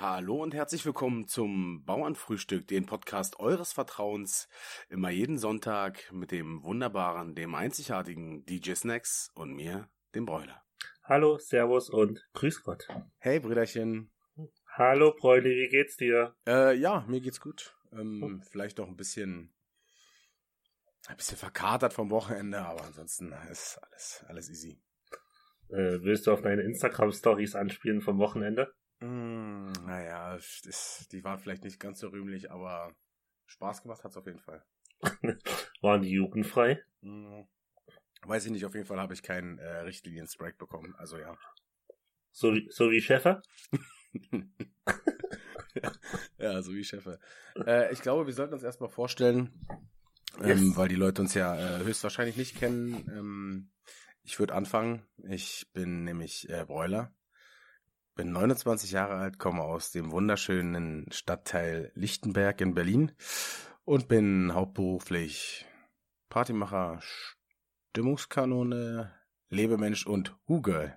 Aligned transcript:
Hallo 0.00 0.42
und 0.42 0.54
herzlich 0.54 0.86
willkommen 0.86 1.28
zum 1.28 1.84
Bauernfrühstück, 1.84 2.66
den 2.66 2.86
Podcast 2.86 3.38
eures 3.38 3.74
Vertrauens, 3.74 4.48
immer 4.88 5.10
jeden 5.10 5.36
Sonntag 5.36 6.10
mit 6.10 6.30
dem 6.30 6.62
wunderbaren, 6.62 7.34
dem 7.34 7.54
einzigartigen 7.54 8.46
DJ 8.46 8.72
Snacks 8.72 9.30
und 9.34 9.52
mir, 9.52 9.90
dem 10.14 10.24
Bräuler. 10.24 10.62
Hallo, 11.04 11.36
Servus 11.36 11.90
und 11.90 12.26
Grüß 12.32 12.62
Gott. 12.62 12.88
Hey 13.18 13.40
Brüderchen. 13.40 14.10
Hallo 14.74 15.14
Bräuli, 15.14 15.50
wie 15.50 15.68
geht's 15.68 15.98
dir? 15.98 16.34
Äh, 16.46 16.78
ja, 16.78 17.04
mir 17.06 17.20
geht's 17.20 17.38
gut. 17.38 17.76
Ähm, 17.92 18.42
Vielleicht 18.50 18.78
doch 18.78 18.88
ein 18.88 18.96
bisschen, 18.96 19.52
ein 21.08 21.16
bisschen 21.18 21.36
verkatert 21.36 21.92
vom 21.92 22.10
Wochenende, 22.10 22.60
aber 22.60 22.84
ansonsten 22.84 23.34
ist 23.50 23.78
alles, 23.82 24.24
alles 24.28 24.48
easy. 24.48 24.80
Äh, 25.68 26.00
willst 26.00 26.26
du 26.26 26.32
auf 26.32 26.40
deine 26.40 26.62
Instagram-Stories 26.62 27.54
anspielen 27.54 28.00
vom 28.00 28.16
Wochenende? 28.16 28.72
Mm, 29.00 29.72
naja, 29.86 30.34
das, 30.36 31.08
die 31.10 31.24
waren 31.24 31.38
vielleicht 31.38 31.64
nicht 31.64 31.80
ganz 31.80 32.00
so 32.00 32.08
rühmlich, 32.08 32.50
aber 32.50 32.94
Spaß 33.46 33.82
gemacht 33.82 34.04
hat's 34.04 34.16
auf 34.16 34.26
jeden 34.26 34.40
Fall. 34.40 34.64
Waren 35.80 36.02
die 36.02 36.10
jugendfrei? 36.10 36.82
Mm, 37.00 37.42
weiß 38.22 38.46
ich 38.46 38.52
nicht, 38.52 38.66
auf 38.66 38.74
jeden 38.74 38.86
Fall 38.86 39.00
habe 39.00 39.14
ich 39.14 39.22
keinen 39.22 39.58
äh, 39.58 39.78
Richtlinien-Strike 39.78 40.58
bekommen, 40.58 40.94
also 40.96 41.18
ja. 41.18 41.36
So 42.32 42.54
wie, 42.54 42.68
so 42.70 42.90
wie 42.90 43.00
Chefe? 43.00 43.42
ja, 46.38 46.62
so 46.62 46.72
wie 46.72 46.84
Chefe. 46.84 47.18
Äh, 47.66 47.92
ich 47.92 48.02
glaube, 48.02 48.26
wir 48.26 48.34
sollten 48.34 48.54
uns 48.54 48.62
erstmal 48.62 48.90
vorstellen, 48.90 49.66
Yes. 50.38 50.60
ähm, 50.60 50.76
weil 50.76 50.88
die 50.88 50.94
Leute 50.94 51.22
uns 51.22 51.34
ja 51.34 51.56
äh, 51.58 51.84
höchstwahrscheinlich 51.84 52.36
nicht 52.36 52.56
kennen. 52.56 52.94
Ähm, 53.10 53.70
ich 54.22 54.38
würde 54.38 54.54
anfangen. 54.54 55.04
Ich 55.28 55.66
bin 55.72 56.04
nämlich 56.04 56.48
äh, 56.48 56.64
Bräuler, 56.64 57.12
bin 58.14 58.32
29 58.32 58.90
Jahre 58.92 59.14
alt, 59.14 59.38
komme 59.38 59.62
aus 59.62 59.92
dem 59.92 60.10
wunderschönen 60.10 61.06
Stadtteil 61.10 61.92
Lichtenberg 61.94 62.60
in 62.60 62.74
Berlin 62.74 63.12
und 63.84 64.08
bin 64.08 64.52
hauptberuflich 64.54 65.66
Partymacher, 66.28 67.00
Stimmungskanone, 67.90 69.12
Lebemensch 69.48 70.06
und 70.06 70.36
Hu-Girl. 70.48 70.96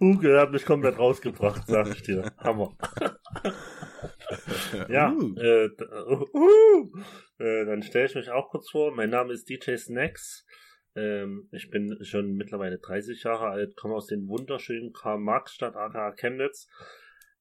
Uge 0.00 0.40
hat 0.40 0.52
mich 0.52 0.64
komplett 0.64 0.98
rausgebracht, 0.98 1.66
sag 1.66 1.88
ich 1.88 2.02
dir. 2.02 2.32
Hammer. 2.38 2.76
Ja, 4.88 5.12
Uh. 5.12 5.34
äh, 5.38 5.68
uh, 5.68 6.26
uh, 6.34 6.90
äh, 7.38 7.64
dann 7.64 7.82
stelle 7.82 8.06
ich 8.06 8.14
mich 8.14 8.30
auch 8.30 8.50
kurz 8.50 8.70
vor. 8.70 8.94
Mein 8.94 9.10
Name 9.10 9.32
ist 9.32 9.48
DJ 9.48 9.76
Snacks. 9.76 10.46
Ähm, 10.96 11.48
ich 11.52 11.70
bin 11.70 11.98
schon 12.04 12.34
mittlerweile 12.34 12.78
30 12.78 13.22
Jahre 13.24 13.48
alt, 13.48 13.76
komme 13.76 13.94
aus 13.94 14.06
den 14.06 14.28
wunderschönen 14.28 14.92
Karl-Marx-Stadt, 14.92 15.74
aka 15.74 16.12
Chemnitz, 16.12 16.68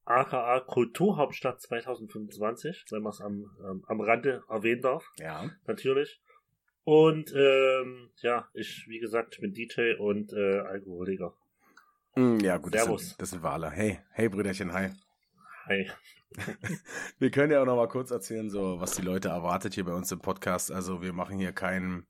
aka 0.05 0.59
Kulturhauptstadt 0.61 1.61
2025, 1.61 2.85
wenn 2.91 3.03
man 3.03 3.11
es 3.11 3.21
am, 3.21 3.45
ähm, 3.63 3.83
am 3.87 4.01
Rande 4.01 4.43
erwähnen 4.49 4.81
darf, 4.81 5.05
Ja. 5.19 5.49
natürlich. 5.67 6.19
Und 6.83 7.31
ähm, 7.35 8.09
ja, 8.21 8.49
ich, 8.53 8.85
wie 8.89 8.99
gesagt, 8.99 9.35
ich 9.35 9.41
bin 9.41 9.53
DJ 9.53 9.93
und 9.99 10.33
äh, 10.33 10.59
Alkoholiker. 10.59 11.33
Mm, 12.15 12.39
Ja, 12.39 12.57
gut, 12.57 12.73
das 12.75 12.83
Servus. 12.83 13.09
sind, 13.09 13.21
das 13.21 13.29
sind 13.29 13.43
wir 13.43 13.51
alle. 13.51 13.69
Hey, 13.69 13.99
hey 14.11 14.27
Brüderchen, 14.29 14.73
hi. 14.73 14.89
Hi. 15.65 15.89
Wir 17.19 17.31
können 17.31 17.53
ja 17.53 17.61
auch 17.61 17.65
noch 17.65 17.77
mal 17.77 17.87
kurz 17.87 18.11
erzählen, 18.11 18.49
so 18.49 18.81
was 18.81 18.95
die 18.95 19.01
Leute 19.01 19.29
erwartet 19.29 19.75
hier 19.75 19.85
bei 19.85 19.93
uns 19.93 20.11
im 20.11 20.19
Podcast. 20.19 20.73
Also 20.73 21.01
wir 21.01 21.13
machen 21.13 21.39
hier 21.39 21.53
kein 21.53 22.05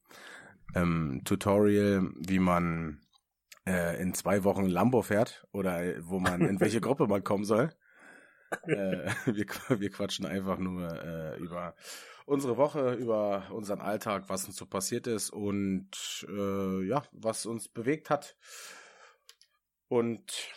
ähm, 0.73 1.21
Tutorial, 1.23 2.09
wie 2.15 2.39
man 2.39 3.05
äh, 3.67 4.01
in 4.01 4.15
zwei 4.15 4.43
Wochen 4.43 4.65
Lambo 4.65 5.03
fährt 5.03 5.45
oder 5.51 5.83
äh, 5.83 6.01
wo 6.03 6.19
man 6.19 6.41
in 6.41 6.59
welche 6.59 6.81
Gruppe 6.81 7.05
man 7.05 7.23
kommen 7.23 7.43
soll. 7.43 7.69
Äh, 8.63 9.11
wir, 9.25 9.45
wir 9.79 9.89
quatschen 9.91 10.25
einfach 10.25 10.57
nur 10.57 10.91
äh, 10.91 11.37
über 11.37 11.75
unsere 12.25 12.57
Woche, 12.57 12.93
über 12.93 13.51
unseren 13.51 13.81
Alltag, 13.81 14.29
was 14.29 14.45
uns 14.45 14.55
so 14.55 14.65
passiert 14.65 15.05
ist 15.05 15.29
und 15.29 16.25
äh, 16.27 16.87
ja, 16.87 17.03
was 17.11 17.45
uns 17.45 17.67
bewegt 17.67 18.09
hat. 18.09 18.35
Und 19.89 20.49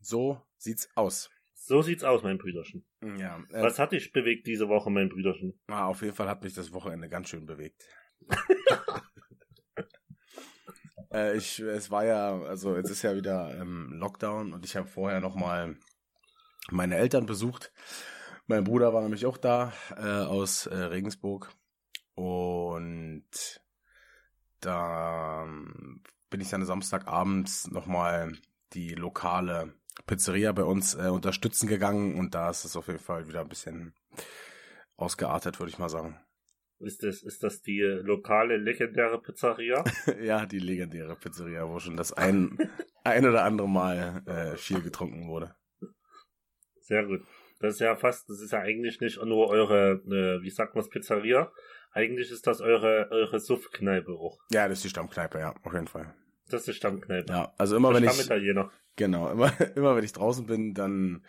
so 0.00 0.42
sieht's 0.58 0.90
aus. 0.94 1.30
So 1.68 1.82
sieht's 1.82 2.02
aus, 2.02 2.22
mein 2.22 2.38
Brüderchen. 2.38 2.82
Ja, 3.18 3.44
äh, 3.50 3.62
Was 3.62 3.78
hat 3.78 3.92
dich 3.92 4.10
bewegt 4.10 4.46
diese 4.46 4.70
Woche, 4.70 4.88
mein 4.88 5.10
Brüderchen? 5.10 5.60
Ah, 5.66 5.84
auf 5.84 6.00
jeden 6.00 6.14
Fall 6.14 6.26
hat 6.26 6.42
mich 6.42 6.54
das 6.54 6.72
Wochenende 6.72 7.10
ganz 7.10 7.28
schön 7.28 7.44
bewegt. 7.44 7.84
äh, 11.12 11.36
ich, 11.36 11.58
es 11.58 11.90
war 11.90 12.06
ja, 12.06 12.40
also 12.40 12.74
jetzt 12.74 12.88
ist 12.88 13.02
ja 13.02 13.14
wieder 13.14 13.54
ähm, 13.60 13.92
Lockdown 13.92 14.54
und 14.54 14.64
ich 14.64 14.76
habe 14.76 14.88
vorher 14.88 15.20
noch 15.20 15.34
mal 15.34 15.76
meine 16.70 16.96
Eltern 16.96 17.26
besucht. 17.26 17.70
Mein 18.46 18.64
Bruder 18.64 18.94
war 18.94 19.02
nämlich 19.02 19.26
auch 19.26 19.36
da 19.36 19.74
äh, 19.94 20.00
aus 20.00 20.68
äh, 20.68 20.74
Regensburg 20.74 21.52
und 22.14 23.60
da 24.60 25.44
ähm, 25.44 26.02
bin 26.30 26.40
ich 26.40 26.48
dann 26.48 26.64
Samstagabends 26.64 27.70
noch 27.70 27.84
mal 27.84 28.32
die 28.72 28.94
lokale 28.94 29.74
Pizzeria 30.06 30.52
bei 30.52 30.64
uns 30.64 30.94
äh, 30.94 31.08
unterstützen 31.08 31.68
gegangen 31.68 32.18
und 32.18 32.34
da 32.34 32.50
ist 32.50 32.64
es 32.64 32.76
auf 32.76 32.86
jeden 32.86 32.98
Fall 32.98 33.28
wieder 33.28 33.40
ein 33.40 33.48
bisschen 33.48 33.94
ausgeartet, 34.96 35.58
würde 35.58 35.70
ich 35.70 35.78
mal 35.78 35.88
sagen. 35.88 36.18
Ist 36.80 37.02
das, 37.02 37.22
ist 37.22 37.42
das 37.42 37.60
die 37.62 37.80
lokale 37.80 38.56
legendäre 38.56 39.20
Pizzeria? 39.20 39.82
ja, 40.22 40.46
die 40.46 40.60
legendäre 40.60 41.16
Pizzeria, 41.16 41.68
wo 41.68 41.80
schon 41.80 41.96
das 41.96 42.12
ein, 42.12 42.56
ein 43.04 43.26
oder 43.26 43.44
andere 43.44 43.68
Mal 43.68 44.22
äh, 44.26 44.56
viel 44.56 44.80
getrunken 44.80 45.28
wurde. 45.28 45.56
Sehr 46.80 47.04
gut. 47.04 47.22
Das 47.58 47.74
ist 47.74 47.80
ja 47.80 47.96
fast, 47.96 48.30
das 48.30 48.40
ist 48.40 48.52
ja 48.52 48.60
eigentlich 48.60 49.00
nicht 49.00 49.20
nur 49.22 49.48
eure, 49.48 50.00
äh, 50.06 50.42
wie 50.42 50.50
sagt 50.50 50.76
man's, 50.76 50.88
Pizzeria. 50.88 51.50
Eigentlich 51.90 52.30
ist 52.30 52.46
das 52.46 52.60
eure, 52.60 53.08
eure 53.10 53.40
Suffkneipe 53.40 54.12
auch. 54.12 54.38
Ja, 54.52 54.68
das 54.68 54.78
ist 54.78 54.84
die 54.84 54.90
Stammkneipe, 54.90 55.40
ja, 55.40 55.54
auf 55.64 55.72
jeden 55.72 55.88
Fall. 55.88 56.14
Das 56.48 56.62
ist 56.62 56.68
die 56.68 56.72
Stammkneipe. 56.74 57.32
Ja, 57.32 57.52
also 57.58 57.76
immer 57.76 57.92
wenn 57.94 58.04
ich, 58.04 58.28
genau, 58.96 59.30
immer, 59.30 59.52
immer 59.76 59.96
wenn 59.96 60.04
ich 60.04 60.12
draußen 60.12 60.46
bin, 60.46 60.74
dann 60.74 61.24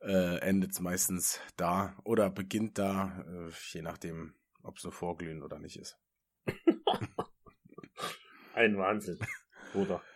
äh, 0.00 0.38
endet 0.40 0.72
es 0.72 0.80
meistens 0.80 1.40
da 1.56 1.96
oder 2.04 2.30
beginnt 2.30 2.78
da, 2.78 3.24
äh, 3.26 3.50
je 3.72 3.82
nachdem, 3.82 4.34
ob 4.62 4.78
so 4.78 4.90
vorglühen 4.90 5.42
oder 5.42 5.58
nicht 5.58 5.78
ist. 5.78 5.98
Ein 8.54 8.76
Wahnsinn. 8.76 9.18
Bruder. 9.72 10.02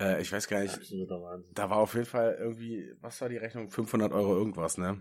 Äh, 0.00 0.22
ich 0.22 0.32
weiß 0.32 0.48
gar 0.48 0.60
nicht, 0.60 0.74
Absoluter 0.74 1.20
Wahnsinn. 1.20 1.54
da 1.54 1.68
war 1.68 1.78
auf 1.78 1.94
jeden 1.94 2.06
Fall 2.06 2.36
irgendwie, 2.38 2.92
was 3.00 3.20
war 3.20 3.28
die 3.28 3.36
Rechnung? 3.36 3.68
500 3.68 4.12
Euro 4.12 4.36
irgendwas, 4.36 4.78
ne? 4.78 5.00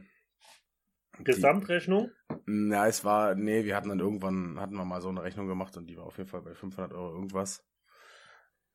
Die- 1.19 1.23
Gesamtrechnung? 1.23 2.09
Na, 2.45 2.87
es 2.87 3.05
war, 3.05 3.35
nee, 3.35 3.63
wir 3.63 3.75
hatten 3.75 3.89
dann 3.89 3.99
irgendwann, 3.99 4.59
hatten 4.59 4.75
wir 4.75 4.83
mal 4.85 5.01
so 5.01 5.09
eine 5.09 5.23
Rechnung 5.23 5.47
gemacht 5.47 5.77
und 5.77 5.87
die 5.87 5.97
war 5.97 6.05
auf 6.05 6.17
jeden 6.17 6.29
Fall 6.29 6.41
bei 6.41 6.55
500 6.55 6.93
Euro 6.93 7.13
irgendwas. 7.13 7.63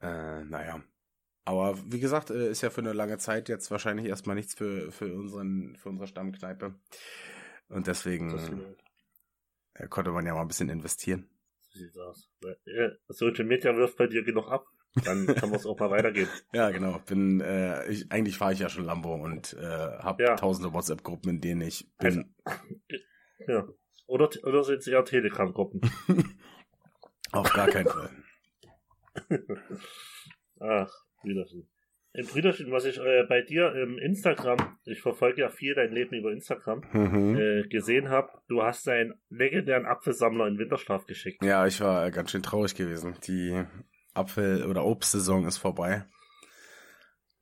Äh, 0.01 0.45
naja. 0.45 0.83
Aber 1.45 1.79
wie 1.87 2.01
gesagt, 2.01 2.31
äh, 2.31 2.51
ist 2.51 2.62
ja 2.62 2.71
für 2.71 2.81
eine 2.81 2.93
lange 2.93 3.19
Zeit 3.19 3.49
jetzt 3.49 3.71
wahrscheinlich 3.71 4.07
erstmal 4.07 4.37
nichts 4.37 4.55
für, 4.55 4.91
für 4.91 5.12
unseren, 5.15 5.77
für 5.77 5.89
unsere 5.91 6.09
Stammkneipe. 6.09 6.75
Und 7.69 7.87
deswegen 7.87 8.77
äh, 9.75 9.87
konnte 9.89 10.11
man 10.11 10.27
ja 10.27 10.34
mal 10.34 10.43
ein 10.43 10.49
bisschen 10.49 10.69
investieren. 10.69 11.29
so 11.71 11.79
sieht's 11.79 11.97
aus. 11.99 12.31
Social 13.09 13.45
Media 13.45 13.77
wirft 13.77 13.97
bei 13.97 14.07
dir 14.07 14.23
genug 14.25 14.49
ab. 14.51 14.67
Dann 15.05 15.27
kann 15.27 15.51
man 15.51 15.59
es 15.59 15.67
auch 15.67 15.79
mal 15.79 15.91
weitergehen. 15.91 16.28
Ja, 16.55 16.71
genau. 16.71 16.99
Bin, 17.01 17.41
äh, 17.43 17.87
ich, 17.87 18.11
eigentlich 18.11 18.39
fahre 18.39 18.55
ich 18.55 18.61
ja 18.61 18.69
schon 18.71 18.84
Lambo 18.84 19.15
und 19.15 19.53
äh, 19.55 19.61
habe 19.99 20.23
Ja. 20.23 20.37
tausende 20.37 20.73
WhatsApp-Gruppen, 20.73 21.31
in 21.31 21.41
denen 21.43 21.61
ich 21.61 21.87
bin. 21.99 22.34
Ja. 23.47 23.69
Oder, 24.07 24.31
oder 24.45 24.65
sind 24.65 24.78
es 24.78 24.87
eher 24.87 25.05
Telegram-Gruppen? 25.05 25.81
Auf 27.33 27.53
gar 27.53 27.67
keinen 27.69 27.89
Fall. 27.89 28.11
Ach, 30.60 30.91
Brüderchen. 31.22 31.68
Im 32.13 32.27
Brüderchen, 32.27 32.72
was 32.72 32.86
ich 32.86 32.98
äh, 32.98 33.24
bei 33.28 33.42
dir 33.42 33.74
im 33.74 33.98
Instagram, 33.98 34.78
ich 34.86 35.03
verfolge 35.03 35.42
ja 35.42 35.51
viel 35.51 35.74
dein 35.74 35.92
Leben 35.92 36.15
über 36.16 36.33
Instagram, 36.33 36.83
Mhm. 36.92 37.36
äh, 37.36 37.63
gesehen 37.68 38.09
habe, 38.09 38.30
du 38.48 38.63
hast 38.63 38.86
deinen 38.86 39.15
legendären 39.28 39.84
Apfelsammler 39.84 40.47
in 40.47 40.59
Winterschlaf 40.59 41.04
geschickt. 41.07 41.45
Ja, 41.45 41.66
ich 41.66 41.80
war 41.83 42.10
ganz 42.10 42.30
schön 42.30 42.42
traurig 42.42 42.74
gewesen. 42.74 43.16
Die 43.27 43.63
Apfel- 44.15 44.65
oder 44.65 44.84
Obstsaison 44.86 45.47
ist 45.47 45.59
vorbei. 45.59 46.07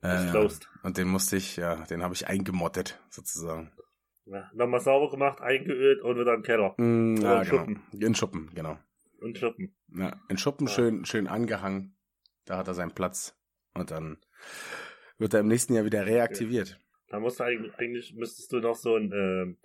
Ist 0.01 0.25
Äh, 0.27 0.29
closed. 0.31 0.67
und 0.83 0.97
den 0.97 1.07
musste 1.07 1.37
ich, 1.37 1.55
ja, 1.55 1.85
den 1.85 2.03
habe 2.03 2.13
ich 2.13 2.27
eingemottet, 2.27 2.99
sozusagen. 3.09 3.71
Ja, 4.25 4.49
nochmal 4.53 4.81
sauber 4.81 5.09
gemacht, 5.09 5.39
eingeölt 5.39 6.01
und 6.01 6.19
wieder 6.19 6.33
im 6.33 6.41
Keller. 6.43 6.73
Mm, 6.77 7.15
ja, 7.17 7.41
in 7.41 7.43
genau. 7.43 7.43
Schuppen. 7.45 7.81
In 7.97 8.15
Schuppen, 8.15 8.51
genau. 8.53 8.77
Und 9.21 9.37
Schuppen. 9.37 9.75
Ja, 9.95 10.19
in 10.29 10.37
Schuppen 10.37 10.67
Ja. 10.67 10.73
schön, 10.73 11.05
schön 11.05 11.27
angehangen. 11.27 11.97
Da 12.45 12.57
hat 12.57 12.67
er 12.67 12.73
seinen 12.73 12.93
Platz. 12.93 13.37
Und 13.73 13.91
dann 13.91 14.17
wird 15.17 15.33
er 15.33 15.39
im 15.41 15.47
nächsten 15.47 15.73
Jahr 15.73 15.85
wieder 15.85 16.05
reaktiviert. 16.05 16.79
Da 17.07 17.19
musst 17.19 17.39
du 17.39 17.43
eigentlich, 17.43 17.73
eigentlich 17.75 18.13
müsstest 18.15 18.51
du 18.51 18.59
noch 18.59 18.75
so 18.75 18.95
ein, 18.95 19.11
ähm, 19.13 19.57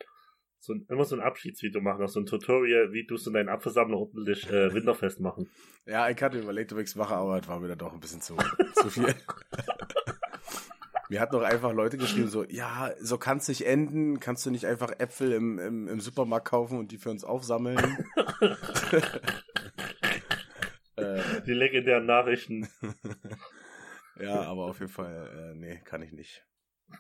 so 0.59 0.75
ein, 0.75 0.87
immer 0.89 1.05
so 1.05 1.17
ein 1.17 1.23
Abschiedsvideo 1.23 1.81
machen, 1.81 2.07
so 2.07 2.21
ein 2.21 2.27
Tutorial, 2.27 2.93
wie 2.93 3.07
du 3.07 3.17
so 3.17 3.31
deinen 3.31 3.49
Apfelsammler 3.49 3.97
ordentlich 3.97 4.49
äh, 4.51 4.73
winterfest 4.75 5.21
machen. 5.21 5.51
Ja, 5.87 6.09
ich 6.11 6.23
hatte 6.23 6.39
überlegt, 6.39 6.73
ob 6.73 6.79
ich 6.79 6.87
es 6.87 6.97
mache, 6.97 7.15
aber 7.15 7.39
es 7.41 7.49
war 7.49 7.59
mir 7.61 7.69
dann 7.69 7.79
doch 7.79 7.93
ein 7.95 8.01
bisschen 8.01 8.21
zu, 8.21 8.37
zu 8.75 8.91
viel. 8.91 9.15
Mir 11.11 11.21
hat 11.21 11.33
noch 11.33 11.43
einfach 11.43 11.73
Leute 11.73 11.99
geschrieben, 11.99 12.29
so, 12.29 12.45
ja, 12.45 12.95
so 13.01 13.19
kann 13.19 13.39
es 13.39 13.49
nicht 13.49 13.67
enden, 13.67 14.21
kannst 14.21 14.47
du 14.47 14.51
nicht 14.53 14.67
einfach 14.67 14.93
Äpfel 15.01 15.33
im, 15.33 15.59
im, 15.59 15.89
im 15.89 15.99
Supermarkt 15.99 16.47
kaufen 16.47 16.79
und 16.79 16.93
die 16.93 16.99
für 16.99 17.11
uns 17.11 17.25
aufsammeln? 17.25 17.77
äh, 20.95 21.43
die 21.45 21.53
legendären 21.53 22.07
Nachrichten. 22.07 22.69
ja, 24.21 24.43
aber 24.43 24.67
auf 24.67 24.79
jeden 24.79 24.93
Fall, 24.93 25.53
äh, 25.53 25.59
nee, 25.59 25.81
kann 25.85 26.01
ich 26.01 26.13
nicht. 26.13 26.47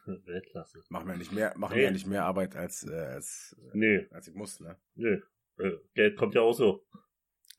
Weltklasse. 0.06 0.82
Machen 0.88 1.06
wir 1.06 1.16
nicht 1.16 1.30
mehr, 1.30 1.56
machen 1.56 1.76
nee. 1.76 1.82
wir 1.82 1.92
nicht 1.92 2.08
mehr 2.08 2.24
Arbeit 2.24 2.56
als, 2.56 2.82
äh, 2.82 2.92
als, 2.92 3.56
äh, 3.60 3.70
nee. 3.74 4.08
als 4.10 4.26
ich 4.26 4.34
muss, 4.34 4.58
ne? 4.58 4.76
Nee. 4.96 5.20
Äh, 5.60 5.76
Geld 5.94 6.16
kommt 6.16 6.34
ja 6.34 6.40
auch 6.40 6.54
so. 6.54 6.84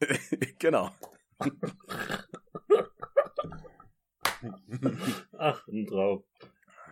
genau. 0.60 0.94
Ach, 5.38 5.68
ein 5.68 5.86
Traum. 5.86 6.24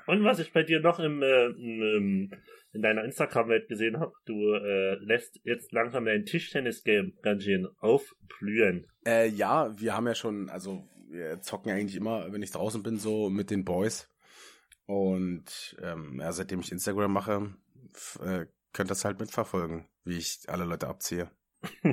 Und 0.08 0.24
was 0.24 0.40
ich 0.40 0.52
bei 0.54 0.64
dir 0.64 0.80
noch 0.80 1.00
im, 1.00 1.22
äh, 1.22 1.46
im 1.46 2.32
in 2.72 2.82
deiner 2.82 3.04
Instagram-Welt 3.04 3.68
gesehen 3.68 4.00
habe, 4.00 4.14
du 4.26 4.54
äh, 4.54 4.96
lässt 5.04 5.40
jetzt 5.44 5.72
langsam 5.72 6.06
dein 6.06 6.26
Tischtennis-Game 6.26 7.18
ganz 7.22 7.44
schön 7.44 7.68
aufblühen. 7.80 8.86
Äh, 9.06 9.30
ja, 9.30 9.74
wir 9.80 9.96
haben 9.96 10.08
ja 10.08 10.16
schon, 10.16 10.50
also 10.50 10.88
wir 11.10 11.42
zocken 11.42 11.72
eigentlich 11.72 11.96
immer, 11.96 12.32
wenn 12.32 12.44
ich 12.44 12.52
draußen 12.52 12.84
bin, 12.84 12.98
so 12.98 13.30
mit 13.30 13.50
den 13.50 13.66
Boys. 13.66 14.10
Und 14.86 15.78
ähm, 15.82 16.20
ja, 16.20 16.32
seitdem 16.32 16.60
ich 16.60 16.72
Instagram 16.72 17.12
mache, 17.12 17.56
äh, 18.22 18.46
könnt 18.74 18.92
das 18.92 19.06
halt 19.06 19.20
mitverfolgen, 19.20 19.88
wie 20.04 20.18
ich 20.18 20.42
alle 20.48 20.66
Leute 20.66 20.88
abziehe. 20.88 21.30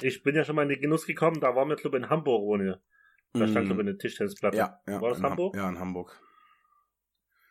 ich 0.00 0.22
bin 0.22 0.34
ja 0.34 0.44
schon 0.44 0.56
mal 0.56 0.62
in 0.62 0.70
den 0.70 0.80
Genuss 0.80 1.06
gekommen, 1.06 1.40
da 1.40 1.54
waren 1.54 1.68
wir, 1.68 1.76
glaube 1.76 1.98
in 1.98 2.08
Hamburg 2.08 2.42
ohne. 2.42 2.80
Da 3.40 3.48
stand, 3.48 3.66
glaube 3.66 3.82
ich, 3.82 3.88
eine 3.88 3.98
Tischtennisplatte. 3.98 4.56
Ja, 4.56 4.80
ja, 4.86 5.00
War 5.00 5.10
das 5.10 5.22
Hamburg? 5.22 5.56
Ha 5.56 5.60
ja, 5.62 5.68
in 5.68 5.78
Hamburg. 5.78 6.20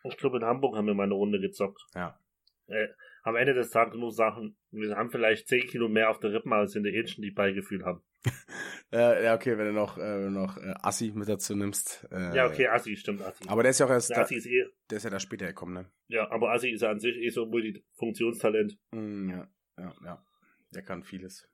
Ich 0.03 0.17
glaube, 0.17 0.37
in 0.37 0.43
Hamburg 0.43 0.75
haben 0.77 0.85
wir 0.87 0.93
mal 0.93 1.03
eine 1.03 1.15
Runde 1.15 1.39
gezockt. 1.39 1.81
Ja. 1.95 2.19
Äh, 2.67 2.87
am 3.23 3.35
Ende 3.35 3.53
des 3.53 3.71
Tages 3.71 3.95
muss 3.95 4.13
ich 4.13 4.17
sagen, 4.17 4.55
wir 4.71 4.95
haben 4.95 5.09
vielleicht 5.09 5.47
10 5.47 5.67
Kilo 5.67 5.89
mehr 5.89 6.09
auf 6.11 6.19
der 6.19 6.31
Rippen 6.31 6.53
als 6.53 6.75
in 6.75 6.83
der 6.83 6.93
Ähnchen, 6.93 7.23
die 7.23 7.31
Beigefühl 7.31 7.83
haben. 7.83 8.03
äh, 8.91 9.23
ja, 9.23 9.35
okay, 9.35 9.57
wenn 9.57 9.65
du 9.67 9.73
noch, 9.73 9.97
äh, 9.97 10.29
noch 10.29 10.57
äh, 10.57 10.73
Assi 10.81 11.11
mit 11.13 11.27
dazu 11.27 11.55
nimmst. 11.55 12.07
Äh, 12.11 12.35
ja, 12.35 12.47
okay, 12.47 12.67
Assi, 12.67 12.95
stimmt, 12.95 13.21
Assi. 13.21 13.43
Aber 13.47 13.63
der 13.63 13.71
ist 13.71 13.79
ja 13.79 13.87
auch 13.87 13.91
erst. 13.91 14.11
Der, 14.11 14.19
Assi 14.19 14.35
ist 14.35 14.45
eh, 14.45 14.65
der 14.89 14.97
ist 14.97 15.03
ja 15.03 15.09
da 15.09 15.19
später 15.19 15.47
gekommen, 15.47 15.73
ne? 15.73 15.91
Ja, 16.07 16.29
aber 16.31 16.51
Assi 16.51 16.69
ist 16.69 16.81
ja 16.81 16.89
an 16.89 16.99
sich 16.99 17.15
eh 17.17 17.29
so 17.29 17.43
ein 17.43 17.49
Multifunktionstalent. 17.49 18.77
Mm, 18.91 19.29
ja, 19.29 19.47
ja, 19.77 19.93
ja. 20.03 20.25
Der 20.73 20.83
kann 20.83 21.03
vieles. 21.03 21.47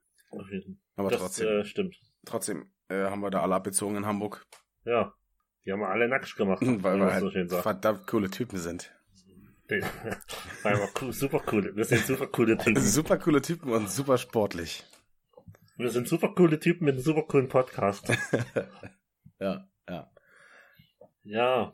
Aber 0.95 1.09
das, 1.09 1.19
trotzdem. 1.19 1.47
Äh, 1.47 1.65
stimmt. 1.65 1.99
Trotzdem 2.25 2.71
äh, 2.91 3.09
haben 3.09 3.21
wir 3.21 3.29
da 3.29 3.41
alle 3.41 3.55
abgezogen 3.55 3.95
in 3.97 4.05
Hamburg. 4.05 4.45
Ja. 4.85 5.13
Die 5.65 5.71
haben 5.71 5.79
wir 5.79 5.89
alle 5.89 6.07
nackt 6.07 6.35
gemacht. 6.35 6.61
Weil 6.65 6.99
wir 6.99 7.13
halt 7.13 7.49
so 7.49 7.61
verdammt 7.61 8.07
coole 8.07 8.29
Typen 8.29 8.57
sind. 8.57 8.91
Weil 9.69 10.77
wir 10.77 11.13
super 11.13 11.41
cool. 11.51 11.75
Wir 11.75 11.85
sind 11.85 12.05
super 12.05 12.27
coole 12.27 12.57
Typen. 12.63 12.81
Super 12.81 13.17
coole 13.17 13.41
Typen 13.41 13.71
und 13.71 13.89
super 13.89 14.17
sportlich. 14.17 14.83
Wir 15.77 15.89
sind 15.89 16.07
super 16.07 16.33
coole 16.35 16.59
Typen 16.59 16.85
mit 16.85 16.95
einem 16.95 17.03
super 17.03 17.23
coolen 17.23 17.47
Podcast. 17.47 18.07
ja, 19.39 19.65
ja. 19.87 20.11
Ja, 21.23 21.73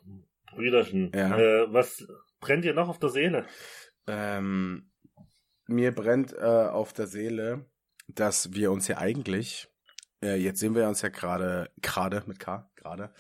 Brüderchen. 0.52 1.12
Ja. 1.14 1.38
Äh, 1.38 1.74
was 1.74 2.06
brennt 2.40 2.66
dir 2.66 2.74
noch 2.74 2.90
auf 2.90 3.00
der 3.00 3.10
Seele? 3.10 3.46
Ähm, 4.06 4.92
mir 5.66 5.94
brennt 5.94 6.34
äh, 6.34 6.38
auf 6.42 6.94
der 6.94 7.08
Seele, 7.08 7.66
dass 8.08 8.54
wir 8.54 8.72
uns 8.72 8.88
ja 8.88 8.98
eigentlich, 8.98 9.70
äh, 10.24 10.36
jetzt 10.36 10.60
sehen 10.60 10.76
wir 10.76 10.88
uns 10.88 11.02
ja 11.02 11.10
gerade, 11.10 11.70
gerade 11.82 12.24
mit 12.26 12.40
K, 12.40 12.70
gerade, 12.76 13.12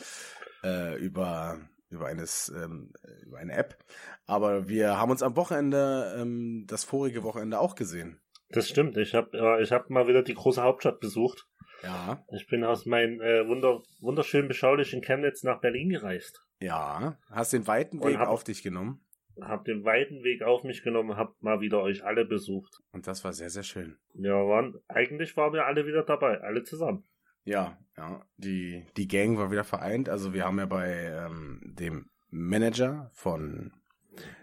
äh, 0.63 0.95
über 0.97 1.59
über 1.89 2.07
eines 2.07 2.49
ähm, 2.49 2.91
über 3.23 3.37
eine 3.37 3.53
App. 3.53 3.77
Aber 4.25 4.67
wir 4.67 4.97
haben 4.97 5.11
uns 5.11 5.23
am 5.23 5.35
Wochenende, 5.35 6.17
ähm, 6.19 6.65
das 6.67 6.83
vorige 6.83 7.23
Wochenende 7.23 7.59
auch 7.59 7.75
gesehen. 7.75 8.19
Das 8.49 8.67
stimmt. 8.67 8.97
Ich 8.97 9.13
habe 9.13 9.37
äh, 9.37 9.63
ich 9.63 9.71
hab 9.71 9.89
mal 9.89 10.07
wieder 10.07 10.23
die 10.23 10.33
große 10.33 10.61
Hauptstadt 10.61 10.99
besucht. 10.99 11.47
Ja. 11.83 12.23
Ich 12.31 12.47
bin 12.47 12.63
aus 12.63 12.85
meinem 12.85 13.21
äh, 13.21 13.47
wunder, 13.47 13.83
wunderschön 14.01 14.47
beschaulichen 14.47 15.01
Chemnitz 15.01 15.43
nach 15.43 15.61
Berlin 15.61 15.89
gereist. 15.89 16.43
Ja. 16.59 17.17
Hast 17.29 17.53
den 17.53 17.67
weiten 17.67 18.03
Weg 18.03 18.17
hab, 18.17 18.29
auf 18.29 18.43
dich 18.43 18.63
genommen. 18.63 19.05
Hab 19.41 19.65
den 19.65 19.83
weiten 19.83 20.23
Weg 20.23 20.41
auf 20.41 20.63
mich 20.63 20.83
genommen, 20.83 21.15
hab 21.17 21.41
mal 21.41 21.61
wieder 21.61 21.81
euch 21.81 22.03
alle 22.03 22.25
besucht. 22.25 22.73
Und 22.91 23.07
das 23.07 23.23
war 23.23 23.33
sehr, 23.33 23.49
sehr 23.49 23.63
schön. 23.63 23.97
Ja, 24.13 24.33
waren, 24.33 24.75
eigentlich 24.87 25.37
waren 25.37 25.53
wir 25.53 25.65
alle 25.65 25.85
wieder 25.85 26.03
dabei, 26.03 26.41
alle 26.41 26.63
zusammen. 26.63 27.03
Ja, 27.43 27.77
ja. 27.95 28.25
Die, 28.37 28.85
die 28.97 29.07
Gang 29.07 29.37
war 29.37 29.51
wieder 29.51 29.63
vereint. 29.63 30.09
Also 30.09 30.33
wir 30.33 30.45
haben 30.45 30.57
ja 30.59 30.65
bei 30.65 31.05
ähm, 31.05 31.61
dem 31.63 32.09
Manager 32.29 33.09
von 33.13 33.71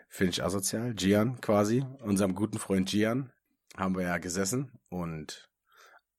Finch 0.08 0.42
Asozial, 0.42 0.94
Gian 0.94 1.40
quasi, 1.40 1.84
unserem 2.00 2.34
guten 2.34 2.58
Freund 2.58 2.88
Gian, 2.88 3.32
haben 3.76 3.96
wir 3.96 4.04
ja 4.04 4.18
gesessen 4.18 4.72
und 4.88 5.50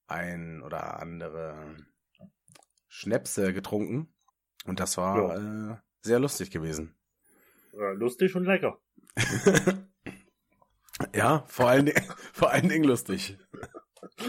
ein 0.08 0.62
oder 0.62 1.00
andere 1.00 1.78
Schnäpse 2.88 3.54
getrunken. 3.54 4.14
Und 4.66 4.80
das 4.80 4.98
war 4.98 5.38
ja. 5.38 5.74
äh, 5.74 5.78
sehr 6.02 6.20
lustig 6.20 6.52
gewesen. 6.52 6.96
Lustig 7.96 8.36
und 8.36 8.46
lecker. 8.46 8.80
ja, 11.14 11.44
vor 11.48 11.70
allen, 11.70 11.86
Dingen, 11.88 12.04
vor 12.34 12.52
allen 12.52 12.70
Dingen 12.70 12.86
lustig. 12.86 13.38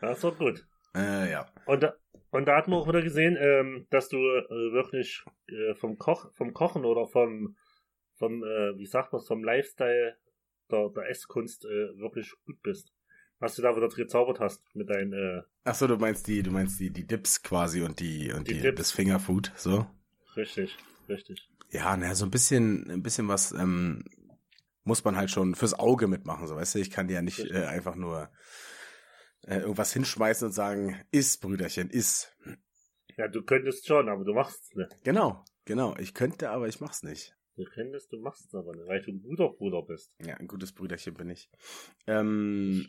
Das 0.00 0.22
war 0.22 0.32
gut. 0.32 0.64
Äh, 0.94 1.30
ja. 1.32 1.46
Und 1.64 1.82
da, 1.82 1.94
und 2.30 2.46
da 2.46 2.56
hat 2.56 2.68
man 2.68 2.78
auch 2.78 2.88
wieder 2.88 3.02
gesehen, 3.02 3.36
ähm, 3.40 3.86
dass 3.90 4.08
du 4.08 4.18
äh, 4.18 4.72
wirklich 4.72 5.24
äh, 5.48 5.74
vom 5.74 5.98
Koch, 5.98 6.32
vom 6.34 6.52
Kochen 6.52 6.84
oder 6.84 7.06
vom, 7.06 7.56
vom, 8.14 8.44
äh, 8.44 8.78
wie 8.78 8.86
sagt 8.86 9.12
man, 9.12 9.22
vom 9.22 9.42
Lifestyle 9.42 10.16
der, 10.70 10.90
der 10.90 11.08
Esskunst 11.10 11.64
äh, 11.64 11.98
wirklich 11.98 12.32
gut 12.44 12.60
bist. 12.62 12.92
Was 13.38 13.56
du 13.56 13.62
da 13.62 13.76
wieder 13.76 13.88
gezaubert 13.88 14.40
hast 14.40 14.62
mit 14.74 14.88
deinen. 14.88 15.12
Äh, 15.12 15.42
Ach 15.64 15.74
so, 15.74 15.86
du 15.86 15.96
meinst 15.96 16.26
die, 16.26 16.42
du 16.42 16.50
meinst 16.50 16.80
die, 16.80 16.90
die 16.90 17.06
Dips 17.06 17.42
quasi 17.42 17.82
und 17.82 18.00
die 18.00 18.32
und 18.32 18.48
die, 18.48 18.60
die 18.60 18.74
das 18.74 18.92
Fingerfood, 18.92 19.52
so. 19.56 19.86
Richtig, 20.36 20.76
richtig. 21.08 21.48
Ja, 21.70 21.96
naja, 21.96 22.14
so 22.14 22.24
ein 22.24 22.30
bisschen, 22.30 22.90
ein 22.90 23.02
bisschen 23.02 23.28
was 23.28 23.52
ähm, 23.52 24.04
muss 24.84 25.04
man 25.04 25.16
halt 25.16 25.30
schon 25.30 25.54
fürs 25.54 25.74
Auge 25.74 26.06
mitmachen, 26.06 26.46
so 26.46 26.54
weißt 26.54 26.76
du. 26.76 26.78
Ich 26.78 26.90
kann 26.90 27.08
dir 27.08 27.14
ja 27.14 27.22
nicht 27.22 27.40
äh, 27.50 27.64
einfach 27.64 27.96
nur 27.96 28.30
äh, 29.46 29.58
irgendwas 29.58 29.92
hinschmeißen 29.92 30.46
und 30.46 30.52
sagen, 30.52 31.00
iss, 31.10 31.38
Brüderchen, 31.38 31.90
iss. 31.90 32.32
Ja, 33.16 33.28
du 33.28 33.42
könntest 33.42 33.86
schon, 33.86 34.08
aber 34.08 34.24
du 34.24 34.32
machst 34.32 34.62
es 34.62 34.74
nicht. 34.74 35.02
Genau, 35.02 35.44
genau. 35.64 35.96
Ich 35.98 36.14
könnte, 36.14 36.50
aber 36.50 36.68
ich 36.68 36.80
mach's 36.80 37.02
nicht. 37.02 37.36
Du 37.56 37.64
könntest, 37.64 38.12
du 38.12 38.20
machst 38.20 38.46
es 38.46 38.54
aber 38.54 38.76
nicht, 38.76 38.86
weil 38.86 39.02
du 39.02 39.12
ein 39.12 39.22
guter 39.22 39.48
Bruder 39.48 39.82
bist. 39.82 40.14
Ja, 40.24 40.34
ein 40.34 40.46
gutes 40.46 40.72
Brüderchen 40.72 41.14
bin 41.14 41.30
ich. 41.30 41.50
Ähm, 42.06 42.86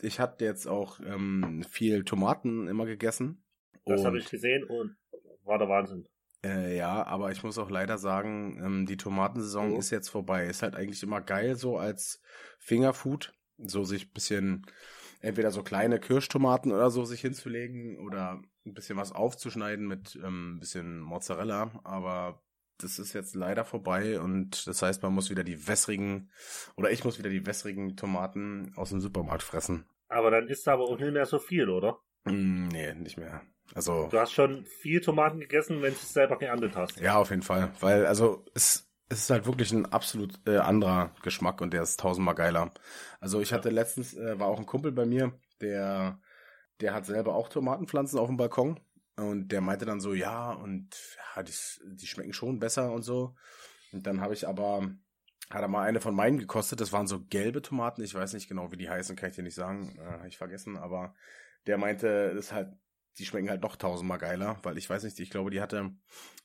ich 0.00 0.20
hatte 0.20 0.44
jetzt 0.44 0.66
auch 0.66 1.00
ähm, 1.00 1.64
viel 1.68 2.04
Tomaten 2.04 2.68
immer 2.68 2.86
gegessen. 2.86 3.44
Das 3.84 4.04
habe 4.04 4.18
ich 4.18 4.30
gesehen 4.30 4.64
und 4.64 4.96
war 5.42 5.58
der 5.58 5.68
Wahnsinn. 5.68 6.08
Äh, 6.44 6.76
ja, 6.76 7.06
aber 7.06 7.32
ich 7.32 7.42
muss 7.42 7.58
auch 7.58 7.70
leider 7.70 7.96
sagen, 7.96 8.60
ähm, 8.62 8.86
die 8.86 8.98
Tomatensaison 8.98 9.72
oh. 9.72 9.78
ist 9.78 9.90
jetzt 9.90 10.10
vorbei. 10.10 10.46
Ist 10.46 10.62
halt 10.62 10.76
eigentlich 10.76 11.02
immer 11.02 11.20
geil 11.20 11.56
so 11.56 11.78
als 11.78 12.20
Fingerfood, 12.58 13.32
so 13.56 13.84
sich 13.84 14.12
bisschen 14.12 14.66
entweder 15.20 15.50
so 15.50 15.62
kleine 15.62 15.98
Kirschtomaten 15.98 16.70
oder 16.70 16.90
so 16.90 17.04
sich 17.04 17.22
hinzulegen 17.22 17.98
oder 17.98 18.42
ein 18.66 18.74
bisschen 18.74 18.98
was 18.98 19.12
aufzuschneiden 19.12 19.86
mit 19.86 20.16
ähm, 20.22 20.56
ein 20.56 20.60
bisschen 20.60 21.00
Mozzarella, 21.00 21.70
aber 21.82 22.42
das 22.78 22.98
ist 22.98 23.12
jetzt 23.14 23.34
leider 23.34 23.64
vorbei 23.64 24.20
und 24.20 24.66
das 24.66 24.82
heißt, 24.82 25.02
man 25.02 25.14
muss 25.14 25.30
wieder 25.30 25.44
die 25.44 25.66
wässrigen 25.66 26.30
oder 26.76 26.90
ich 26.90 27.04
muss 27.04 27.18
wieder 27.18 27.30
die 27.30 27.46
wässrigen 27.46 27.96
Tomaten 27.96 28.72
aus 28.76 28.90
dem 28.90 29.00
Supermarkt 29.00 29.42
fressen. 29.42 29.86
Aber 30.08 30.30
dann 30.30 30.48
ist 30.48 30.66
da 30.66 30.74
aber 30.74 30.84
auch 30.84 30.98
nicht 30.98 31.12
mehr 31.12 31.26
so 31.26 31.38
viel, 31.38 31.68
oder? 31.68 31.98
Mm, 32.24 32.68
nee, 32.68 32.94
nicht 32.94 33.16
mehr. 33.16 33.42
Also. 33.74 34.08
Du 34.10 34.18
hast 34.18 34.32
schon 34.32 34.64
viel 34.64 35.00
Tomaten 35.00 35.40
gegessen, 35.40 35.82
wenn 35.82 35.92
du 35.92 35.98
es 36.00 36.12
selber 36.12 36.38
geerntet 36.38 36.76
hast. 36.76 37.00
Ja, 37.00 37.16
auf 37.16 37.30
jeden 37.30 37.42
Fall. 37.42 37.72
Weil, 37.80 38.06
also, 38.06 38.44
es, 38.54 38.88
es 39.08 39.20
ist 39.20 39.30
halt 39.30 39.46
wirklich 39.46 39.72
ein 39.72 39.86
absolut 39.86 40.34
äh, 40.46 40.58
anderer 40.58 41.10
Geschmack 41.22 41.60
und 41.60 41.72
der 41.72 41.82
ist 41.82 42.00
tausendmal 42.00 42.34
geiler. 42.34 42.72
Also 43.20 43.40
ich 43.40 43.52
hatte 43.52 43.70
letztens, 43.70 44.14
äh, 44.14 44.38
war 44.38 44.48
auch 44.48 44.58
ein 44.58 44.66
Kumpel 44.66 44.92
bei 44.92 45.06
mir, 45.06 45.32
der, 45.60 46.20
der 46.80 46.94
hat 46.94 47.06
selber 47.06 47.34
auch 47.34 47.48
Tomatenpflanzen 47.48 48.18
auf 48.18 48.28
dem 48.28 48.36
Balkon 48.36 48.80
und 49.16 49.48
der 49.48 49.60
meinte 49.60 49.84
dann 49.84 50.00
so, 50.00 50.14
ja, 50.14 50.52
und 50.52 50.96
ja, 51.36 51.42
die, 51.42 51.52
die 51.94 52.06
schmecken 52.06 52.32
schon 52.32 52.58
besser 52.58 52.92
und 52.92 53.02
so. 53.02 53.34
Und 53.92 54.06
dann 54.06 54.20
habe 54.20 54.34
ich 54.34 54.48
aber, 54.48 54.90
hat 55.50 55.62
er 55.62 55.68
mal 55.68 55.86
eine 55.86 56.00
von 56.00 56.14
meinen 56.14 56.38
gekostet, 56.38 56.80
das 56.80 56.92
waren 56.92 57.06
so 57.06 57.24
gelbe 57.24 57.62
Tomaten, 57.62 58.02
ich 58.02 58.14
weiß 58.14 58.32
nicht 58.32 58.48
genau, 58.48 58.72
wie 58.72 58.76
die 58.76 58.90
heißen, 58.90 59.16
kann 59.16 59.30
ich 59.30 59.36
dir 59.36 59.42
nicht 59.42 59.54
sagen, 59.54 59.96
äh, 59.98 60.04
habe 60.04 60.28
ich 60.28 60.38
vergessen, 60.38 60.76
aber 60.76 61.14
der 61.66 61.78
meinte, 61.78 62.34
das 62.34 62.46
ist 62.46 62.52
halt 62.52 62.72
die 63.18 63.24
schmecken 63.26 63.50
halt 63.50 63.62
noch 63.62 63.76
tausendmal 63.76 64.18
geiler, 64.18 64.58
weil 64.62 64.78
ich 64.78 64.88
weiß 64.90 65.04
nicht, 65.04 65.18
ich 65.20 65.30
glaube, 65.30 65.50
die 65.50 65.60
hatte, 65.60 65.90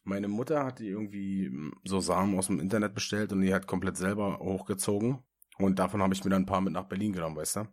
meine 0.03 0.27
Mutter 0.27 0.65
hat 0.65 0.79
die 0.79 0.87
irgendwie 0.89 1.47
hm, 1.47 1.73
so 1.83 1.99
Samen 1.99 2.37
aus 2.37 2.47
dem 2.47 2.59
Internet 2.59 2.93
bestellt 2.93 3.31
und 3.31 3.41
die 3.41 3.53
hat 3.53 3.67
komplett 3.67 3.97
selber 3.97 4.39
hochgezogen. 4.39 5.19
Und 5.57 5.79
davon 5.79 6.01
habe 6.01 6.13
ich 6.13 6.23
mir 6.23 6.29
dann 6.31 6.43
ein 6.43 6.45
paar 6.47 6.61
mit 6.61 6.73
nach 6.73 6.85
Berlin 6.87 7.13
genommen, 7.13 7.35
weißt 7.35 7.57
du? 7.57 7.67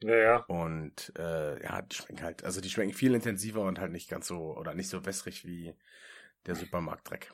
Ja, 0.00 0.16
ja. 0.16 0.46
Und 0.46 1.12
äh, 1.16 1.62
ja, 1.62 1.82
die 1.82 1.94
schmecken 1.96 2.22
halt, 2.22 2.44
also 2.44 2.60
die 2.60 2.70
schmecken 2.70 2.92
viel 2.92 3.14
intensiver 3.14 3.62
und 3.62 3.78
halt 3.78 3.92
nicht 3.92 4.08
ganz 4.08 4.26
so 4.26 4.56
oder 4.56 4.74
nicht 4.74 4.88
so 4.88 5.04
wässrig 5.06 5.44
wie 5.44 5.74
der 6.46 6.56
Supermarktdreck. 6.56 7.32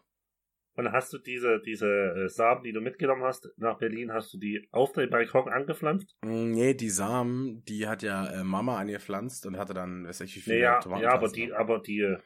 Und 0.77 0.93
hast 0.93 1.13
du 1.13 1.19
diese, 1.19 1.61
diese 1.61 1.87
äh, 1.89 2.29
Samen, 2.29 2.63
die 2.63 2.73
du 2.73 2.81
mitgenommen 2.83 3.23
hast 3.23 3.49
nach 3.57 3.79
Berlin, 3.79 4.13
hast 4.13 4.33
du 4.35 4.39
die 4.39 4.69
auf 4.73 4.93
deinem 4.93 5.11
Balkon 5.11 5.49
angepflanzt? 5.49 6.15
Mm, 6.23 6.51
Nee, 6.53 6.75
die 6.75 6.91
Samen, 6.91 7.65
die 7.65 7.89
hat 7.89 8.03
ja 8.03 8.27
äh, 8.31 8.45
Mama 8.45 8.79
angepflanzt 8.79 9.47
und 9.47 9.57
hatte 9.57 9.73
dann, 9.75 10.07
weiß 10.07 10.21
ich 10.21 10.37
wie 10.37 10.41
viele 10.41 10.57
Nee, 10.57 10.63
ja, 10.63 10.79
Tomaten. 10.81 11.03
ja, 11.05 11.13
aber 11.15 11.29
die, 11.29 11.53
aber 11.53 11.79
die, 11.81 12.01
äh, 12.01 12.19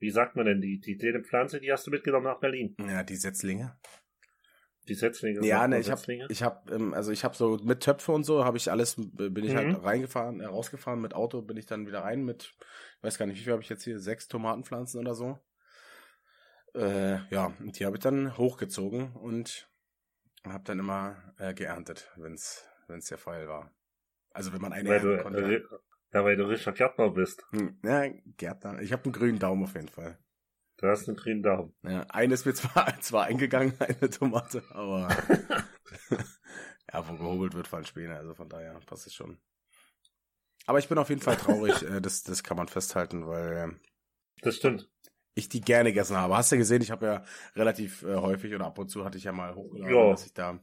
wie 0.00 0.10
sagt 0.10 0.36
man 0.36 0.44
denn, 0.44 0.60
die, 0.60 0.80
die, 0.80 0.98
die 0.98 1.22
Pflanze, 1.22 1.60
die 1.60 1.72
hast 1.72 1.86
du 1.86 1.90
mitgenommen 1.90 2.26
nach 2.26 2.40
Berlin. 2.40 2.76
Ja, 2.78 3.02
die 3.02 3.16
Setzlinge. 3.16 3.76
Die 4.86 4.94
Setzlinge. 4.94 5.46
Ja, 5.46 5.66
ne, 5.66 5.80
ich 5.80 5.90
habe 5.90 6.02
ich 6.28 6.42
hab, 6.42 6.70
ähm, 6.70 6.92
also 6.92 7.10
ich 7.10 7.24
habe 7.24 7.34
so 7.34 7.58
mit 7.64 7.80
Töpfe 7.80 8.12
und 8.12 8.24
so, 8.24 8.44
habe 8.44 8.58
ich 8.58 8.70
alles, 8.70 8.96
bin 8.96 9.44
ich 9.44 9.54
Mhm. 9.54 9.56
halt 9.56 9.82
reingefahren, 9.84 10.42
rausgefahren 10.42 11.00
mit 11.00 11.14
Auto, 11.14 11.40
bin 11.40 11.56
ich 11.56 11.64
dann 11.64 11.86
wieder 11.86 12.00
rein 12.00 12.22
mit, 12.22 12.54
weiß 13.00 13.16
gar 13.16 13.24
nicht, 13.24 13.38
wie 13.38 13.44
viel 13.44 13.52
habe 13.54 13.62
ich 13.62 13.70
jetzt 13.70 13.84
hier, 13.84 13.98
sechs 13.98 14.28
Tomatenpflanzen 14.28 15.00
oder 15.00 15.14
so. 15.14 15.38
Äh, 16.74 17.18
ja, 17.32 17.52
und 17.60 17.78
die 17.78 17.86
habe 17.86 17.96
ich 17.96 18.02
dann 18.02 18.36
hochgezogen 18.36 19.12
und 19.12 19.68
habe 20.44 20.64
dann 20.64 20.78
immer 20.78 21.34
äh, 21.38 21.54
geerntet, 21.54 22.10
wenn's 22.16 22.64
wenn's 22.88 23.06
der 23.06 23.18
Fall 23.18 23.48
war. 23.48 23.70
Also 24.30 24.52
wenn 24.52 24.60
man 24.60 24.72
eine 24.72 24.88
weil 24.88 24.98
ernten 24.98 25.22
konnte. 25.22 25.54
äh, 25.54 25.62
ja, 26.12 26.24
weil 26.24 26.36
du 26.36 26.44
Richard 26.44 26.76
Gärtner 26.76 27.10
bist. 27.10 27.44
Hm, 27.50 27.78
ja, 27.84 28.08
Gärtner. 28.36 28.80
Ich 28.80 28.92
habe 28.92 29.04
einen 29.04 29.12
grünen 29.12 29.38
Daumen 29.38 29.64
auf 29.64 29.74
jeden 29.74 29.88
Fall. 29.88 30.18
Du 30.76 30.88
hast 30.88 31.08
einen 31.08 31.16
grünen 31.16 31.42
Daumen. 31.42 31.74
Ja, 31.82 32.02
eine 32.10 32.34
ist 32.34 32.46
mir 32.46 32.54
zwar, 32.54 32.86
zwar 33.00 33.24
eingegangen, 33.24 33.74
eine 33.80 34.10
Tomate, 34.10 34.62
aber 34.70 35.08
ja, 36.92 37.08
wo 37.08 37.14
gehobelt 37.14 37.54
wird, 37.54 37.68
fallen 37.68 37.84
Späne, 37.84 38.16
also 38.16 38.34
von 38.34 38.48
daher 38.48 38.78
passt 38.86 39.06
es 39.06 39.14
schon. 39.14 39.40
Aber 40.66 40.78
ich 40.78 40.88
bin 40.88 40.98
auf 40.98 41.10
jeden 41.10 41.20
Fall 41.20 41.36
traurig, 41.36 41.82
äh, 41.82 42.00
das, 42.00 42.22
das 42.22 42.42
kann 42.42 42.56
man 42.56 42.68
festhalten, 42.68 43.26
weil 43.26 43.78
Das 44.42 44.56
stimmt. 44.56 44.90
Ich 45.34 45.48
die 45.48 45.60
gerne 45.60 45.90
gegessen 45.90 46.16
habe. 46.16 46.36
Hast 46.36 46.52
du 46.52 46.56
gesehen, 46.56 46.82
ich 46.82 46.90
habe 46.90 47.06
ja 47.06 47.24
relativ 47.56 48.02
äh, 48.02 48.14
häufig 48.16 48.54
oder 48.54 48.66
ab 48.66 48.78
und 48.78 48.88
zu 48.88 49.04
hatte 49.04 49.18
ich 49.18 49.24
ja 49.24 49.32
mal 49.32 49.54
hochgeladen, 49.54 49.94
Ja. 49.94 50.10
dass 50.10 50.26
ich 50.26 50.32
da 50.34 50.60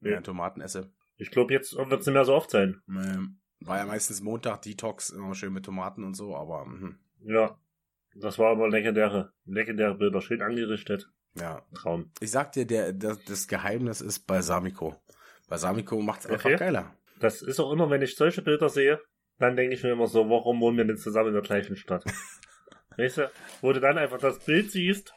mehr 0.00 0.12
Ja. 0.14 0.20
Tomaten 0.20 0.60
esse. 0.60 0.90
Ich 1.16 1.30
glaube, 1.30 1.52
jetzt 1.52 1.74
wird 1.76 1.92
es 2.00 2.06
nicht 2.06 2.14
mehr 2.14 2.24
so 2.24 2.34
oft 2.34 2.50
sein. 2.50 2.80
Ähm, 2.88 3.38
war 3.60 3.78
ja 3.78 3.84
meistens 3.86 4.20
Montag, 4.20 4.62
Detox, 4.62 5.10
immer 5.10 5.34
schön 5.34 5.52
mit 5.52 5.64
Tomaten 5.64 6.04
und 6.04 6.14
so, 6.14 6.36
aber 6.36 6.64
mhm, 6.66 6.98
Ja. 7.24 7.58
Das 8.16 8.38
war 8.38 8.50
aber 8.52 8.68
legendäre, 8.68 9.32
legendäre 9.44 9.96
Bilder, 9.96 10.20
schön 10.20 10.40
angerichtet. 10.40 11.10
ja. 11.34 11.62
Traum. 11.74 12.12
Ich 12.20 12.30
sag 12.30 12.52
dir, 12.52 12.64
der, 12.64 12.92
das, 12.92 13.22
das 13.24 13.48
Geheimnis 13.48 14.00
ist 14.00 14.20
Balsamico. 14.26 14.94
Balsamico 15.48 16.00
macht's 16.00 16.26
einfach 16.26 16.44
Okay. 16.50 16.56
geiler. 16.56 16.94
Das 17.18 17.42
ist 17.42 17.58
auch 17.60 17.72
immer, 17.72 17.90
wenn 17.90 18.02
ich 18.02 18.14
solche 18.16 18.40
Bilder 18.42 18.68
sehe, 18.68 19.00
dann 19.38 19.56
denke 19.56 19.74
ich 19.74 19.82
mir 19.82 19.90
immer 19.92 20.06
so, 20.06 20.30
warum 20.30 20.60
wohnen 20.60 20.76
wir 20.76 20.84
denn 20.84 20.96
zusammen 20.96 21.28
in 21.28 21.34
der 21.34 21.42
gleichen 21.42 21.76
Stadt? 21.76 22.04
weißt 22.96 23.18
du, 23.18 23.30
wo 23.60 23.72
du 23.72 23.80
dann 23.80 23.98
einfach 23.98 24.18
das 24.18 24.38
Bild 24.40 24.70
siehst, 24.70 25.14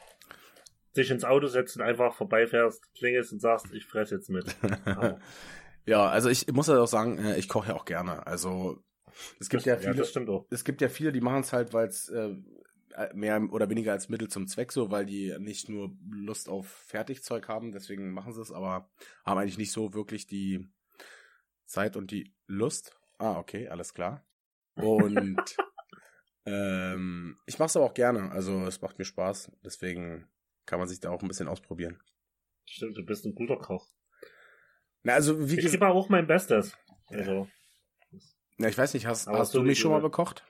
dich 0.96 1.12
ins 1.12 1.24
Auto 1.24 1.48
setzt 1.48 1.75
und 1.77 1.84
einfach 1.84 2.15
vorbeifährst, 2.15 2.93
klingelst 2.96 3.31
und 3.34 3.39
sagst, 3.39 3.74
ich 3.74 3.86
fress 3.86 4.12
jetzt 4.12 4.29
mit. 4.29 4.55
Aber 4.86 5.19
Ja, 5.88 6.10
also 6.10 6.29
ich 6.29 6.46
muss 6.51 6.67
ja 6.67 6.79
auch 6.79 6.88
sagen, 6.88 7.17
äh, 7.17 7.38
ich 7.38 7.48
koche 7.48 7.69
ja 7.69 7.75
auch 7.75 7.86
gerne. 7.86 8.27
Also 8.27 8.84
es 9.39 9.48
gibt 9.48 9.63
ja 9.65 9.75
das, 9.75 9.86
viele, 9.86 9.96
das 9.96 10.10
stimmt 10.10 10.29
auch. 10.29 10.46
es 10.51 10.65
gibt 10.65 10.81
ja 10.81 10.89
viele, 10.89 11.13
die 11.13 11.22
machen 11.22 11.39
es 11.39 11.53
halt, 11.53 11.74
weil 11.74 11.88
es 11.88 12.10
äh, 12.10 12.36
mehr 13.13 13.41
oder 13.51 13.69
weniger 13.69 13.93
als 13.93 14.10
Mittel 14.10 14.27
zum 14.27 14.48
Zweck 14.48 14.74
so, 14.74 14.91
weil 14.91 15.05
die 15.05 15.34
nicht 15.39 15.69
nur 15.69 15.96
Lust 16.10 16.50
auf 16.50 16.67
Fertigzeug 16.67 17.48
haben, 17.48 17.72
deswegen 17.72 18.12
machen 18.12 18.34
sie 18.34 18.41
es, 18.41 18.51
aber 18.51 18.89
haben 19.25 19.38
eigentlich 19.38 19.57
nicht 19.57 19.72
so 19.72 19.93
wirklich 19.93 20.27
die 20.27 20.67
Zeit 21.65 21.96
und 21.96 22.12
die 22.12 22.34
Lust. 22.48 23.00
Ah, 23.17 23.39
okay, 23.39 23.69
alles 23.69 23.93
klar. 23.93 24.24
Und 24.75 25.41
ähm, 26.48 27.38
ich 27.46 27.60
mache 27.60 27.68
es 27.68 27.75
aber 27.75 27.86
auch 27.86 27.94
gerne. 27.94 28.32
Also 28.32 28.66
es 28.66 28.82
macht 28.82 28.98
mir 28.98 29.06
Spaß, 29.06 29.51
deswegen 29.63 30.27
kann 30.66 30.80
man 30.80 30.88
sich 30.88 31.00
da 31.00 31.10
auch 31.12 31.22
ein 31.22 31.27
bisschen 31.27 31.48
ausprobieren. 31.48 32.01
Stimmt, 32.66 32.98
du 32.98 33.06
bist 33.06 33.25
ein 33.25 33.36
guter 33.36 33.58
Koch. 33.58 33.88
Na, 35.04 35.13
also 35.13 35.50
wie 35.50 35.60
Ich 35.60 35.72
gebe 35.72 35.88
auch 35.88 36.10
mein 36.10 36.27
Bestes. 36.27 36.77
Also, 37.08 37.48
na, 38.58 38.68
ich 38.68 38.77
weiß 38.77 38.94
nicht, 38.94 39.06
hast, 39.08 39.27
hast 39.27 39.54
du 39.54 39.62
mich 39.62 39.80
schon 39.80 39.92
mal 39.92 40.01
bekocht? 40.01 40.46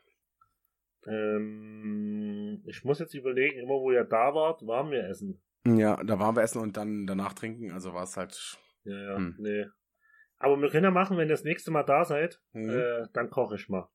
ähm, 1.08 2.64
ich 2.66 2.84
muss 2.84 3.00
jetzt 3.00 3.14
überlegen, 3.14 3.60
immer 3.60 3.76
wo 3.76 3.92
ihr 3.92 4.04
da 4.04 4.34
wart, 4.34 4.66
waren 4.66 4.92
wir 4.92 5.04
essen. 5.08 5.42
Ja, 5.66 6.02
da 6.04 6.20
waren 6.20 6.36
wir 6.36 6.44
essen 6.44 6.60
und 6.62 6.78
dann 6.78 7.06
danach 7.08 7.34
trinken, 7.34 7.72
also 7.72 7.94
war 7.94 8.04
es 8.04 8.18
halt. 8.18 8.58
Ja, 8.84 8.96
ja, 9.12 9.18
Hm. 9.18 9.36
nee. 9.40 9.66
Aber 10.38 10.58
wir 10.62 10.70
können 10.70 10.84
ja 10.86 10.92
machen, 10.92 11.18
wenn 11.18 11.28
ihr 11.28 11.34
das 11.34 11.44
nächste 11.44 11.72
Mal 11.72 11.84
da 11.84 12.06
seid, 12.06 12.42
Mhm. 12.54 12.70
äh, 12.70 13.08
dann 13.14 13.30
koche 13.30 13.56
ich 13.56 13.70
mal. 13.70 13.90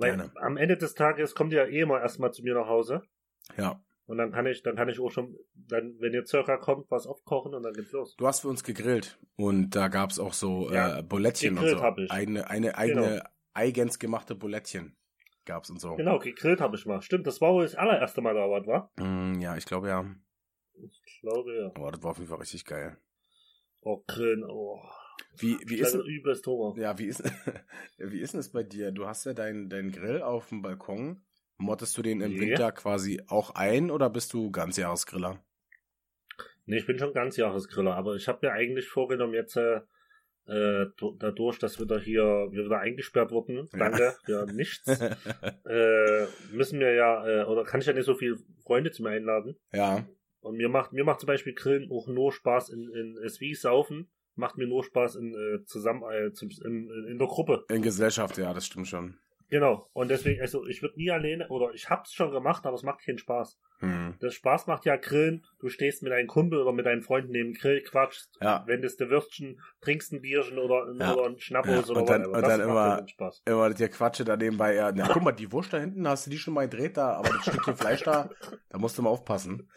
Weil 0.00 0.16
Gerne. 0.16 0.32
am 0.36 0.56
Ende 0.56 0.76
des 0.76 0.94
Tages 0.94 1.34
kommt 1.34 1.52
ihr 1.52 1.68
eh 1.68 1.80
immer 1.80 2.00
erstmal 2.00 2.32
zu 2.32 2.42
mir 2.42 2.54
nach 2.54 2.66
Hause. 2.66 3.02
Ja. 3.56 3.80
Und 4.06 4.18
dann 4.18 4.32
kann 4.32 4.46
ich, 4.46 4.62
dann 4.62 4.74
kann 4.74 4.88
ich 4.88 4.98
auch 4.98 5.10
schon, 5.10 5.36
dann, 5.54 5.94
wenn 6.00 6.12
ihr 6.12 6.26
circa 6.26 6.56
kommt, 6.56 6.90
was 6.90 7.06
aufkochen 7.06 7.54
und 7.54 7.62
dann 7.62 7.72
geht's 7.72 7.92
los. 7.92 8.16
Du 8.16 8.26
hast 8.26 8.40
für 8.40 8.48
uns 8.48 8.64
gegrillt 8.64 9.18
und 9.36 9.70
da 9.76 9.86
gab's 9.86 10.18
auch 10.18 10.32
so 10.32 10.68
Ja, 10.72 10.98
äh, 10.98 11.02
Bulettchen 11.02 11.50
und 11.50 11.56
gegrillt 11.60 11.78
so. 11.78 11.84
hab 11.84 11.98
ich. 11.98 12.10
Eine, 12.10 12.50
eine 12.50 12.76
eigene, 12.76 13.22
eigens 13.54 13.98
gemachte 14.00 14.34
Bulettchen 14.34 14.96
gab's 15.44 15.70
und 15.70 15.80
so. 15.80 15.94
Genau, 15.94 16.18
gegrillt 16.18 16.60
habe 16.60 16.76
ich 16.76 16.86
mal. 16.86 17.02
Stimmt, 17.02 17.26
das 17.26 17.40
war 17.40 17.52
wohl 17.52 17.62
das 17.62 17.76
allererste 17.76 18.20
Mal 18.20 18.34
da 18.34 18.50
was, 18.50 18.66
war? 18.66 18.90
Mm, 18.96 19.40
ja, 19.40 19.56
ich 19.56 19.66
glaube 19.66 19.88
ja. 19.88 20.04
Ich 20.74 21.20
glaube 21.20 21.54
ja. 21.54 21.72
Oh, 21.78 21.90
das 21.90 22.02
war 22.02 22.12
auf 22.12 22.18
jeden 22.18 22.30
Fall 22.30 22.38
richtig 22.38 22.64
geil. 22.64 22.96
Oh, 23.82 24.02
Grillen, 24.06 24.44
oh. 24.44 24.80
Wie, 25.36 25.56
wie 25.66 25.76
ist 25.78 25.94
hatte 25.94 26.04
übelst 26.06 26.46
Hunger. 26.46 26.80
ja, 26.80 26.98
wie 26.98 27.06
ist 27.06 27.22
wie 27.98 28.20
ist 28.20 28.32
denn 28.34 28.40
es 28.40 28.50
bei 28.52 28.62
dir? 28.62 28.90
Du 28.92 29.06
hast 29.06 29.24
ja 29.26 29.32
deinen 29.32 29.68
dein 29.68 29.90
Grill 29.92 30.22
auf 30.22 30.48
dem 30.48 30.62
Balkon. 30.62 31.22
Mottest 31.58 31.96
du 31.98 32.02
den 32.02 32.20
im 32.20 32.32
Nee. 32.32 32.40
Winter 32.40 32.72
quasi 32.72 33.22
auch 33.26 33.50
ein 33.54 33.90
oder 33.90 34.08
bist 34.10 34.32
du 34.32 34.50
Ganzjahresgriller? 34.50 35.42
Nee, 36.66 36.78
ich 36.78 36.86
bin 36.86 36.98
schon 36.98 37.12
ganz 37.12 37.36
Jahresgriller, 37.36 37.94
aber 37.96 38.14
ich 38.14 38.28
habe 38.28 38.46
mir 38.46 38.52
eigentlich 38.52 38.88
vorgenommen, 38.88 39.34
jetzt 39.34 39.56
äh, 39.56 39.80
äh, 40.46 40.86
dadurch, 41.18 41.58
dass 41.58 41.78
wir 41.78 41.86
da 41.86 41.98
hier 41.98 42.22
wir 42.50 42.64
wieder 42.64 42.78
eingesperrt 42.80 43.30
wurden, 43.32 43.68
Ja. 43.72 43.78
danke 43.78 44.14
für 44.24 44.46
nichts, 44.52 44.86
äh, 44.88 46.26
müssen 46.52 46.80
wir 46.80 46.92
ja, 46.94 47.26
äh, 47.26 47.44
oder 47.44 47.64
kann 47.64 47.80
ich 47.80 47.86
ja 47.86 47.92
nicht 47.92 48.04
so 48.06 48.14
viele 48.14 48.36
Freunde 48.64 48.90
zu 48.90 49.02
mir 49.02 49.10
einladen. 49.10 49.56
ja, 49.72 50.06
Und 50.40 50.56
mir 50.56 50.68
macht, 50.68 50.92
mir 50.92 51.04
macht 51.04 51.20
zum 51.20 51.26
Beispiel 51.26 51.54
Grillen 51.54 51.90
auch 51.90 52.06
nur 52.06 52.32
Spaß 52.32 52.70
in, 52.70 52.88
in 52.94 53.16
wie 53.40 53.54
Saufen, 53.54 54.10
macht 54.40 54.56
mir 54.58 54.66
nur 54.66 54.82
Spaß 54.82 55.16
in, 55.16 55.34
äh, 55.34 55.64
zusammen, 55.66 56.02
äh, 56.10 56.32
zum, 56.32 56.48
in, 56.64 56.90
in 57.08 57.18
der 57.18 57.28
Gruppe. 57.28 57.64
in 57.70 57.82
Gesellschaft, 57.82 58.36
ja, 58.38 58.52
das 58.52 58.66
stimmt 58.66 58.88
schon. 58.88 59.16
Genau. 59.50 59.88
Und 59.92 60.10
deswegen, 60.10 60.40
also 60.40 60.64
ich 60.66 60.80
würde 60.80 60.96
nie 60.96 61.10
alleine, 61.10 61.48
oder 61.48 61.72
ich 61.74 61.90
hab's 61.90 62.12
schon 62.12 62.30
gemacht, 62.30 62.66
aber 62.66 62.76
es 62.76 62.84
macht 62.84 63.04
keinen 63.04 63.18
Spaß. 63.18 63.58
Hm. 63.80 64.14
Das 64.20 64.34
Spaß 64.34 64.68
macht 64.68 64.84
ja 64.84 64.94
Grillen. 64.94 65.44
Du 65.58 65.68
stehst 65.68 66.04
mit 66.04 66.12
deinem 66.12 66.28
Kumpel 66.28 66.60
oder 66.60 66.72
mit 66.72 66.86
deinen 66.86 67.02
Freunden 67.02 67.32
neben 67.32 67.54
Grill, 67.54 67.82
quatschst, 67.82 68.30
Ja. 68.40 68.62
wendest 68.68 69.00
dir 69.00 69.10
Würstchen, 69.10 69.60
trinkst 69.80 70.12
ein 70.12 70.20
Bierchen 70.20 70.56
oder, 70.58 70.86
Ja. 71.00 71.14
oder 71.14 71.24
ein 71.30 71.40
Schnappos 71.40 71.88
Ja, 71.88 71.90
oder 71.90 72.00
und 72.02 72.08
dann- 72.08 72.22
whatever. 72.26 72.36
und 72.36 72.48
dann 72.48 72.60
immer-. 72.60 73.06
Immer 73.44 73.70
der 73.74 73.88
Quatsche 73.88 74.24
da 74.24 74.36
nebenbei, 74.36 74.74
ja, 74.76 74.92
na, 74.94 75.08
guck 75.12 75.22
mal, 75.24 75.32
die 75.32 75.50
Wurst 75.50 75.72
da 75.72 75.78
hinten, 75.78 76.06
hast 76.06 76.26
du 76.26 76.30
die 76.30 76.38
schon 76.38 76.54
mal 76.54 76.68
gedreht 76.68 76.96
da, 76.96 77.14
aber 77.14 77.30
das 77.30 77.42
Stückchen 77.46 77.74
Fleisch 77.76 78.04
da, 78.04 78.30
da 78.68 78.78
musst 78.78 78.98
du 78.98 79.02
mal 79.02 79.10
aufpassen. 79.10 79.68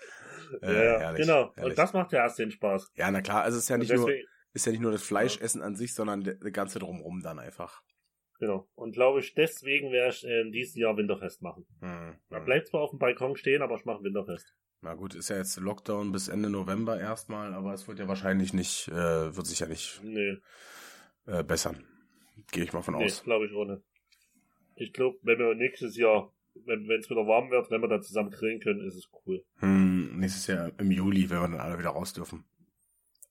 Äh, 0.61 0.67
ja, 0.71 0.99
herrlich, 0.99 1.21
genau. 1.21 1.51
herrlich. 1.55 1.71
Und 1.71 1.77
das 1.79 1.93
macht 1.93 2.11
ja 2.11 2.19
erst 2.23 2.37
den 2.37 2.51
Spaß. 2.51 2.91
Ja, 2.95 3.09
na 3.09 3.21
klar, 3.21 3.41
also 3.41 3.57
es 3.57 3.63
ist 3.63 3.69
ja 3.69 3.77
nicht 3.79 3.91
nur, 3.91 4.05
deswegen, 4.05 4.27
ist 4.53 4.65
ja 4.65 4.71
nicht 4.71 4.81
nur 4.81 4.91
das 4.91 5.03
Fleischessen 5.03 5.61
an 5.61 5.75
sich, 5.75 5.93
sondern 5.93 6.23
der, 6.23 6.35
der 6.35 6.51
ganze 6.51 6.79
drumrum 6.79 7.21
dann 7.21 7.39
einfach. 7.39 7.81
genau. 8.39 8.67
Und 8.75 8.93
glaube 8.93 9.19
ich, 9.19 9.33
deswegen 9.35 9.91
werde 9.91 10.13
ich 10.15 10.23
äh, 10.25 10.41
in 10.41 10.51
diesem 10.51 10.81
Jahr 10.81 10.97
Winterfest 10.97 11.41
machen. 11.41 11.65
Hm, 11.81 12.15
Da 12.29 12.37
hm. 12.37 12.45
bleibt 12.45 12.67
zwar 12.67 12.81
auf 12.81 12.89
dem 12.91 12.99
Balkon 12.99 13.35
stehen, 13.37 13.61
aber 13.61 13.75
ich 13.77 13.85
mache 13.85 14.03
Winterfest. 14.03 14.53
Na 14.81 14.95
gut, 14.95 15.15
ist 15.15 15.29
ja 15.29 15.37
jetzt 15.37 15.57
Lockdown 15.57 16.11
bis 16.11 16.27
Ende 16.27 16.49
November 16.49 16.99
erstmal, 16.99 17.53
aber 17.53 17.73
es 17.73 17.87
wird 17.87 17.99
ja 17.99 18.07
wahrscheinlich 18.09 18.53
nicht, 18.53 18.89
äh, 18.89 19.35
wird 19.35 19.47
sich 19.47 19.59
ja 19.59 19.67
nicht 19.67 20.01
Nee, 20.03 20.37
äh, 21.25 21.41
bessern. 21.43 21.85
Gehe 22.51 22.63
ich 22.65 22.73
mal 22.73 22.81
von 22.81 22.95
nee 22.95 23.05
aus. 23.05 23.23
glaube 23.23 23.45
ich 23.45 23.53
ohne. 23.53 23.81
Ich 24.75 24.91
glaube, 24.91 25.17
wenn 25.21 25.37
wir 25.39 25.55
nächstes 25.55 25.95
Jahr, 25.95 26.33
wenn 26.65 26.89
es 26.99 27.09
wieder 27.09 27.25
warm 27.27 27.49
wird, 27.49 27.71
wenn 27.71 27.79
wir 27.81 27.87
da 27.87 28.01
zusammen 28.01 28.31
grillen 28.31 28.59
können, 28.59 28.85
ist 28.85 28.95
es 28.95 29.07
cool. 29.25 29.45
Hm, 29.59 30.17
nächstes 30.19 30.47
Jahr 30.47 30.71
im 30.77 30.91
Juli, 30.91 31.29
wenn 31.29 31.37
wir 31.41 31.47
dann 31.47 31.59
alle 31.61 31.79
wieder 31.79 31.91
raus 31.91 32.11
dürfen. 32.11 32.43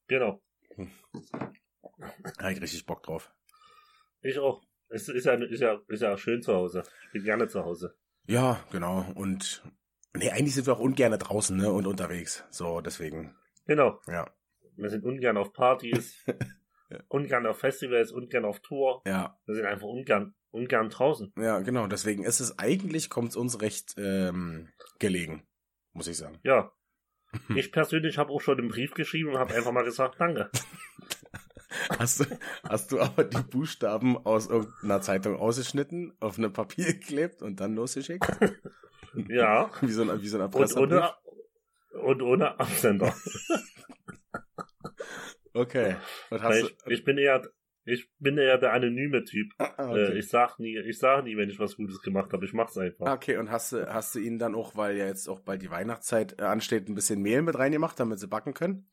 Genau. 0.09 0.41
Da 0.77 2.45
hab 2.45 2.53
ich 2.53 2.61
richtig 2.61 2.87
Bock 2.87 3.03
drauf. 3.03 3.33
Ich 4.21 4.39
auch. 4.39 4.63
Es 4.89 5.09
ist 5.09 5.25
ja, 5.25 5.35
ist 5.35 5.61
ja, 5.61 5.81
ist 5.89 6.03
ja 6.03 6.17
schön 6.19 6.43
zu 6.43 6.53
Hause. 6.53 6.83
Ich 7.07 7.13
bin 7.13 7.25
gerne 7.25 7.49
zu 7.49 7.65
Hause. 7.65 7.97
Ja, 8.27 8.61
genau. 8.71 9.07
Und 9.15 9.63
nee, 10.15 10.31
eigentlich 10.31 10.55
sind 10.55 10.67
wir 10.67 10.75
auch 10.75 10.81
ungerne 10.81 11.19
draußen, 11.19 11.57
ne? 11.57 11.73
Und 11.73 11.87
unterwegs. 11.87 12.45
So, 12.51 12.81
deswegen. 12.81 13.35
Genau. 13.67 14.01
Ja. 14.07 14.31
Wir 14.77 14.91
sind 14.91 15.05
ungern 15.05 15.37
auf 15.37 15.53
Partys, 15.53 16.25
ungern 17.09 17.47
auf 17.47 17.59
Festivals, 17.59 18.13
ungern 18.13 18.45
auf 18.45 18.61
Tour. 18.61 19.03
Ja. 19.07 19.39
Wir 19.47 19.55
sind 19.55 19.67
einfach 19.67 19.87
ungern, 19.87 20.35
ungern 20.51 20.89
draußen. 20.89 21.33
Ja, 21.37 21.61
genau. 21.61 21.87
Deswegen 21.87 22.25
ist 22.25 22.41
es 22.41 22.59
eigentlich, 22.59 23.11
kommt 23.11 23.31
es 23.31 23.37
uns 23.37 23.61
recht 23.61 23.95
ähm, 23.97 24.69
gelegen, 24.99 25.47
muss 25.93 26.07
ich 26.07 26.17
sagen. 26.17 26.39
Ja. 26.43 26.73
Ich 27.55 27.73
persönlich 27.73 28.19
habe 28.19 28.31
auch 28.31 28.41
schon 28.41 28.59
einen 28.59 28.69
Brief 28.69 28.95
geschrieben 28.95 29.31
und 29.31 29.39
habe 29.39 29.55
einfach 29.55 29.73
mal 29.73 29.85
gesagt, 29.85 30.17
danke. 30.19 30.51
Hast 31.99 32.21
du, 32.21 32.25
hast 32.69 32.93
du 32.93 33.01
aber 33.01 33.25
die 33.25 33.43
Buchstaben 33.43 34.19
aus 34.19 34.47
irgendeiner 34.47 35.01
Zeitung 35.01 35.37
ausgeschnitten, 35.37 36.13
auf 36.21 36.37
eine 36.37 36.51
Papier 36.51 36.85
geklebt 36.93 37.43
und 37.43 37.61
dann 37.61 37.75
losgeschickt? 37.75 38.27
Ja. 39.29 39.71
Wie 39.83 39.93
so 39.93 40.03
ein, 40.03 40.23
wie 40.23 40.29
so 40.29 40.39
ein 40.41 40.51
Und 40.51 40.77
ohne, 40.77 41.13
und 42.03 42.23
ohne 42.23 42.59
Absender. 42.59 43.15
Okay. 45.53 45.97
Und 46.31 46.43
hast 46.43 46.63
ich, 46.63 46.77
ich 46.87 47.05
bin 47.05 47.19
eher, 47.19 47.43
ich 47.85 48.09
bin 48.19 48.39
eher 48.39 48.59
der 48.59 48.73
anonyme 48.73 49.25
Typ. 49.25 49.49
du, 49.59 49.65
ah, 49.65 49.95
Äh, 49.97 50.05
okay. 50.09 50.19
ich 50.19 50.29
sag 50.29 50.59
nie, 50.59 50.79
ich 50.79 50.99
sag 50.99 51.25
nie, 51.25 51.37
wenn 51.37 51.51
ich 51.51 51.59
was 51.59 51.77
Gutes 51.77 52.01
gemacht 52.01 52.33
habe. 52.33 52.45
Ich 52.45 52.53
mach's 52.53 52.77
einfach. 52.79 53.07
Ah, 53.07 53.15
okay, 53.15 53.37
und 53.37 53.51
hast 53.51 53.73
du, 53.73 53.93
hast 53.93 54.15
du 54.15 54.19
ihnen 54.21 54.39
dann 54.39 54.55
auch, 54.55 54.77
weil 54.77 54.97
ja 54.97 55.07
jetzt 55.07 55.29
auch 55.29 55.41
bald 55.41 55.63
die 55.63 55.71
Weihnachtszeit 55.71 56.41
äh, 56.41 56.45
ansteht, 56.45 56.89
ein 56.89 56.95
bisschen 56.95 57.21
Mehl 57.21 57.43
mit 57.43 57.59
reingemacht, 57.59 57.99
damit 57.99 58.19
sie 58.21 58.29
backen 58.29 58.55
können? 58.55 58.89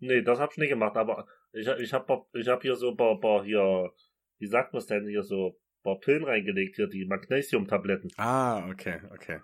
Nee, 0.00 0.22
das 0.22 0.38
hab 0.38 0.52
ich 0.52 0.58
nicht 0.58 0.68
gemacht, 0.70 0.96
aber 0.96 1.26
ich, 1.52 1.66
ich 1.66 1.92
hab, 1.92 2.08
ich 2.32 2.48
hab 2.48 2.62
hier 2.62 2.76
so 2.76 2.94
paar, 2.94 3.18
paar 3.20 3.44
hier, 3.44 3.90
wie 4.38 4.46
sagt 4.46 4.72
man's 4.72 4.86
denn 4.86 5.06
hier 5.08 5.22
so, 5.22 5.58
paar 5.82 5.98
Pillen 5.98 6.24
reingelegt, 6.24 6.76
hier 6.76 6.88
die 6.88 7.04
Magnesiumtabletten. 7.06 8.10
Ah, 8.16 8.68
okay, 8.68 9.00
okay. 9.12 9.40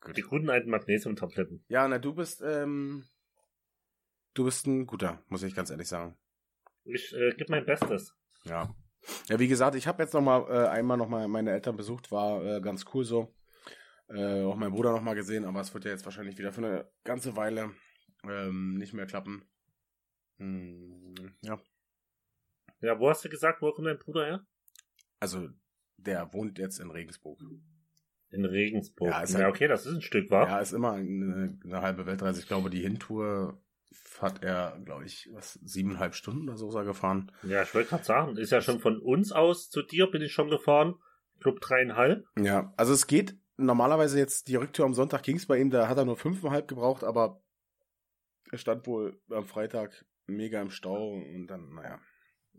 Gut. 0.00 0.16
Die 0.16 0.22
guten 0.22 0.50
alten 0.50 0.70
Magnesiumtabletten. 0.70 1.64
Ja, 1.68 1.86
na, 1.86 1.98
du 1.98 2.12
bist, 2.14 2.42
ähm, 2.44 3.04
du 4.34 4.44
bist 4.44 4.66
ein 4.66 4.86
guter, 4.86 5.22
muss 5.28 5.42
ich 5.42 5.54
ganz 5.54 5.70
ehrlich 5.70 5.88
sagen. 5.88 6.16
Ich 6.84 7.12
äh, 7.14 7.30
gebe 7.36 7.50
mein 7.50 7.64
Bestes. 7.64 8.14
Ja. 8.44 8.74
Ja, 9.28 9.38
wie 9.38 9.48
gesagt, 9.48 9.74
ich 9.76 9.86
habe 9.86 10.02
jetzt 10.02 10.14
noch 10.14 10.20
mal 10.20 10.44
äh, 10.48 10.68
einmal 10.68 10.96
noch 10.96 11.08
mal 11.08 11.26
meine 11.28 11.50
Eltern 11.52 11.76
besucht, 11.76 12.12
war 12.12 12.44
äh, 12.44 12.60
ganz 12.60 12.84
cool 12.94 13.04
so. 13.04 13.34
Äh, 14.08 14.42
auch 14.42 14.56
meinen 14.56 14.72
Bruder 14.72 14.92
noch 14.92 15.00
mal 15.02 15.14
gesehen, 15.14 15.44
aber 15.44 15.60
es 15.60 15.72
wird 15.74 15.84
ja 15.84 15.90
jetzt 15.90 16.04
wahrscheinlich 16.04 16.38
wieder 16.38 16.52
für 16.52 16.64
eine 16.64 16.90
ganze 17.02 17.34
Weile 17.36 17.72
ähm, 18.24 18.74
nicht 18.74 18.92
mehr 18.92 19.06
klappen. 19.06 19.44
Hm, 20.38 21.14
ja, 21.42 21.60
Ja, 22.80 22.98
wo 22.98 23.08
hast 23.08 23.24
du 23.24 23.28
gesagt, 23.28 23.62
wo 23.62 23.72
kommt 23.72 23.86
dein 23.88 23.98
Bruder 23.98 24.26
her? 24.26 24.46
also 25.20 25.48
der 25.96 26.32
wohnt 26.32 26.58
jetzt 26.58 26.80
in 26.80 26.90
Regensburg. 26.90 27.40
In 28.30 28.44
Regensburg. 28.44 29.08
Ja, 29.10 29.24
Ja, 29.24 29.34
halt- 29.34 29.46
okay, 29.54 29.68
das 29.68 29.86
ist 29.86 29.94
ein 29.94 30.02
Stück, 30.02 30.30
wa? 30.30 30.46
Ja, 30.46 30.58
ist 30.58 30.72
immer 30.72 30.92
eine, 30.92 31.58
eine 31.64 31.80
halbe 31.80 32.06
Weltreise. 32.06 32.40
Ich 32.40 32.48
glaube, 32.48 32.70
die 32.70 32.80
Hintour 32.80 33.62
hat 34.20 34.42
er, 34.42 34.78
glaube 34.84 35.04
ich, 35.04 35.28
was 35.32 35.54
siebeneinhalb 35.64 36.14
Stunden 36.14 36.48
oder 36.48 36.56
so 36.58 36.68
ist 36.68 36.74
er 36.74 36.84
gefahren. 36.84 37.30
Ja, 37.42 37.62
ich 37.62 37.74
wollte 37.74 37.90
gerade 37.90 38.04
sagen, 38.04 38.36
ist 38.36 38.50
ja 38.52 38.60
schon 38.60 38.80
von 38.80 38.98
uns 38.98 39.32
aus 39.32 39.70
zu 39.70 39.82
dir 39.82 40.10
bin 40.10 40.22
ich 40.22 40.32
schon 40.32 40.48
gefahren. 40.50 40.94
Club 41.40 41.60
dreieinhalb. 41.60 42.24
Ja, 42.38 42.72
also 42.76 42.92
es 42.92 43.06
geht 43.06 43.36
normalerweise 43.56 44.18
jetzt 44.18 44.48
die 44.48 44.56
Rücktour 44.56 44.86
am 44.86 44.94
Sonntag 44.94 45.22
ging 45.22 45.36
es 45.36 45.46
bei 45.46 45.58
ihm, 45.58 45.70
da 45.70 45.88
hat 45.88 45.98
er 45.98 46.04
nur 46.04 46.16
fünfeinhalb 46.16 46.68
gebraucht, 46.68 47.02
aber 47.04 47.42
er 48.50 48.58
stand 48.58 48.86
wohl 48.86 49.20
am 49.30 49.44
Freitag 49.44 50.04
mega 50.26 50.60
im 50.60 50.70
Stau 50.70 51.12
und 51.14 51.46
dann, 51.48 51.74
naja. 51.74 51.98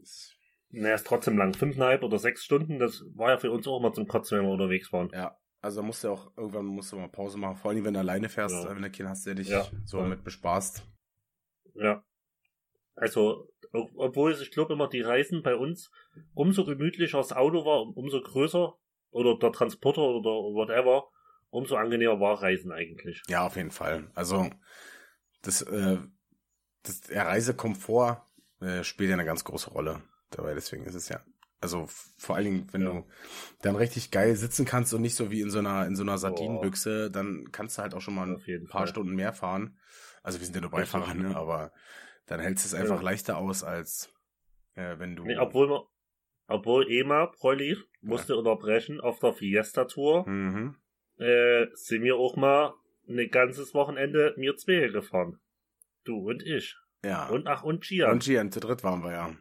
Ist, 0.01 0.35
Naja, 0.69 0.95
ist 0.95 1.07
trotzdem 1.07 1.37
lang. 1.37 1.53
Fünfeinhalb 1.53 2.03
oder 2.03 2.19
sechs 2.19 2.43
Stunden, 2.43 2.79
das 2.79 3.03
war 3.15 3.29
ja 3.31 3.37
für 3.37 3.51
uns 3.51 3.67
auch 3.67 3.79
mal 3.79 3.93
zum 3.93 4.07
Kotzen, 4.07 4.37
wenn 4.39 4.45
wir 4.45 4.51
unterwegs 4.53 4.91
waren. 4.91 5.09
ja, 5.13 5.37
also 5.61 5.81
musst 5.81 6.03
du 6.03 6.09
auch, 6.09 6.31
irgendwann 6.35 6.65
musst 6.65 6.91
du 6.91 6.97
mal 6.97 7.07
Pause 7.07 7.37
machen, 7.37 7.55
vor 7.57 7.71
allem 7.71 7.85
wenn 7.85 7.93
du 7.93 7.99
alleine 8.01 8.27
fährst, 8.27 8.53
Ja. 8.65 8.75
wenn 8.75 8.81
du 8.81 8.89
Kind 8.89 9.07
hast, 9.07 9.25
der 9.25 9.35
dich 9.35 9.47
Ja, 9.49 9.65
so 9.85 9.99
voll. 9.99 10.09
mit 10.09 10.23
bespaßt. 10.23 10.83
Ja. 11.75 12.03
Also, 12.95 13.49
ob- 13.71 13.91
obwohl 13.95 14.33
ich 14.33 14.51
glaube 14.51 14.73
immer 14.73 14.87
die 14.87 15.01
Reisen 15.01 15.41
bei 15.41 15.55
uns, 15.55 15.89
umso 16.35 16.63
gemütlicher 16.65 17.17
das 17.17 17.33
Auto 17.33 17.65
war, 17.65 17.81
um- 17.81 17.93
umso 17.93 18.21
größer 18.21 18.73
oder 19.11 19.37
der 19.37 19.51
Transporter 19.51 20.01
oder 20.01 20.29
whatever, 20.53 21.07
umso 21.49 21.75
angenehmer 21.75 22.19
war 22.19 22.41
Reisen 22.41 22.71
eigentlich. 22.71 23.21
Ja, 23.27 23.45
auf 23.45 23.55
jeden 23.55 23.71
Fall. 23.71 24.09
Also 24.15 24.49
das, 25.41 25.61
äh, 25.63 25.97
das 26.83 27.01
der 27.01 27.25
Reisekomfort 27.27 28.21
äh, 28.61 28.83
spielt 28.83 29.09
ja 29.09 29.15
eine 29.15 29.25
ganz 29.25 29.43
große 29.43 29.71
Rolle 29.71 30.01
dabei. 30.29 30.53
Deswegen 30.53 30.85
ist 30.85 30.95
es 30.95 31.09
ja, 31.09 31.19
also 31.61 31.87
vor 32.17 32.35
allen 32.35 32.45
Dingen, 32.45 32.67
wenn 32.73 32.81
Ja. 32.81 32.89
du 32.91 33.07
dann 33.61 33.75
richtig 33.75 34.11
geil 34.11 34.35
sitzen 34.35 34.65
kannst 34.65 34.93
und 34.93 35.01
nicht 35.01 35.15
so 35.15 35.31
wie 35.31 35.41
in 35.41 35.49
so 35.49 35.59
einer 35.59 35.85
in 35.87 35.95
so 35.95 36.03
einer 36.03 36.17
Sardinenbüchse, 36.17 37.09
dann 37.11 37.51
kannst 37.51 37.77
du 37.77 37.81
halt 37.81 37.93
auch 37.93 38.01
schon 38.01 38.15
mal 38.15 38.27
ein 38.29 38.67
paar 38.67 38.81
Fall. 38.81 38.87
Stunden 38.87 39.15
mehr 39.15 39.33
fahren. 39.33 39.77
Also 40.23 40.39
wir 40.39 40.45
sind 40.45 40.55
ja 40.55 40.61
nur. 40.61 40.71
Beifahrer, 40.71 41.13
ne? 41.13 41.35
Aber 41.35 41.71
dann 42.25 42.39
hältst 42.39 42.65
du 42.65 42.67
es 42.67 42.73
einfach 42.73 42.97
Ja. 42.97 43.01
leichter 43.03 43.37
aus 43.37 43.63
als 43.63 44.11
äh, 44.75 44.97
wenn 44.97 45.15
du. 45.15 45.23
Nee, 45.25 45.37
obwohl 45.37 45.83
obwohl 46.47 46.89
EMA, 46.91 47.27
Prolli, 47.27 47.77
musste 48.01 48.35
unterbrechen 48.35 48.99
auf 48.99 49.19
der 49.19 49.33
Fiesta-Tour, 49.33 50.27
Mhm. 50.27 50.75
äh, 51.17 51.67
sind 51.73 52.03
wir 52.03 52.15
auch 52.17 52.35
mal 52.35 52.73
ein 53.07 53.29
ganzes 53.29 53.73
Wochenende 53.73 54.33
mir 54.37 54.55
zwei 54.57 54.87
gefahren. 54.87 55.39
Du 56.03 56.17
und 56.29 56.43
ich. 56.43 56.75
Ja. 57.05 57.27
Und 57.29 57.47
ach, 57.47 57.63
und 57.63 57.83
Gian. 57.87 58.11
und 58.11 58.23
Gian, 58.23 58.51
zu 58.51 58.59
dritt 58.59 58.83
waren 58.83 59.03
wir 59.03 59.11
ja. 59.11 59.35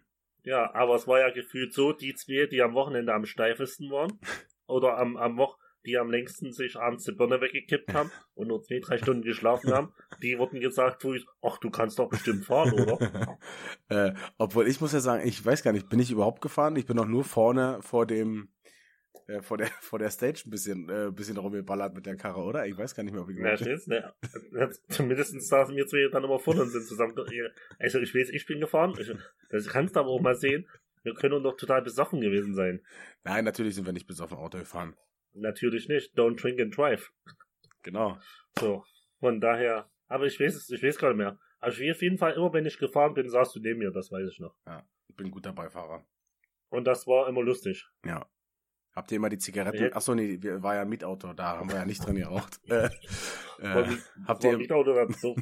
Ja, 0.44 0.74
aber 0.74 0.96
es 0.96 1.06
war 1.06 1.20
ja 1.20 1.30
gefühlt 1.30 1.72
so, 1.72 1.92
die 1.92 2.14
zwei, 2.14 2.46
die 2.46 2.62
am 2.62 2.74
Wochenende 2.74 3.14
am 3.14 3.24
steifesten 3.26 3.90
waren, 3.90 4.18
oder 4.66 4.98
am, 4.98 5.16
am 5.16 5.36
Woch, 5.38 5.58
die 5.86 5.98
am 5.98 6.10
längsten 6.10 6.52
sich 6.52 6.76
abends 6.76 7.04
die 7.04 7.12
Birne 7.12 7.40
weggekippt 7.40 7.92
haben 7.92 8.10
und 8.34 8.48
nur 8.48 8.62
zwei, 8.62 8.80
drei 8.80 8.98
Stunden 8.98 9.22
geschlafen 9.22 9.72
haben, 9.72 9.92
die 10.22 10.38
wurden 10.38 10.60
gesagt, 10.60 11.04
ach, 11.42 11.58
du 11.58 11.70
kannst 11.70 11.98
doch 11.98 12.08
bestimmt 12.08 12.44
fahren, 12.44 12.72
oder? 12.72 13.38
äh, 13.88 14.12
obwohl 14.38 14.68
ich 14.68 14.80
muss 14.80 14.92
ja 14.92 15.00
sagen, 15.00 15.26
ich 15.26 15.44
weiß 15.44 15.62
gar 15.62 15.72
nicht, 15.72 15.88
bin 15.88 16.00
ich 16.00 16.10
überhaupt 16.10 16.40
gefahren? 16.40 16.76
Ich 16.76 16.86
bin 16.86 16.96
noch 16.96 17.06
nur 17.06 17.24
vorne 17.24 17.78
vor 17.82 18.06
dem 18.06 18.48
äh, 19.26 19.40
vor 19.40 19.56
der 19.56 19.68
vor 19.80 19.98
der 19.98 20.10
Stage 20.10 20.42
ein 20.46 20.50
bisschen 20.50 20.88
äh, 20.88 21.10
bisschen 21.12 21.36
rumgeballert 21.36 21.94
mit 21.94 22.06
der 22.06 22.16
Karre, 22.16 22.40
oder? 22.40 22.66
Ich 22.66 22.76
weiß 22.76 22.94
gar 22.94 23.02
nicht 23.02 23.12
mehr, 23.12 23.22
ob 23.22 23.30
ich 23.30 23.36
gemacht 23.36 23.60
steht's, 23.60 23.86
ne? 23.86 24.12
Zumindest 24.88 25.40
saßen 25.40 25.76
wir 25.76 25.86
zwei 25.86 26.08
dann 26.10 26.24
immer 26.24 26.38
vorne 26.38 26.62
und 26.62 26.70
sind 26.70 26.84
zusammen. 26.84 27.14
Also 27.78 28.00
ich 28.00 28.14
weiß, 28.14 28.30
ich 28.30 28.46
bin 28.46 28.60
gefahren. 28.60 28.94
Ich, 28.98 29.12
das 29.50 29.68
kannst 29.68 29.96
du 29.96 30.00
aber 30.00 30.10
auch 30.10 30.20
mal 30.20 30.34
sehen. 30.34 30.66
Wir 31.02 31.14
können 31.14 31.42
doch 31.42 31.56
total 31.56 31.82
besoffen 31.82 32.20
gewesen 32.20 32.54
sein. 32.54 32.80
Nein, 33.24 33.44
natürlich 33.44 33.74
sind 33.74 33.86
wir 33.86 33.92
nicht 33.92 34.06
bis 34.06 34.20
auf 34.20 34.32
ein 34.32 34.38
Auto 34.38 34.58
gefahren. 34.58 34.94
Natürlich 35.34 35.88
nicht. 35.88 36.16
Don't 36.18 36.40
drink 36.40 36.60
and 36.60 36.76
drive. 36.76 37.10
Genau. 37.82 38.18
So. 38.58 38.84
Von 39.20 39.40
daher. 39.40 39.90
Aber 40.08 40.26
ich 40.26 40.38
weiß 40.38 40.54
es, 40.54 40.70
ich 40.70 40.82
weiß 40.82 40.98
gar 40.98 41.08
nicht 41.08 41.18
mehr. 41.18 41.38
Also 41.58 41.80
ich 41.82 41.90
auf 41.90 42.02
jeden 42.02 42.18
Fall, 42.18 42.32
immer 42.34 42.52
wenn 42.52 42.66
ich 42.66 42.78
gefahren 42.78 43.14
bin, 43.14 43.28
saßt 43.28 43.54
du 43.56 43.60
neben 43.60 43.78
mir, 43.78 43.90
das 43.92 44.10
weiß 44.10 44.28
ich 44.28 44.40
noch. 44.40 44.54
Ich 45.08 45.16
bin 45.16 45.28
ein 45.28 45.30
guter 45.30 45.52
Beifahrer. 45.52 46.04
Und 46.70 46.84
das 46.86 47.06
war 47.06 47.28
immer 47.28 47.42
lustig. 47.42 47.86
Ja. 48.04 48.26
Habt 48.94 49.10
ihr 49.10 49.16
immer 49.16 49.30
die 49.30 49.38
Zigaretten? 49.38 49.78
Jetzt- 49.84 49.96
Achso, 49.96 50.14
nee, 50.14 50.36
wir, 50.40 50.62
war 50.62 50.74
ja 50.74 50.82
ein 50.82 50.88
Mietauto, 50.88 51.32
da 51.32 51.56
haben 51.58 51.70
wir 51.70 51.76
ja 51.76 51.86
nicht 51.86 52.04
drin 52.04 52.16
geraucht. 52.16 52.60
Äh, 53.58 53.82
äh, 53.82 53.96
habt 54.26 54.42
ihr. 54.42 54.56
nicht 54.56 54.72
Auto, 54.72 54.92
da 54.92 55.06
so 55.20 55.36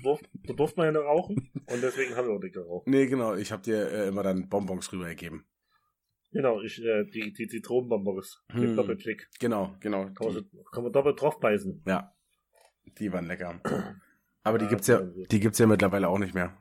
durfte 0.44 0.76
man 0.76 0.86
ja 0.86 0.92
nicht 0.92 1.08
rauchen. 1.08 1.50
Und 1.66 1.82
deswegen 1.82 2.14
haben 2.16 2.28
wir 2.28 2.34
auch 2.34 2.42
nicht 2.42 2.52
geraucht. 2.52 2.86
Nee, 2.86 3.06
genau, 3.06 3.34
ich 3.34 3.50
hab 3.50 3.62
dir 3.62 3.90
äh, 3.90 4.08
immer 4.08 4.22
dann 4.22 4.46
Bonbons 4.50 4.92
rübergegeben. 4.92 5.46
Genau, 6.32 6.60
ich, 6.62 6.80
äh, 6.82 7.04
die, 7.04 7.32
die 7.32 7.48
Zitronenbonbons. 7.48 8.42
Hm. 8.52 8.60
Mit 8.60 8.78
Doppelklick. 8.78 9.28
Genau, 9.40 9.74
genau. 9.80 10.10
Kann 10.12 10.26
man, 10.32 10.34
Die, 10.36 10.58
kann 10.72 10.82
man 10.84 10.92
doppelt 10.92 11.20
drauf 11.20 11.38
beißen. 11.40 11.82
ja. 11.86 12.14
Die 12.98 13.12
waren 13.12 13.26
lecker. 13.26 13.60
Aber 14.42 14.58
die 14.58 14.64
Ja, 14.64 14.70
gibt's 14.70 14.86
ja, 14.88 15.00
die 15.02 15.38
gibt's 15.40 15.58
ja 15.58 15.66
mittlerweile 15.66 16.08
auch 16.08 16.18
nicht 16.18 16.34
mehr. 16.34 16.56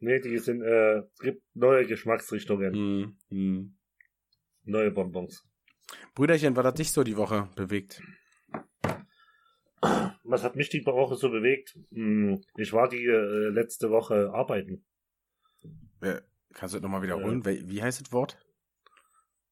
Nee, 0.00 0.18
die 0.20 0.38
sind, 0.38 0.62
äh, 0.62 1.00
es 1.12 1.18
gibt 1.20 1.42
neue 1.54 1.86
Geschmacksrichtungen, 1.86 2.72
Hm, 2.74 3.16
hm. 3.28 3.76
neue 4.64 4.90
Bonbons. 4.90 5.46
Brüderchen, 6.14 6.56
was 6.56 6.64
hat 6.64 6.78
dich 6.78 6.90
so 6.90 7.04
die 7.04 7.16
Woche 7.16 7.48
bewegt? 7.54 8.02
Was 10.24 10.42
hat 10.42 10.56
mich 10.56 10.68
die 10.68 10.84
Woche 10.84 11.16
so 11.16 11.30
bewegt? 11.30 11.78
Hm, 11.92 12.40
Ich 12.56 12.72
war 12.72 12.88
die 12.88 13.04
äh, 13.04 13.48
letzte 13.50 13.90
Woche 13.90 14.30
arbeiten. 14.32 14.84
Äh, 16.00 16.20
kannst 16.54 16.74
du 16.74 16.78
das 16.78 16.82
nochmal 16.82 17.02
wiederholen? 17.02 17.42
Wel- 17.44 17.68
Wie 17.68 17.82
heißt 17.82 18.00
das 18.00 18.12
Wort? 18.12 18.38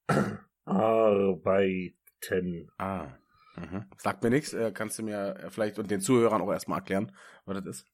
Arbeiten. 0.64 2.70
Ah. 2.78 3.18
Mhm. 3.56 3.86
Sagt 3.96 4.22
mir 4.22 4.30
nichts. 4.30 4.52
Äh, 4.52 4.72
kannst 4.72 4.98
du 4.98 5.02
mir 5.02 5.36
äh, 5.36 5.50
vielleicht 5.50 5.78
und 5.78 5.90
den 5.90 6.00
Zuhörern 6.00 6.42
auch 6.42 6.52
erstmal 6.52 6.78
erklären, 6.78 7.12
was 7.44 7.64
das 7.64 7.66
ist? 7.66 7.86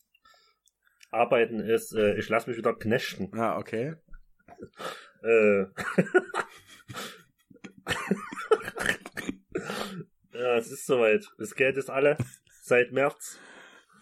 Arbeiten 1.11 1.61
ist, 1.61 1.95
äh, 1.95 2.17
ich 2.17 2.29
lasse 2.29 2.51
mich 2.51 2.59
wieder 2.59 2.75
knechten. 2.75 3.31
Ah, 3.39 3.59
okay. 3.59 3.95
Äh. 5.25 5.63
ja, 10.35 10.57
es 10.59 10.71
ist 10.71 10.85
soweit. 10.85 11.33
Das 11.39 11.55
Geld 11.55 11.79
ist 11.79 11.89
alle 11.89 12.19
seit 12.61 12.93
März. 12.93 13.39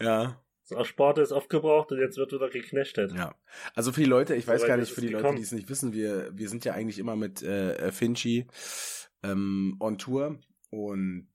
Ja. 0.01 0.42
Das 0.73 0.79
Ersparte 0.79 1.21
ist 1.23 1.33
aufgebraucht 1.33 1.93
und 1.93 1.99
jetzt 1.99 2.17
wird 2.17 2.33
wieder 2.33 2.49
geknechtet. 2.49 3.13
Ja. 3.13 3.35
Also 3.75 3.93
für 3.93 4.01
die 4.01 4.07
Leute, 4.07 4.35
ich 4.35 4.47
weiß 4.47 4.61
Soweit 4.63 4.69
gar 4.69 4.77
nicht, 4.77 4.93
für 4.93 5.01
die 5.01 5.09
Leute, 5.09 5.19
gekommen. 5.19 5.37
die 5.37 5.43
es 5.43 5.53
nicht 5.53 5.69
wissen, 5.69 5.93
wir, 5.93 6.31
wir 6.37 6.49
sind 6.49 6.65
ja 6.65 6.75
eigentlich 6.75 6.99
immer 6.99 7.17
mit 7.17 7.43
äh, 7.43 7.93
Finchi 7.93 8.47
ähm, 9.23 9.77
on 9.81 9.99
Tour 9.99 10.39
und 10.71 11.29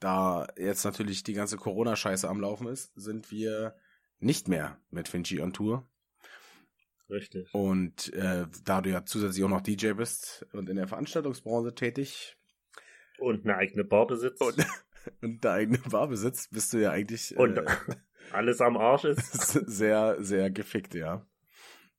da 0.00 0.48
jetzt 0.56 0.84
natürlich 0.84 1.22
die 1.22 1.34
ganze 1.34 1.56
Corona-Scheiße 1.56 2.28
am 2.28 2.40
Laufen 2.40 2.66
ist, 2.66 2.92
sind 2.94 3.30
wir 3.30 3.76
nicht 4.18 4.48
mehr 4.48 4.80
mit 4.90 5.08
Finchi 5.08 5.40
on 5.40 5.52
Tour. 5.52 5.86
Richtig. 7.08 7.52
Und 7.52 8.12
äh, 8.14 8.46
da 8.64 8.80
du 8.80 8.90
ja 8.90 9.04
zusätzlich 9.04 9.44
auch 9.44 9.48
noch 9.48 9.60
DJ 9.60 9.92
bist 9.92 10.46
und 10.52 10.68
in 10.68 10.76
der 10.76 10.88
Veranstaltungsbranche 10.88 11.74
tätig 11.74 12.36
Und 13.18 13.44
eine 13.44 13.56
eigene 13.56 13.84
Bar 13.84 14.06
besitzt. 14.06 14.40
und, 14.40 14.56
und 15.20 15.44
da 15.44 15.54
eigene 15.54 15.78
Bar 15.78 16.08
besitzt, 16.08 16.50
bist 16.52 16.72
du 16.72 16.78
ja 16.78 16.90
eigentlich 16.90 17.36
Und 17.36 17.58
äh, 17.58 17.64
alles 18.32 18.60
am 18.60 18.76
Arsch 18.76 19.04
ist. 19.04 19.52
sehr, 19.68 20.16
sehr 20.22 20.50
gefickt, 20.50 20.94
ja. 20.94 21.26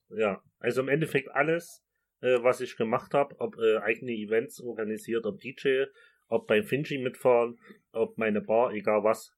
Ja, 0.09 0.41
also 0.59 0.81
im 0.81 0.89
Endeffekt 0.89 1.29
alles, 1.31 1.83
äh, 2.21 2.41
was 2.43 2.61
ich 2.61 2.75
gemacht 2.77 3.13
habe, 3.13 3.35
ob 3.39 3.57
äh, 3.57 3.77
eigene 3.79 4.11
Events 4.11 4.61
organisiert, 4.61 5.25
ob 5.25 5.39
DJ, 5.39 5.85
ob 6.27 6.47
bei 6.47 6.61
Finji 6.63 6.97
mitfahren, 6.99 7.57
ob 7.91 8.17
meine 8.17 8.41
Bar, 8.41 8.71
egal 8.73 9.03
was. 9.03 9.33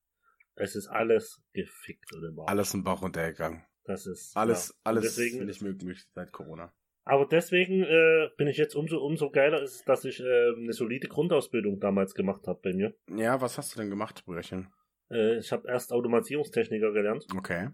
Es 0.56 0.76
ist 0.76 0.88
alles 0.88 1.42
gefickt 1.54 2.14
oder 2.16 2.30
Arsch. 2.38 2.50
Alles 2.50 2.74
im 2.74 2.84
Bauch 2.84 3.02
runtergegangen. 3.02 3.64
Das 3.84 4.06
ist 4.08 4.36
Alles, 4.36 4.70
ja. 4.70 4.76
alles 4.86 5.04
Deswegen- 5.16 5.46
nicht 5.46 5.62
möglich 5.62 6.06
seit 6.14 6.32
Corona. 6.32 6.74
Aber 7.08 7.28
deswegen 7.28 7.84
äh, 7.84 8.30
bin 8.36 8.48
ich 8.48 8.58
jetzt 8.58 8.74
umso 8.76 8.98
umso 9.00 9.30
geiler, 9.30 9.62
ist, 9.62 9.88
dass 9.88 10.06
ich 10.06 10.20
äh, 10.22 10.54
eine 10.58 10.74
solide 10.74 11.08
Grundausbildung 11.08 11.80
damals 11.80 12.16
gemacht 12.16 12.48
habe 12.48 12.60
bei 12.64 12.74
mir. 12.74 12.96
Ja, 13.16 13.40
was 13.42 13.60
hast 13.60 13.76
du 13.76 13.80
denn 13.80 13.92
gemacht, 13.92 14.26
Brüderchen? 14.26 14.74
Äh, 15.10 15.38
ich 15.38 15.52
habe 15.52 15.68
erst 15.68 15.92
Automatisierungstechniker 15.92 16.92
gelernt. 16.92 17.26
Okay. 17.36 17.70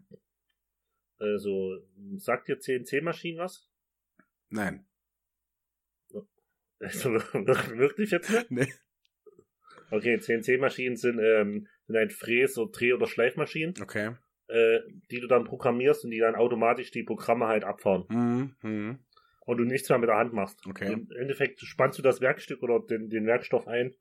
Also 1.20 1.78
sagt 2.18 2.48
dir 2.48 2.60
CNC-Maschinen 2.60 3.40
was? 3.40 3.70
Nein. 4.50 4.86
Also 6.80 7.14
wirklich 7.14 8.10
jetzt 8.10 8.32
nicht? 8.32 8.50
Nee. 8.50 8.74
Okay, 9.92 10.18
CNC-Maschinen 10.20 10.96
sind, 10.96 11.20
ähm, 11.20 11.68
sind 11.86 11.96
ein 11.96 12.10
Fräs- 12.10 12.58
oder 12.58 12.72
Dreh- 12.72 12.94
oder 12.94 13.06
Schleifmaschinen, 13.06 13.76
Okay. 13.80 14.16
äh, 14.48 14.80
die 15.12 15.20
du 15.20 15.28
dann 15.28 15.44
programmierst 15.44 16.04
und 16.06 16.10
die 16.10 16.18
dann 16.18 16.34
automatisch 16.34 16.90
die 16.90 17.04
Programme 17.04 17.46
halt 17.48 17.64
abfahren 17.66 18.06
Mhm. 18.10 18.56
Mhm. 18.64 19.00
und 19.42 19.58
du 19.58 19.64
nichts 19.64 19.90
mehr 19.90 20.00
mit 20.00 20.10
der 20.10 20.18
Hand 20.18 20.34
machst. 20.34 20.66
Okay. 20.66 20.92
Im 20.92 21.08
Endeffekt 21.20 21.60
spannst 21.60 22.00
du 22.00 22.02
das 22.04 22.20
Werkstück 22.20 22.64
oder 22.64 22.80
den, 22.80 23.12
den 23.12 23.28
Werkstoff 23.28 23.68
ein 23.68 23.94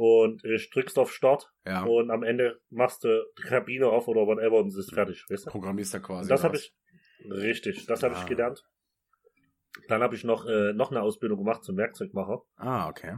und 0.00 0.44
äh, 0.44 0.58
drückst 0.72 0.96
auf 0.96 1.12
Start 1.12 1.50
Ja. 1.66 1.82
und 1.82 2.12
am 2.12 2.22
Ende 2.22 2.60
machst 2.70 3.02
du 3.02 3.24
die 3.36 3.42
Kabine 3.42 3.88
auf 3.88 4.06
oder 4.06 4.26
whatever 4.28 4.58
und 4.58 4.68
es 4.68 4.76
ist 4.76 4.94
fertig. 4.94 5.24
Weißt 5.28 5.46
du? 5.46 5.50
Programmierst 5.50 5.92
da 5.92 5.98
quasi. 5.98 6.22
Und 6.22 6.30
das 6.30 6.44
habe 6.44 6.56
ich, 6.56 6.72
richtig, 7.28 7.84
das 7.86 8.04
habe 8.04 8.14
Ah. 8.14 8.20
ich 8.22 8.26
gelernt. 8.28 8.62
Dann 9.88 10.00
habe 10.00 10.14
ich 10.14 10.22
noch, 10.22 10.46
äh, 10.46 10.72
noch 10.72 10.92
eine 10.92 11.02
Ausbildung 11.02 11.38
gemacht 11.38 11.64
zum 11.64 11.76
Werkzeugmacher. 11.76 12.42
Ah, 12.56 12.88
okay. 12.88 13.16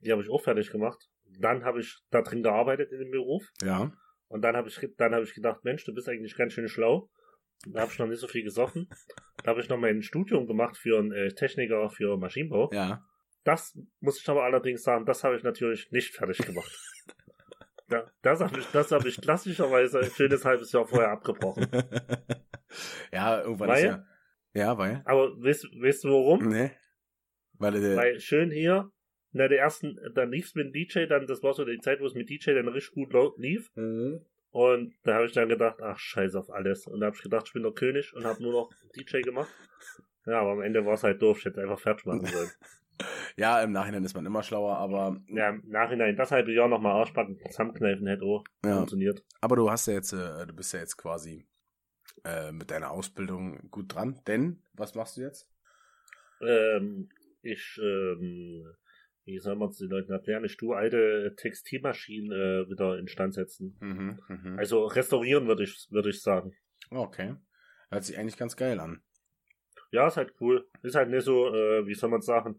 Die 0.00 0.10
habe 0.10 0.22
ich 0.22 0.30
auch 0.30 0.40
fertig 0.42 0.70
gemacht. 0.70 1.10
Dann 1.38 1.64
habe 1.64 1.80
ich 1.80 1.98
da 2.10 2.22
drin 2.22 2.42
gearbeitet 2.42 2.90
in 2.90 3.00
dem 3.00 3.10
Beruf. 3.10 3.42
Ja. 3.62 3.92
Und 4.28 4.40
dann 4.42 4.56
habe 4.56 4.68
ich, 4.68 4.80
dann 4.96 5.12
habe 5.14 5.24
ich 5.24 5.34
gedacht, 5.34 5.64
Mensch, 5.64 5.84
du 5.84 5.92
bist 5.92 6.08
eigentlich 6.08 6.34
ganz 6.36 6.54
schön 6.54 6.66
schlau. 6.68 7.10
Da 7.68 7.80
habe 7.82 7.92
ich 7.92 7.98
noch 7.98 8.06
nicht 8.06 8.20
so 8.20 8.26
viel 8.26 8.42
gesoffen. 8.42 8.88
Da 9.42 9.50
habe 9.50 9.60
ich 9.60 9.68
noch 9.68 9.78
mein 9.78 10.02
Studium 10.02 10.46
gemacht 10.46 10.76
für 10.78 10.98
einen 10.98 11.12
äh, 11.12 11.28
Techniker 11.34 11.90
für 11.90 12.16
Maschinenbau. 12.16 12.70
Ja. 12.72 13.04
Das 13.44 13.78
muss 14.00 14.20
ich 14.20 14.28
aber 14.28 14.44
allerdings 14.44 14.82
sagen, 14.82 15.04
das 15.04 15.22
habe 15.22 15.36
ich 15.36 15.42
natürlich 15.42 15.90
nicht 15.92 16.14
fertig 16.14 16.38
gemacht. 16.38 16.70
Ja, 17.90 18.10
das 18.22 18.40
habe 18.40 18.58
ich, 18.58 18.66
das 18.68 18.90
habe 18.92 19.06
ich 19.06 19.20
klassischerweise 19.20 20.00
ein 20.00 20.10
schönes 20.10 20.42
halbes 20.46 20.72
Jahr 20.72 20.86
vorher 20.86 21.10
abgebrochen. 21.10 21.66
ja, 23.12 23.42
irgendwann 23.42 23.68
Weil? 23.68 23.76
ist 23.76 23.84
ja. 23.84 24.06
Ja, 24.54 24.78
weil. 24.78 25.02
Aber 25.04 25.30
weißt, 25.42 25.64
weißt 25.64 26.04
du 26.04 26.08
warum? 26.08 26.48
Nee. 26.48 26.70
Weil, 27.58 27.76
äh, 27.76 27.94
Weil 27.94 28.20
schön 28.20 28.50
hier, 28.50 28.90
na 29.32 29.48
der 29.48 29.58
ersten, 29.58 29.98
dann 30.14 30.30
lief's 30.30 30.54
mit 30.54 30.66
dem 30.66 30.72
DJ, 30.72 31.06
dann, 31.06 31.26
das 31.26 31.42
war 31.42 31.52
so 31.52 31.64
die 31.64 31.78
Zeit, 31.78 32.00
wo 32.00 32.06
es 32.06 32.14
mit 32.14 32.30
DJ 32.30 32.54
dann 32.54 32.68
richtig 32.68 32.94
gut 32.94 33.12
lief. 33.36 33.70
Mhm. 33.74 34.24
Und 34.50 34.94
da 35.02 35.16
habe 35.16 35.26
ich 35.26 35.32
dann 35.32 35.48
gedacht, 35.48 35.82
ach 35.82 35.98
scheiß 35.98 36.36
auf 36.36 36.50
alles. 36.50 36.86
Und 36.86 37.00
da 37.00 37.06
habe 37.06 37.16
ich 37.16 37.22
gedacht, 37.22 37.48
ich 37.48 37.52
bin 37.52 37.64
der 37.64 37.72
König 37.72 38.14
und 38.14 38.24
habe 38.24 38.40
nur 38.42 38.52
noch 38.52 38.70
DJ 38.96 39.20
gemacht. 39.20 39.52
Ja, 40.26 40.40
aber 40.40 40.52
am 40.52 40.62
Ende 40.62 40.86
war 40.86 40.94
es 40.94 41.02
halt 41.02 41.20
doof, 41.20 41.38
ich 41.38 41.44
hätte 41.44 41.60
einfach 41.60 41.80
fertig 41.80 42.06
machen 42.06 42.24
sollen. 42.26 42.50
Ja, 43.36 43.62
im 43.62 43.72
Nachhinein 43.72 44.04
ist 44.04 44.14
man 44.14 44.26
immer 44.26 44.42
schlauer, 44.42 44.76
aber 44.76 45.20
Ja, 45.28 45.50
im 45.50 45.62
Nachhinein, 45.68 46.16
das 46.16 46.30
halbe 46.30 46.52
Jahr 46.52 46.68
nochmal 46.68 46.92
Arschbacken 46.92 47.38
zusammenkneifen 47.46 48.06
hätte 48.06 48.24
auch 48.24 48.44
ja. 48.64 48.76
funktioniert. 48.76 49.22
Aber 49.40 49.56
du 49.56 49.70
hast 49.70 49.86
ja 49.86 49.94
jetzt, 49.94 50.12
äh, 50.12 50.46
du 50.46 50.54
bist 50.54 50.72
ja 50.72 50.80
jetzt 50.80 50.96
quasi 50.96 51.46
äh, 52.24 52.52
mit 52.52 52.70
deiner 52.70 52.90
Ausbildung 52.90 53.70
gut 53.70 53.94
dran. 53.94 54.20
Denn, 54.26 54.62
was 54.72 54.94
machst 54.94 55.16
du 55.16 55.22
jetzt? 55.22 55.48
Ähm, 56.40 57.08
ich, 57.42 57.80
ähm, 57.82 58.66
wie 59.24 59.38
soll 59.38 59.56
man 59.56 59.70
es 59.70 59.78
den 59.78 59.88
Leuten 59.88 60.12
erklären, 60.12 60.44
ich 60.44 60.56
tue 60.56 60.76
alte 60.76 61.34
Textilmaschinen 61.36 62.32
äh, 62.32 62.70
wieder 62.70 62.98
instand 62.98 63.34
setzen. 63.34 63.76
Mhm, 63.80 64.20
mhm. 64.28 64.58
Also 64.58 64.84
restaurieren 64.84 65.46
würde 65.46 65.64
ich, 65.64 65.88
würde 65.90 66.10
ich 66.10 66.22
sagen. 66.22 66.54
Okay. 66.90 67.34
Hört 67.90 68.04
sich 68.04 68.18
eigentlich 68.18 68.36
ganz 68.36 68.56
geil 68.56 68.80
an. 68.80 69.02
Ja, 69.90 70.08
ist 70.08 70.16
halt 70.16 70.34
cool. 70.40 70.68
Ist 70.82 70.96
halt 70.96 71.10
nicht 71.10 71.24
so, 71.24 71.54
äh, 71.54 71.86
wie 71.86 71.94
soll 71.94 72.10
man 72.10 72.20
sagen, 72.20 72.58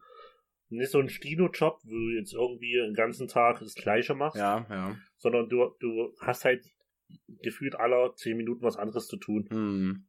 nicht 0.69 0.91
so 0.91 0.99
ein 0.99 1.09
Stino-Job, 1.09 1.79
wo 1.83 1.89
du 1.91 2.17
jetzt 2.17 2.33
irgendwie 2.33 2.73
den 2.73 2.93
ganzen 2.93 3.27
Tag 3.27 3.59
das 3.59 3.75
Gleiche 3.75 4.15
machst, 4.15 4.37
Ja, 4.37 4.65
ja. 4.69 4.95
sondern 5.17 5.47
du, 5.49 5.71
du 5.79 6.13
hast 6.21 6.45
halt 6.45 6.65
gefühlt 7.41 7.75
aller 7.75 8.13
zehn 8.15 8.35
Minuten 8.37 8.63
was 8.63 8.77
anderes 8.77 9.07
zu 9.07 9.17
tun. 9.17 9.47
Mhm. 9.51 10.07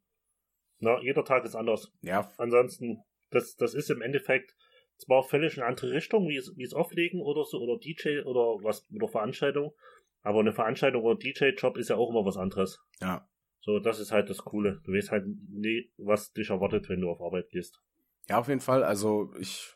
Na, 0.78 1.00
jeder 1.02 1.24
Tag 1.24 1.44
ist 1.44 1.54
anders. 1.54 1.92
Ja, 2.02 2.30
Ansonsten, 2.38 3.02
das, 3.30 3.54
das 3.56 3.74
ist 3.74 3.90
im 3.90 4.02
Endeffekt 4.02 4.54
zwar 4.98 5.22
völlig 5.22 5.56
eine 5.58 5.66
andere 5.66 5.92
Richtung, 5.92 6.28
wie 6.28 6.36
es, 6.36 6.52
wie 6.56 6.64
es 6.64 6.72
Auflegen 6.72 7.20
oder 7.20 7.44
so, 7.44 7.58
oder 7.60 7.78
DJ 7.78 8.20
oder 8.24 8.62
was, 8.64 8.86
oder 8.92 9.08
Veranstaltung, 9.08 9.74
aber 10.22 10.40
eine 10.40 10.52
Veranstaltung 10.52 11.02
oder 11.02 11.18
DJ-Job 11.18 11.76
ist 11.76 11.90
ja 11.90 11.96
auch 11.96 12.10
immer 12.10 12.24
was 12.24 12.36
anderes. 12.36 12.78
ja. 13.00 13.28
So, 13.62 13.80
das 13.80 13.98
ist 13.98 14.12
halt 14.12 14.30
das 14.30 14.38
Coole. 14.44 14.80
Du 14.84 14.92
weißt 14.92 15.10
halt 15.10 15.24
nie, 15.48 15.90
was 15.96 16.30
dich 16.30 16.50
erwartet, 16.50 16.88
wenn 16.88 17.00
du 17.00 17.10
auf 17.10 17.20
Arbeit 17.20 17.48
gehst. 17.48 17.80
Ja, 18.28 18.38
auf 18.38 18.46
jeden 18.46 18.60
Fall. 18.60 18.84
Also 18.84 19.32
ich 19.40 19.74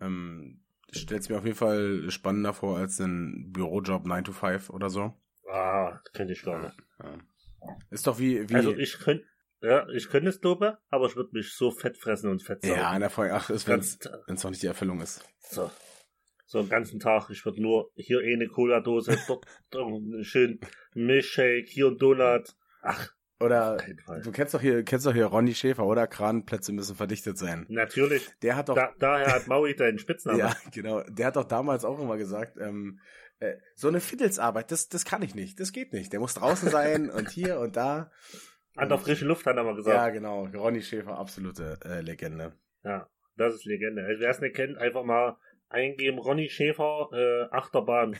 ähm, 0.00 0.60
stelle 0.90 1.20
es 1.20 1.28
mir 1.28 1.38
auf 1.38 1.44
jeden 1.44 1.56
Fall 1.56 2.10
spannender 2.10 2.52
vor 2.52 2.78
als 2.78 2.98
ein 3.00 3.52
Bürojob 3.52 4.06
9 4.06 4.24
to 4.24 4.32
5 4.32 4.70
oder 4.70 4.90
so. 4.90 5.14
Ah, 5.48 5.98
könnte 6.12 6.32
ich 6.32 6.42
gar 6.42 6.62
nicht. 6.62 6.76
Ja. 7.02 7.18
Ist 7.90 8.06
doch 8.06 8.18
wie, 8.18 8.48
wie 8.48 8.54
Also 8.54 8.74
ich 8.76 8.98
könnte, 8.98 9.24
ja, 9.62 9.88
ich 9.90 10.08
könnte 10.08 10.30
es 10.30 10.40
glaube, 10.40 10.78
aber 10.88 11.06
ich 11.06 11.16
würde 11.16 11.30
mich 11.32 11.52
so 11.52 11.70
fett 11.70 11.98
fressen 11.98 12.30
und 12.30 12.42
fett 12.42 12.62
saugen. 12.62 12.76
ja, 12.76 12.94
in 12.94 13.00
der 13.00 13.10
Folge, 13.10 13.34
ach, 13.34 13.50
ist, 13.50 13.66
Ganz, 13.66 13.98
wenn's, 14.00 14.18
wenn's 14.26 14.44
noch 14.44 14.50
nicht 14.50 14.62
die 14.62 14.68
Erfüllung 14.68 15.00
ist. 15.00 15.22
so. 15.40 15.70
So 16.46 16.58
einen 16.58 16.68
ganzen 16.68 16.98
Tag. 16.98 17.30
Ich 17.30 17.44
würde 17.44 17.62
nur 17.62 17.92
hier 17.94 18.22
eh 18.22 18.34
eine 18.34 18.48
Cola-Dose, 18.48 19.16
dort 19.28 19.46
einen 19.72 20.24
schönen 20.24 20.58
Milchshake, 20.94 21.68
hier 21.68 21.86
ein 21.86 21.96
Donut. 21.96 22.56
Ach, 22.82 23.12
Oder 23.40 23.78
du 24.22 24.30
kennst 24.32 24.52
doch 24.54 24.60
hier, 24.60 24.82
kennst 24.84 25.06
doch 25.06 25.14
hier 25.14 25.26
Ronny 25.26 25.54
Schäfer, 25.54 25.84
oder? 25.86 26.06
Kranplätze 26.06 26.72
müssen 26.72 26.94
verdichtet 26.94 27.38
sein. 27.38 27.64
Natürlich. 27.68 28.28
Der 28.42 28.54
hat 28.56 28.68
doch, 28.68 28.74
Da, 28.74 28.92
daher 28.98 29.34
hat 29.34 29.46
Maui 29.48 29.74
deinen 29.74 29.98
Spitznamen. 29.98 30.38
ja, 30.38 30.54
genau, 30.72 31.02
der 31.08 31.26
hat 31.28 31.36
doch 31.36 31.44
damals 31.44 31.84
auch 31.84 31.98
immer 31.98 32.16
gesagt, 32.18 32.58
ähm, 32.60 33.00
äh, 33.38 33.54
so 33.74 33.88
eine 33.88 34.00
Fiddlesarbeit, 34.00 34.70
das, 34.70 34.88
das 34.90 35.04
kann 35.06 35.22
ich 35.22 35.34
nicht, 35.34 35.58
das 35.58 35.72
geht 35.72 35.92
nicht. 35.94 36.12
Der 36.12 36.20
muss 36.20 36.34
draußen 36.34 36.68
sein 36.68 37.08
und 37.10 37.30
hier 37.30 37.58
und 37.60 37.76
da. 37.76 38.10
An 38.76 38.88
der 38.90 38.98
frischen 38.98 39.26
Luft 39.28 39.46
hat 39.46 39.56
er 39.56 39.64
mal 39.64 39.70
Ja, 39.70 39.76
gesagt. 39.76 40.12
genau. 40.14 40.44
Ronny 40.54 40.82
Schäfer, 40.82 41.18
absolute 41.18 41.78
äh, 41.84 42.02
Legende. 42.02 42.52
Ja, 42.84 43.08
das 43.36 43.54
ist 43.54 43.64
Legende. 43.64 44.04
Also, 44.04 44.20
wer 44.20 44.30
es 44.30 44.40
nicht 44.40 44.54
kennt, 44.54 44.76
einfach 44.76 45.02
mal 45.04 45.36
eingeben, 45.70 46.18
Ronny 46.18 46.48
Schäfer, 46.50 47.08
äh, 47.12 47.54
Achterbahn. 47.54 48.16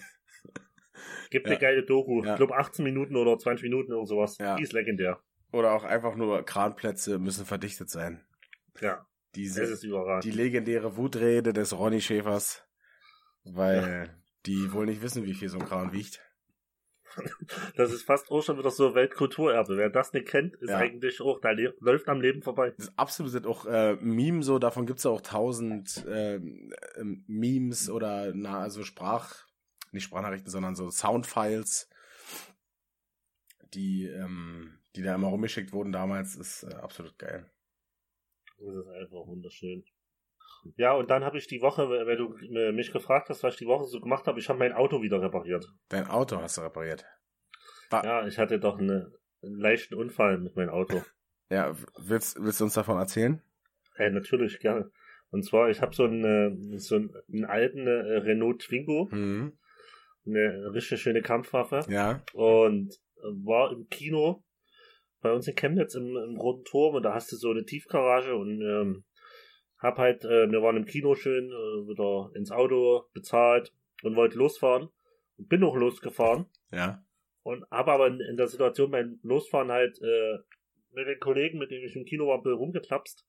Gibt 1.31 1.47
Ja. 1.47 1.53
eine 1.53 1.61
geile 1.61 1.83
Doku. 1.85 2.25
Ja. 2.25 2.33
Ich 2.33 2.37
glaube 2.37 2.57
18 2.57 2.85
Minuten 2.85 3.17
oder 3.17 3.39
20 3.39 3.63
Minuten 3.65 3.93
oder 3.93 4.07
sowas. 4.07 4.37
Ja. 4.39 4.57
Die 4.57 4.63
ist 4.63 4.73
legendär. 4.73 5.21
Oder 5.53 5.73
auch 5.73 5.85
einfach 5.85 6.15
nur 6.17 6.43
Kranplätze 6.45 7.19
müssen 7.19 7.45
verdichtet 7.47 7.91
sein. 7.91 8.25
Ja, 8.81 9.05
Diese, 9.35 9.61
das 9.63 9.71
ist 9.71 9.85
überragend. 9.85 10.25
die 10.25 10.31
legendäre 10.31 10.97
Wutrede 10.97 11.53
des 11.53 11.77
Ronny 11.77 12.01
Schäfers, 12.01 12.65
weil 13.45 14.15
die 14.47 14.73
wohl 14.73 14.87
nicht 14.87 15.03
wissen, 15.03 15.25
wie 15.25 15.35
viel 15.35 15.49
so 15.49 15.59
ein 15.59 15.67
Kran 15.67 15.93
wiegt. 15.93 16.21
Das 17.77 17.93
ist 17.93 18.05
fast 18.05 18.31
auch 18.31 18.41
schon 18.41 18.57
wieder 18.59 18.71
so 18.71 18.95
Weltkulturerbe. 18.95 19.77
Wer 19.77 19.91
das 19.91 20.13
nicht 20.13 20.29
kennt, 20.29 20.55
ist 20.57 20.71
Ja. 20.71 20.77
eigentlich 20.77 21.21
auch, 21.21 21.41
da 21.41 21.51
läuft 21.81 22.09
am 22.09 22.21
Leben 22.21 22.41
vorbei. 22.43 22.73
Das 22.77 22.87
ist 22.87 22.93
absolut 22.97 23.47
auch 23.47 23.67
äh, 23.67 23.97
Meme 24.01 24.45
so, 24.45 24.61
davon 24.61 24.87
gibt's 24.87 25.03
ja 25.03 25.11
auch 25.11 25.21
tausend 25.21 26.05
ähm, 26.09 26.73
Memes 27.27 27.91
oder 27.91 28.33
na, 28.33 28.61
also 28.61 28.85
Sprach, 28.85 29.47
nicht 29.93 30.05
Sprachnachrichten, 30.05 30.51
sondern 30.51 30.75
so 30.75 30.91
Soundfiles, 30.91 31.89
die, 33.75 34.07
ähm, 34.07 34.79
die 34.97 35.03
da 35.03 35.15
immer 35.15 35.29
rumgeschickt 35.29 35.73
wurden 35.73 35.93
damals, 35.93 36.37
ist 36.37 36.65
äh, 36.65 36.75
absolut 36.75 37.19
geil. 37.19 37.51
Das 38.59 38.75
ist 38.75 38.89
einfach 38.89 39.27
wunderschön. 39.27 39.85
Ja, 40.77 40.93
und 40.93 41.11
dann 41.11 41.25
habe 41.25 41.39
ich 41.39 41.47
die 41.47 41.63
Woche, 41.63 41.89
weil 41.89 42.17
du 42.17 42.35
mich 42.73 42.93
gefragt 42.93 43.31
hast, 43.31 43.43
was 43.43 43.55
ich 43.55 43.61
die 43.61 43.67
Woche 43.67 43.87
so 43.87 44.01
gemacht 44.01 44.27
habe, 44.27 44.39
ich 44.39 44.49
habe 44.49 44.59
mein 44.59 44.73
Auto 44.73 45.01
wieder 45.01 45.23
repariert. 45.23 45.67
Dein 45.89 46.07
Auto 46.07 46.41
hast 46.41 46.59
du 46.59 46.61
repariert. 46.63 47.07
War, 47.89 48.05
ja. 48.05 48.21
Ja, 48.21 48.27
ich 48.27 48.39
hatte 48.39 48.61
doch 48.61 48.79
eine, 48.79 49.11
einen 49.43 49.59
leichten 49.59 49.95
Unfall 49.95 50.39
mit 50.39 50.57
meinem 50.57 50.71
Auto. 50.71 51.03
willst, 51.49 52.43
willst 52.43 52.61
du 52.61 52.65
uns 52.65 52.75
davon 52.75 52.99
erzählen? 52.99 53.43
Äh, 53.97 54.11
natürlich, 54.11 54.61
gerne. 54.61 54.91
Und 55.31 55.45
zwar, 55.45 55.71
ich 55.71 55.81
habe 55.81 55.95
so 55.95 56.05
einen, 56.05 56.75
äh, 56.75 56.79
so 56.79 56.97
einen, 56.97 57.15
einen 57.33 57.45
alten 57.45 57.87
äh, 57.87 58.19
Renault 58.19 58.63
Twingo, 58.63 59.09
Mhm. 59.11 59.57
Eine 60.37 60.73
richtig 60.75 61.01
schöne 61.01 61.23
Kampfwaffe 61.23 61.81
Ja. 61.89 62.23
und 62.33 62.95
war 63.45 63.73
im 63.73 63.89
Kino 63.89 64.43
bei 65.21 65.33
uns 65.33 65.47
in 65.47 65.55
Chemnitz 65.55 65.95
im, 65.95 66.17
im 66.17 66.37
Roten 66.39 66.65
Turm 66.65 66.95
und 66.95 67.03
da 67.03 67.13
hast 67.15 67.31
du 67.33 67.37
so 67.37 67.51
eine 67.51 67.65
Tiefgarage 67.65 68.35
und 68.35 68.61
ähm, 68.63 69.05
hab 69.79 69.99
halt, 69.99 70.25
äh, 70.25 70.51
wir 70.51 70.63
waren 70.63 70.77
im 70.77 70.87
Kino 70.87 71.15
schön, 71.15 71.47
äh, 71.47 71.89
wieder 71.89 72.31
ins 72.35 72.51
Auto 72.51 73.05
bezahlt 73.13 73.73
und 74.03 74.17
wollte 74.17 74.39
losfahren 74.39 74.89
und 75.37 75.49
bin 75.49 75.63
auch 75.65 75.77
losgefahren 75.77 76.47
Ja. 76.73 77.05
und 77.43 77.65
habe 77.71 77.93
aber 77.93 78.07
in, 78.07 78.21
in 78.21 78.37
der 78.37 78.47
Situation 78.49 78.91
beim 78.91 79.19
Losfahren 79.23 79.71
halt 79.71 79.99
äh, 80.03 80.39
mit 80.93 81.07
den 81.07 81.21
Kollegen, 81.21 81.59
mit 81.59 81.71
denen 81.71 81.85
ich 81.85 81.97
im 81.97 82.05
Kino 82.05 82.27
war, 82.29 82.39
rumgeklapst 82.43 83.27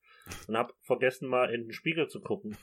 und 0.48 0.58
hab 0.58 0.74
vergessen 0.82 1.28
mal 1.28 1.54
in 1.54 1.64
den 1.64 1.74
Spiegel 1.74 2.08
zu 2.08 2.22
gucken. 2.22 2.56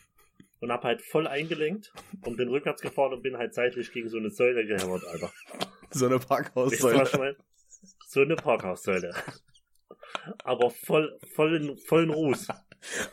Und 0.61 0.73
hab 0.73 0.83
halt 0.83 1.03
voll 1.03 1.27
eingelenkt 1.27 1.93
und 2.25 2.37
bin 2.37 2.49
rückwärts 2.49 2.83
gefahren 2.83 3.13
und 3.13 3.23
bin 3.23 3.37
halt 3.37 3.55
seitlich 3.55 3.93
gegen 3.93 4.09
so 4.09 4.19
eine 4.19 4.31
Säule 4.31 4.67
gehämmert, 4.67 5.05
Alter. 5.07 5.33
So 5.91 6.07
eine 6.07 6.19
Parkhaussäule. 6.19 7.37
So 8.09 8.23
eine 8.23 8.37
Parkhaussäule. 8.37 9.15
Aber 10.43 10.71
voll, 10.71 11.19
voll 11.35 11.57
in, 11.57 11.79
voll 11.87 12.05
in 12.05 12.11
Ruß. 12.11 12.49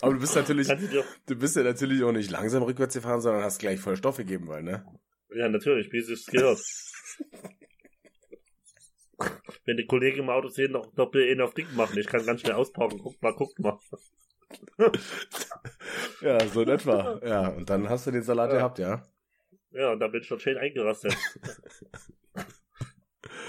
Aber 0.02 0.14
du 0.14 0.20
bist 0.20 0.36
natürlich, 0.36 0.68
du 0.68 1.36
bist 1.36 1.56
ja 1.56 1.64
natürlich 1.64 2.04
auch 2.04 2.12
nicht 2.12 2.32
langsam 2.32 2.64
rückwärts 2.64 2.96
gefahren, 2.96 3.22
sondern 3.22 3.44
hast 3.44 3.60
gleich 3.60 3.80
voll 3.80 3.98
Stoff 3.98 4.18
gegeben, 4.18 4.48
weil, 4.48 4.64
ne? 4.64 4.86
ja, 5.36 5.50
natürlich, 5.50 5.92
wie 5.92 6.00
es 6.00 6.08
sich 6.08 6.26
gehört. 6.28 6.60
Wenn 9.66 9.78
die 9.78 9.86
Kollegen 9.86 10.20
im 10.20 10.30
Auto 10.30 10.50
sehen, 10.50 10.72
noch, 10.72 10.92
bitte 10.94 11.30
einen 11.30 11.42
auf 11.42 11.54
Ding 11.54 11.68
machen. 11.76 11.98
Ich 11.98 12.08
kann 12.08 12.26
ganz 12.26 12.42
schnell 12.42 12.54
ausparken. 12.54 13.00
Guckt 13.00 13.22
mal, 13.22 13.34
guckt 13.34 13.60
mal. 13.60 13.80
Ja, 16.22 16.40
so 16.48 16.62
in 16.62 16.70
etwa. 16.70 17.20
Ja, 17.24 17.48
und 17.50 17.70
dann 17.70 17.90
hast 17.90 18.08
du 18.08 18.12
den 18.12 18.24
Salat 18.24 18.50
Ja. 18.52 18.58
gehabt, 18.58 18.80
ja? 18.80 19.04
Ja, 19.72 19.92
und 19.92 20.00
dann 20.00 20.12
bin 20.12 20.22
ich 20.22 20.28
dort 20.30 20.42
schön 20.42 20.58
eingerastet. 20.58 21.14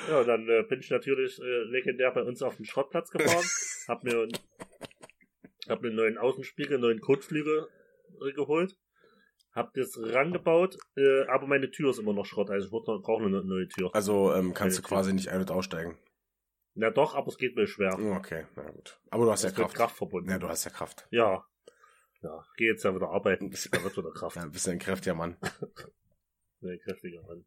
ja, 0.09 0.21
und 0.21 0.27
dann 0.27 0.49
äh, 0.49 0.62
bin 0.69 0.81
ich 0.81 0.90
natürlich 0.90 1.40
äh, 1.40 1.62
legendär 1.64 2.11
bei 2.12 2.23
uns 2.23 2.42
auf 2.42 2.57
den 2.57 2.64
Schrottplatz 2.64 3.11
gefahren, 3.11 3.45
hab 3.88 4.05
mir, 4.05 4.23
einen- 4.23 4.33
hab 5.69 5.83
mir 5.83 5.88
einen 5.88 5.97
neuen 5.97 6.19
Außenspiegel, 6.19 6.75
einen 6.75 6.83
neuen 6.83 7.01
Kotflügel 7.01 7.69
äh, 8.27 8.33
geholt, 8.33 8.77
hab 9.53 9.73
das 9.75 9.97
rangebaut, 9.99 10.77
äh, 10.97 11.23
aber 11.29 11.47
meine 11.47 11.71
Tür 11.71 11.90
ist 11.90 11.99
immer 11.99 12.12
noch 12.12 12.27
Schrott, 12.27 12.51
also 12.51 12.66
ich 12.66 12.71
brauche 13.03 13.25
eine 13.25 13.42
neue 13.42 13.69
Tür. 13.69 13.90
Also 13.95 14.35
ähm, 14.35 14.55
kannst 14.55 14.79
du 14.79 14.83
quasi 14.83 15.12
nicht 15.12 15.29
ein- 15.31 15.40
und 15.40 15.51
aussteigen. 15.51 15.97
Na 16.79 16.91
doch, 16.91 17.15
aber 17.15 17.29
es 17.29 17.39
geht 17.39 17.57
mir 17.57 17.67
schwer. 17.67 17.99
Okay, 17.99 18.47
na 18.55 18.71
gut. 18.71 19.01
Aber 19.11 19.25
du 19.25 19.31
hast 19.33 19.43
ja 19.43 19.49
Es 19.49 19.57
wird 19.57 19.67
Kraft. 19.69 19.77
Kraft 19.77 19.97
verbunden. 19.97 20.31
Ja, 20.31 20.39
du 20.39 20.49
hast 20.49 20.65
ja 20.65 20.71
Kraft. 20.71 21.07
Ja. 21.11 21.45
Ja, 22.23 22.45
geh 22.57 22.67
jetzt 22.67 22.85
ja 22.85 22.95
wieder 22.95 23.09
arbeiten. 23.09 23.51
Da 23.51 23.83
wird 23.85 23.97
wieder 23.97 24.11
Kraft. 24.12 24.37
Ja, 24.37 24.45
du 24.45 24.51
bist 24.51 24.67
ja 24.67 24.73
ein 24.73 24.79
kräftiger 24.79 25.15
Mann. 25.15 25.37
Nee, 26.61 26.79
kräftiger 26.79 27.23
Mann. 27.23 27.45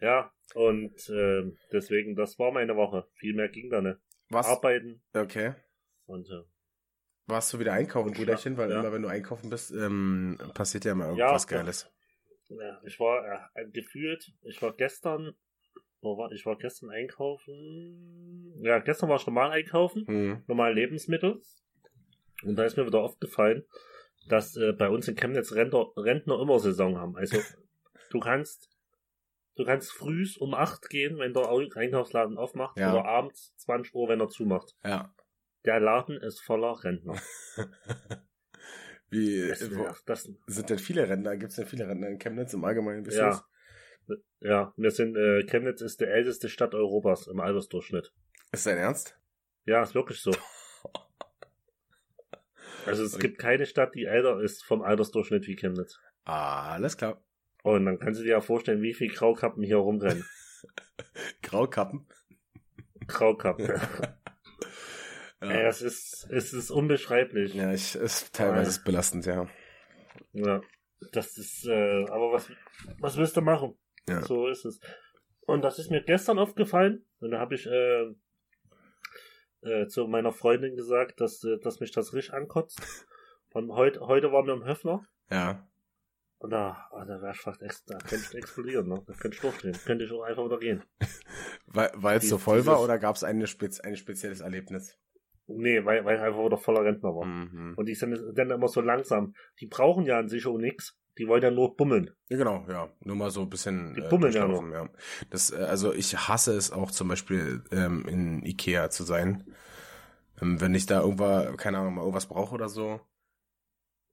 Ja, 0.00 0.32
und 0.54 0.94
ähm, 1.10 1.58
deswegen, 1.72 2.14
das 2.14 2.38
war 2.38 2.52
meine 2.52 2.76
Woche. 2.76 3.08
Viel 3.14 3.34
mehr 3.34 3.48
ging 3.48 3.68
da 3.68 3.80
nicht. 3.80 3.98
Was? 4.30 4.46
Arbeiten 4.46 5.02
Okay. 5.12 5.54
und 6.06 6.28
äh, 6.30 6.44
Warst 7.26 7.52
du 7.52 7.58
wieder 7.58 7.72
einkaufen, 7.72 8.10
Und 8.10 8.16
Brüderchen? 8.16 8.56
Weil 8.56 8.70
ja. 8.70 8.78
immer 8.80 8.92
wenn 8.92 9.02
du 9.02 9.08
einkaufen 9.08 9.50
bist, 9.50 9.72
ähm, 9.72 10.38
passiert 10.54 10.84
ja 10.84 10.92
immer 10.92 11.06
Ja, 11.06 11.10
irgendwas 11.10 11.46
doch. 11.46 11.50
Geiles. 11.50 11.90
ja, 12.48 12.80
ich 12.84 12.98
war 13.00 13.50
äh, 13.54 13.66
gefühlt, 13.70 14.32
ich 14.42 14.62
war 14.62 14.72
gestern, 14.74 15.34
wo 16.00 16.16
war 16.18 16.30
ich 16.32 16.44
war 16.46 16.56
gestern 16.56 16.90
einkaufen. 16.90 18.54
Ja, 18.62 18.78
gestern 18.78 19.08
war 19.08 19.16
ich 19.16 19.26
normal 19.26 19.50
einkaufen, 19.50 20.06
Hm. 20.06 20.42
normal 20.46 20.74
Lebensmittel. 20.74 21.40
Und 22.44 22.56
da 22.56 22.64
ist 22.64 22.76
mir 22.76 22.86
wieder 22.86 23.00
aufgefallen, 23.00 23.64
dass 24.28 24.56
äh, 24.56 24.72
bei 24.72 24.88
uns 24.88 25.08
in 25.08 25.16
Chemnitz 25.16 25.52
Rentner, 25.52 25.86
Rentner 25.96 26.40
immer 26.40 26.58
Saison 26.60 26.98
haben. 26.98 27.16
Also 27.16 27.38
du 28.10 28.20
kannst 28.20 28.70
du 29.56 29.64
kannst 29.64 29.90
frühs 29.92 30.36
um 30.36 30.54
8 30.54 30.88
gehen, 30.88 31.18
wenn 31.18 31.32
der 31.34 31.50
Au- 31.50 31.68
Einkaufsladen 31.74 32.38
aufmacht, 32.38 32.78
Ja. 32.78 32.92
oder 32.92 33.04
abends 33.06 33.56
20 33.56 33.92
Uhr, 33.94 34.08
wenn 34.08 34.20
er 34.20 34.28
zumacht. 34.28 34.76
Ja. 34.84 35.12
Der 35.64 35.80
Laden 35.80 36.16
ist 36.16 36.40
voller 36.40 36.84
Rentner. 36.84 37.16
Wie 39.10 39.48
Das, 39.48 39.74
wo, 39.76 39.86
das, 40.06 40.30
sind 40.46 40.70
denn 40.70 40.78
viele 40.78 41.08
Rentner? 41.08 41.36
Gibt 41.36 41.50
es 41.50 41.56
denn 41.56 41.66
viele 41.66 41.88
Rentner 41.88 42.08
in 42.08 42.18
Chemnitz 42.18 42.52
im 42.52 42.64
Allgemeinen? 42.64 43.04
Ja. 43.10 43.28
das? 43.30 43.42
Ja, 44.40 44.72
wir 44.76 44.90
sind, 44.90 45.16
äh, 45.16 45.44
Chemnitz 45.44 45.80
ist 45.80 46.00
die 46.00 46.04
älteste 46.06 46.48
Stadt 46.48 46.74
Europas 46.74 47.26
im 47.26 47.40
Altersdurchschnitt. 47.40 48.12
Ist 48.52 48.66
dein 48.66 48.78
Ernst? 48.78 49.18
Ja, 49.66 49.82
ist 49.82 49.94
wirklich 49.94 50.20
so. 50.20 50.32
Also 52.86 53.02
es 53.04 53.18
gibt 53.18 53.38
keine 53.38 53.66
Stadt, 53.66 53.94
die 53.94 54.06
älter 54.06 54.40
ist 54.40 54.64
vom 54.64 54.80
Altersdurchschnitt 54.80 55.46
wie 55.46 55.56
Chemnitz. 55.56 56.00
Ah, 56.24 56.72
alles 56.72 56.96
klar. 56.96 57.22
Und 57.62 57.84
dann 57.84 57.98
kannst 57.98 58.20
du 58.20 58.24
dir 58.24 58.30
ja 58.30 58.40
vorstellen, 58.40 58.80
wie 58.80 58.94
viele 58.94 59.12
Graukappen 59.12 59.62
hier 59.62 59.76
rumrennen. 59.76 60.24
Graukappen. 61.42 62.06
Graukappen. 63.06 63.68
Ey, 63.68 63.78
Ja, 65.40 65.62
das 65.64 65.82
ist, 65.82 66.26
es 66.30 66.52
ist 66.52 66.70
unbeschreiblich. 66.70 67.54
ja 67.54 67.72
ich, 67.72 67.94
ist 67.94 68.34
teilweise 68.34 68.70
ist 68.70 68.84
belastend, 68.84 69.26
ja. 69.26 69.48
Ja, 70.32 70.62
das 71.12 71.38
ist, 71.38 71.66
äh, 71.66 72.04
aber 72.08 72.32
was, 72.32 72.50
was 72.98 73.16
willst 73.16 73.36
du 73.36 73.40
machen? 73.40 73.78
Ja. 74.08 74.22
So 74.22 74.48
ist 74.48 74.64
es. 74.64 74.80
Und 75.46 75.62
das 75.62 75.78
ist 75.78 75.90
mir 75.90 76.02
gestern 76.02 76.38
aufgefallen. 76.38 77.04
Und 77.20 77.30
da 77.30 77.38
habe 77.38 77.54
ich 77.54 77.66
äh, 77.66 78.14
äh, 79.62 79.86
zu 79.86 80.06
meiner 80.06 80.32
Freundin 80.32 80.76
gesagt, 80.76 81.20
dass, 81.20 81.42
äh, 81.44 81.58
dass 81.58 81.80
mich 81.80 81.90
das 81.92 82.12
richtig 82.12 82.34
ankotzt. 82.34 83.06
Und 83.52 83.72
heute, 83.72 84.00
heute 84.00 84.30
waren 84.32 84.46
wir 84.46 84.54
im 84.54 84.64
Höfner. 84.64 85.06
Ja. 85.30 85.66
Und 86.38 86.50
da, 86.50 86.88
oh, 86.92 87.00
da 87.00 87.20
wäre 87.20 87.32
ich 87.32 87.40
fast 87.40 87.62
ex 87.62 87.84
da 87.84 87.98
könnte 87.98 88.24
ich 88.30 88.34
explodieren, 88.36 88.88
ne? 88.88 89.02
Da 89.06 89.12
könnte 89.14 89.34
ich 89.34 89.40
durchdrehen. 89.40 89.76
Könnte 89.84 90.04
ich 90.04 90.12
auch 90.12 90.22
einfach 90.22 90.44
wieder 90.44 90.58
gehen. 90.58 90.84
Weil 91.66 92.18
es 92.18 92.28
so 92.28 92.38
voll 92.38 92.64
war 92.64 92.74
dieses- 92.76 92.84
oder 92.84 92.98
gab 92.98 93.16
es 93.16 93.50
Spez 93.50 93.80
ein 93.80 93.96
spezielles 93.96 94.40
Erlebnis? 94.40 94.96
Nee, 95.50 95.82
weil, 95.82 96.04
weil 96.04 96.16
ich 96.16 96.22
einfach 96.22 96.44
wieder 96.44 96.58
voller 96.58 96.84
Rentner 96.84 97.08
war. 97.08 97.24
Mhm. 97.24 97.72
Und 97.74 97.86
die 97.86 97.94
sind 97.94 98.18
dann 98.34 98.50
immer 98.50 98.68
so 98.68 98.82
langsam. 98.82 99.34
Die 99.60 99.66
brauchen 99.66 100.04
ja 100.04 100.18
an 100.18 100.28
sich 100.28 100.46
auch 100.46 100.58
nichts. 100.58 100.98
Die 101.18 101.26
wollen 101.26 101.42
ja 101.42 101.50
nur 101.50 101.76
bummeln. 101.76 102.10
Ja, 102.28 102.36
genau, 102.36 102.64
ja. 102.68 102.88
Nur 103.00 103.16
mal 103.16 103.30
so 103.30 103.40
ein 103.42 103.50
bisschen. 103.50 103.94
Die 103.94 104.00
bummeln 104.02 104.32
ja 104.32 104.46
durchlaufen, 104.46 104.72
ja. 104.72 104.88
Das, 105.30 105.50
äh, 105.50 105.56
also 105.56 105.92
ich 105.92 106.16
hasse 106.28 106.54
es 106.56 106.70
auch 106.70 106.90
zum 106.90 107.08
Beispiel 107.08 107.64
ähm, 107.72 108.06
in 108.06 108.44
Ikea 108.46 108.88
zu 108.90 109.02
sein. 109.04 109.44
Ähm, 110.40 110.60
wenn 110.60 110.74
ich 110.74 110.86
da 110.86 111.00
irgendwo, 111.00 111.56
keine 111.56 111.78
Ahnung, 111.78 111.94
mal 111.96 112.02
irgendwas 112.02 112.26
brauche 112.26 112.54
oder 112.54 112.68
so. 112.68 113.00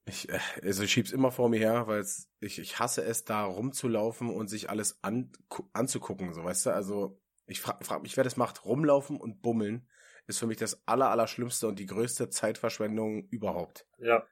Ich, 0.05 0.29
äh, 0.29 0.39
also 0.63 0.83
ich 0.83 0.91
schieb's 0.91 1.11
immer 1.11 1.31
vor 1.31 1.49
mir 1.49 1.59
her, 1.59 1.87
weil 1.87 2.05
ich, 2.39 2.59
ich 2.59 2.79
hasse 2.79 3.03
es, 3.03 3.23
da 3.23 3.43
rumzulaufen 3.43 4.29
und 4.29 4.47
sich 4.49 4.69
alles 4.69 4.99
an, 5.03 5.31
gu- 5.49 5.67
anzugucken, 5.73 6.33
so 6.33 6.43
weißt 6.43 6.67
du. 6.67 6.69
Also 6.71 7.19
ich 7.45 7.61
frage 7.61 7.83
frag 7.83 8.01
mich, 8.01 8.17
wer 8.17 8.23
das 8.23 8.37
macht. 8.37 8.65
Rumlaufen 8.65 9.17
und 9.17 9.41
bummeln 9.41 9.87
ist 10.27 10.39
für 10.39 10.47
mich 10.47 10.57
das 10.57 10.81
aller, 10.87 11.11
aller 11.11 11.27
Schlimmste 11.27 11.67
und 11.67 11.77
die 11.77 11.85
größte 11.85 12.29
Zeitverschwendung 12.29 13.27
überhaupt. 13.29 13.87
Ja. 13.99 14.25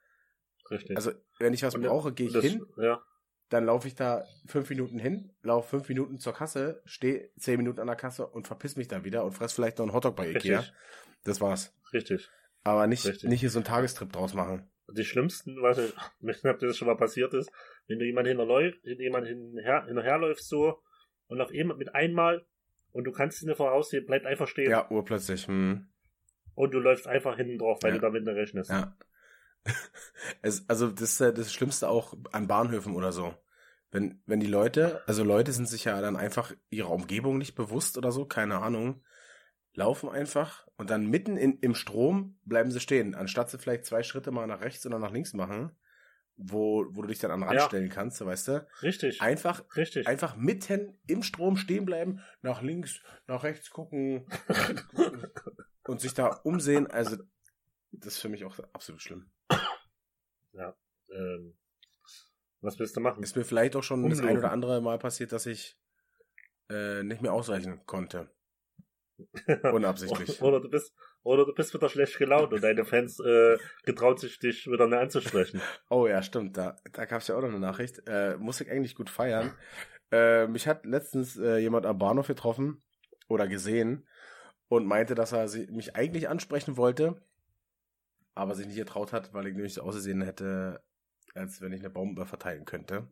Richtig. 0.72 0.96
Also 0.96 1.12
wenn 1.40 1.54
ich 1.54 1.64
was 1.64 1.76
Und 1.76 1.84
brauche, 1.84 2.14
gehe 2.14 2.28
ich 2.28 2.34
das, 2.34 2.44
hin, 2.46 2.66
Ja. 2.78 3.02
dann 3.50 3.66
laufe 3.66 3.88
ich 3.88 3.96
da 3.96 4.26
fünf 4.48 4.70
Minuten 4.70 4.98
hin, 5.00 5.32
laufe 5.42 5.70
fünf 5.70 5.90
Minuten 5.90 6.20
zur 6.20 6.34
Kasse, 6.34 6.82
stehe 6.86 7.30
zehn 7.38 7.58
Minuten 7.58 7.80
an 7.80 7.88
der 7.88 7.96
Kasse 7.96 8.26
und 8.28 8.48
verpiss 8.48 8.76
mich 8.76 8.88
dann 8.88 9.04
wieder 9.04 9.24
und 9.26 9.34
fress 9.34 9.54
vielleicht 9.54 9.78
noch 9.78 9.86
einen 9.86 9.94
Hotdog 9.94 10.16
bei 10.16 10.30
Ikea. 10.30 10.60
Richtig. 10.60 10.74
Das 11.26 11.42
war's. 11.42 11.74
Richtig. 11.94 12.30
Aber 12.64 12.88
nicht, 12.88 13.06
Richtig. 13.06 13.30
nicht 13.30 13.40
hier 13.42 13.50
so 13.50 13.60
einen 13.60 13.66
Tagestrip 13.66 14.12
draus 14.14 14.34
machen. 14.34 14.70
Die 14.92 15.06
schlimmsten, 15.06 15.62
was 15.62 15.78
ich, 15.78 15.94
nicht, 16.20 16.44
ob 16.46 16.60
dir 16.60 16.68
das 16.68 16.78
schon 16.78 16.88
mal 16.88 16.96
passiert 16.98 17.34
ist, 17.34 17.50
wenn 17.88 18.00
du 18.00 18.06
jemand 18.06 18.28
hinterläuft, 18.28 18.80
jemand 18.84 19.28
hinterher, 19.28 19.86
hinterherläufst 19.86 20.48
so 20.50 20.82
und 21.28 21.40
auf 21.42 21.52
jemand 21.54 21.80
mit 21.80 21.94
einmal 21.96 22.46
und 22.92 23.06
du 23.06 23.12
kannst 23.12 23.38
es 23.38 23.44
nicht 23.44 23.58
voraussehen, 23.58 24.06
bleibt 24.06 24.26
einfach 24.26 24.48
stehen 24.48 24.70
Ja, 24.70 24.90
urplötzlich. 24.92 25.48
Hm. 25.48 25.88
und 26.56 26.74
du 26.74 26.80
läufst 26.80 27.08
einfach 27.08 27.38
hinten 27.38 27.58
drauf, 27.58 27.80
weil 27.82 27.92
Ja. 27.92 27.96
du 27.96 28.02
damit 28.02 28.24
nicht 28.26 28.36
rechnest. 28.36 28.70
Ja. 28.70 28.96
Es, 30.42 30.68
also 30.70 30.90
das 30.90 31.02
ist 31.14 31.20
ja 31.20 31.32
das 31.32 31.54
Schlimmste 31.54 31.90
auch 31.90 32.16
an 32.32 32.48
Bahnhöfen 32.48 32.96
oder 32.96 33.12
so. 33.12 33.34
Wenn, 33.92 34.22
wenn 34.26 34.40
die 34.40 34.48
Leute, 34.48 35.02
also 35.06 35.24
Leute 35.24 35.52
sind 35.52 35.68
sich 35.68 35.84
ja 35.86 36.02
dann 36.02 36.16
einfach 36.16 36.52
ihrer 36.70 36.90
Umgebung 36.90 37.38
nicht 37.38 37.54
bewusst 37.56 37.98
oder 37.98 38.12
so, 38.12 38.26
keine 38.26 38.60
Ahnung, 38.60 39.04
laufen 39.76 40.10
einfach 40.10 40.68
und 40.78 40.90
dann 40.90 41.08
mitten 41.08 41.38
in, 41.38 41.60
im 41.60 41.76
Strom 41.76 42.40
bleiben 42.44 42.72
sie 42.72 42.80
stehen, 42.80 43.14
anstatt 43.16 43.50
sie 43.50 43.60
vielleicht 43.60 43.86
zwei 43.86 44.02
Schritte 44.04 44.32
mal 44.32 44.48
nach 44.48 44.62
rechts 44.62 44.86
oder 44.86 44.98
nach 44.98 45.12
links 45.12 45.34
machen, 45.34 45.72
wo, 46.36 46.86
wo 46.90 47.04
du 47.04 47.08
dich 47.08 47.20
dann 47.20 47.30
an 47.32 47.42
den 47.42 47.48
Rand 47.48 47.60
Ja. 47.60 47.66
stellen 47.68 47.90
kannst, 47.90 48.24
weißt 48.24 48.48
du? 48.48 48.68
Richtig. 48.82 49.22
Einfach, 49.22 49.64
Richtig. 49.76 50.08
einfach 50.08 50.36
mitten 50.36 51.00
im 51.06 51.22
Strom 51.22 51.56
stehen 51.56 51.86
bleiben, 51.86 52.22
nach 52.42 52.64
links, 52.64 53.02
nach 53.28 53.44
rechts 53.44 53.70
gucken 53.70 54.26
und 55.88 56.02
sich 56.02 56.16
da 56.16 56.28
umsehen, 56.28 56.88
also 56.88 57.18
das 57.94 58.16
ist 58.16 58.20
für 58.20 58.30
mich 58.30 58.44
auch 58.44 58.60
absolut 58.74 59.02
schlimm. 59.02 59.30
ähm, 61.10 61.56
was 62.62 62.80
willst 62.80 62.96
du 62.96 63.02
machen? 63.02 63.24
Ist 63.24 63.36
mir 63.36 63.44
vielleicht 63.44 63.76
auch 63.76 63.84
schon 63.84 64.10
das 64.10 64.20
Umlaufen. 64.20 64.38
ein 64.38 64.40
oder 64.40 64.52
andere 64.52 64.82
Mal 64.82 64.98
passiert, 64.98 65.32
dass 65.32 65.46
ich 65.46 65.78
äh, 66.70 67.04
nicht 67.04 67.22
mehr 67.22 67.34
ausweichen 67.34 67.86
konnte. 67.86 68.32
Unabsichtlich. 69.74 70.42
Oder 70.42 70.60
du 70.60 70.70
bist, 70.70 70.94
oder 71.24 71.46
du 71.46 71.54
bist 71.54 71.74
wieder 71.74 71.90
schlecht 71.90 72.18
gelaunt 72.18 72.52
und 72.52 72.64
deine 72.64 72.86
Fans 72.86 73.20
äh, 73.20 73.58
getraut 73.84 74.20
sich 74.20 74.40
dich 74.40 74.68
wieder 74.68 74.88
nicht 74.88 74.98
anzusprechen. 74.98 75.62
Oh 75.90 76.08
ja, 76.08 76.24
stimmt. 76.24 76.58
Da, 76.58 76.78
da 76.92 77.06
gab 77.06 77.22
es 77.22 77.28
ja 77.28 77.36
auch 77.36 77.42
noch 77.42 77.50
eine 77.50 77.60
Nachricht. 77.60 78.02
Äh, 78.08 78.38
muss 78.38 78.62
ich 78.62 78.70
eigentlich 78.72 78.96
gut 78.96 79.10
feiern. 79.10 79.56
Äh, 80.12 80.48
mich 80.48 80.68
hat 80.68 80.86
letztens 80.86 81.38
äh, 81.38 81.58
jemand 81.58 81.86
am 81.86 81.98
Bahnhof 81.98 82.28
getroffen 82.28 82.82
oder 83.28 83.48
gesehen 83.48 84.08
und 84.68 84.86
meinte, 84.86 85.16
dass 85.16 85.32
er 85.32 85.48
mich 85.72 85.96
eigentlich 85.96 86.30
ansprechen 86.30 86.78
wollte, 86.78 87.22
aber 88.36 88.56
sich 88.56 88.68
nicht 88.68 88.78
getraut 88.78 89.14
hat, 89.14 89.34
weil 89.34 89.48
ich 89.48 89.56
nämlich 89.56 89.74
so 89.74 89.82
ausgesehen 89.82 90.22
hätte, 90.22 90.84
als 91.36 91.62
wenn 91.62 91.74
ich 91.74 91.82
eine 91.82 91.90
Bombe 91.90 92.26
verteilen 92.26 92.66
könnte. 92.66 93.08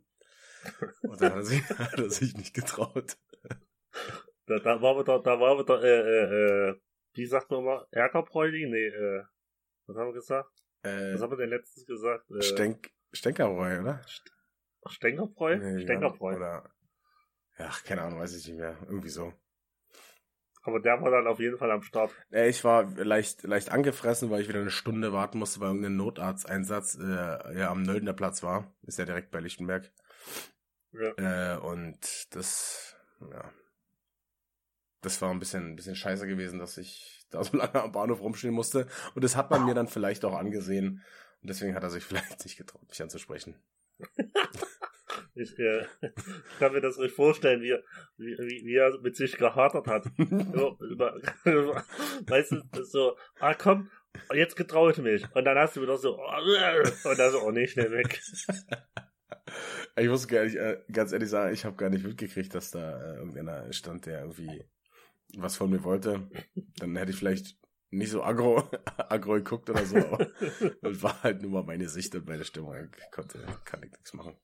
Und 1.02 1.22
dann 1.22 1.32
hat 1.32 1.38
er 1.38 1.44
sich, 1.44 1.70
hat 1.70 2.00
er 2.00 2.10
sich 2.10 2.36
nicht 2.36 2.54
getraut. 2.54 3.18
Da, 4.46 4.60
da 4.60 4.82
war 4.82 5.00
wieder, 5.00 5.22
da 5.22 5.40
war 5.40 5.58
wieder, 5.60 5.82
äh, 5.84 6.70
äh, 6.70 6.70
äh, 6.70 6.82
wie 7.14 7.26
sagt 7.26 7.52
man 7.52 7.64
mal, 7.64 7.88
Ärgerbräuli? 7.92 8.68
Nee, 8.70 8.88
äh, 8.88 9.24
was 9.88 9.98
haben 9.98 10.08
wir 10.08 10.14
gesagt? 10.14 10.52
Äh, 10.84 11.14
Was 11.14 11.22
haben 11.22 11.32
wir 11.32 11.38
denn 11.38 11.50
letztens 11.50 11.86
gesagt? 11.86 12.30
Äh, 12.32 12.42
Stenk, 12.42 12.92
Stenkerbräu, 13.12 13.82
oder? 13.82 14.02
Stenkerbräu? 14.88 15.58
Nee, 15.58 15.84
Stenkerbräu. 15.84 16.36
Oder, 16.36 16.72
ach, 17.58 17.84
keine 17.84 18.02
Ahnung, 18.02 18.20
weiß 18.20 18.36
ich 18.36 18.48
nicht 18.48 18.58
mehr. 18.58 18.78
Irgendwie 18.88 19.10
so. 19.10 19.34
Aber 20.63 20.80
der 20.80 21.02
war 21.02 21.10
dann 21.10 21.28
auf 21.28 21.39
jeden 21.39 21.58
Fall 21.58 21.71
am 21.71 21.82
Start. 21.82 22.12
Äh, 22.32 22.50
ich 22.50 22.63
war 22.63 22.84
leicht, 22.95 23.43
leicht 23.43 23.71
angefressen, 23.71 24.30
weil 24.30 24.41
ich 24.41 24.47
wieder 24.47 24.60
eine 24.60 24.69
Stunde 24.69 25.12
warten 25.12 25.39
musste, 25.39 25.60
weil 25.60 25.69
irgendein 25.69 25.95
Notarzteinsatz 25.95 26.97
äh, 27.02 27.60
ja, 27.60 27.71
am 27.71 27.82
Nöldner 27.82 28.13
Platz 28.13 28.43
war. 28.43 28.71
Ist 28.84 29.00
ja 29.00 29.06
direkt 29.06 29.32
bei 29.32 29.39
Lichtenberg. 29.39 29.91
Ja. 30.93 31.56
Äh, 31.56 31.58
und 31.58 32.36
das, 32.36 32.95
ja. 33.19 33.52
Das 35.02 35.19
war 35.21 35.32
ein 35.32 35.39
bisschen, 35.39 35.71
ein 35.71 35.76
bisschen 35.76 35.95
scheiße 35.95 36.28
gewesen, 36.28 36.60
dass 36.60 36.78
ich 36.78 37.26
da 37.32 37.43
so 37.43 37.58
lange 37.58 37.82
am 37.82 37.91
Bahnhof 37.91 38.21
rumstehen 38.21 38.54
musste. 38.54 38.88
Und 39.15 39.24
das 39.24 39.36
hat 39.36 39.50
man 39.50 39.65
mir 39.65 39.74
dann 39.74 39.88
vielleicht 39.88 40.24
auch 40.26 40.38
angesehen. 40.38 41.04
Und 41.41 41.50
deswegen 41.50 41.76
hat 41.76 41.84
er 41.84 41.89
sich 41.89 42.04
vielleicht 42.06 42.43
nicht 42.43 42.58
getraut, 42.58 42.88
mich 42.88 43.02
anzusprechen. 43.02 43.56
Ich, 45.36 45.58
äh, 45.60 45.86
kann 46.60 46.74
mir 46.74 46.82
das 46.82 46.98
nicht 46.98 47.15
vorstellen, 47.15 47.62
wie, 47.62 47.72
er- 47.72 47.84
wie, 48.17 48.38
wie, 48.38 48.76
er 48.76 49.00
mit 49.02 49.15
sich 49.15 49.38
gehadert 49.38 49.88
hat. 49.88 50.06
weißt 52.28 52.52
du, 52.52 52.84
so, 52.84 53.17
ah 53.39 53.54
komm, 53.54 53.89
jetzt 54.34 54.56
getraut 54.56 54.98
mich. 54.98 55.26
Und 55.34 55.46
dann 55.46 55.58
hast 55.58 55.76
du 55.78 55.82
wieder 55.82 55.98
so, 55.98 56.17
oh, 56.17 56.20
und 57.10 57.20
dann 57.20 57.32
so, 57.32 57.41
oh 57.44 57.52
nee, 57.52 57.67
schnell 57.67 57.91
weg. 57.91 58.22
Ich 59.98 60.08
muss 60.08 60.28
gar 60.28 60.44
nicht, 60.44 60.56
äh, 60.56 60.82
ganz 60.91 61.12
ehrlich 61.12 61.30
sagen, 61.30 61.54
ich 61.54 61.65
habe 61.65 61.76
gar 61.76 61.89
nicht 61.89 62.06
mitgekriegt, 62.06 62.54
dass 62.56 62.72
da 62.72 63.00
äh, 63.00 63.15
irgendeiner 63.17 63.72
stand, 63.74 64.06
der 64.06 64.22
irgendwie 64.22 64.63
was 65.38 65.56
von 65.56 65.70
mir 65.70 65.84
wollte. 65.84 66.30
Dann 66.78 66.96
hätte 66.96 67.12
ich 67.12 67.17
vielleicht 67.17 67.58
nicht 67.89 68.12
so 68.12 68.24
aggro, 68.24 68.70
aggro 68.98 69.34
geguckt 69.34 69.70
oder 69.70 69.86
so. 69.86 69.98
Aber 69.98 70.28
das 70.82 71.04
war 71.04 71.22
halt 71.24 71.41
nur 71.41 71.52
mal 71.52 71.63
meine 71.63 71.89
Sicht 71.89 72.15
und 72.15 72.28
meine 72.28 72.46
Stimmung. 72.46 72.76
Ich 72.98 73.12
konnte, 73.12 73.46
kann 73.65 73.84
ich 73.84 73.91
nichts 73.91 74.13
machen. 74.13 74.38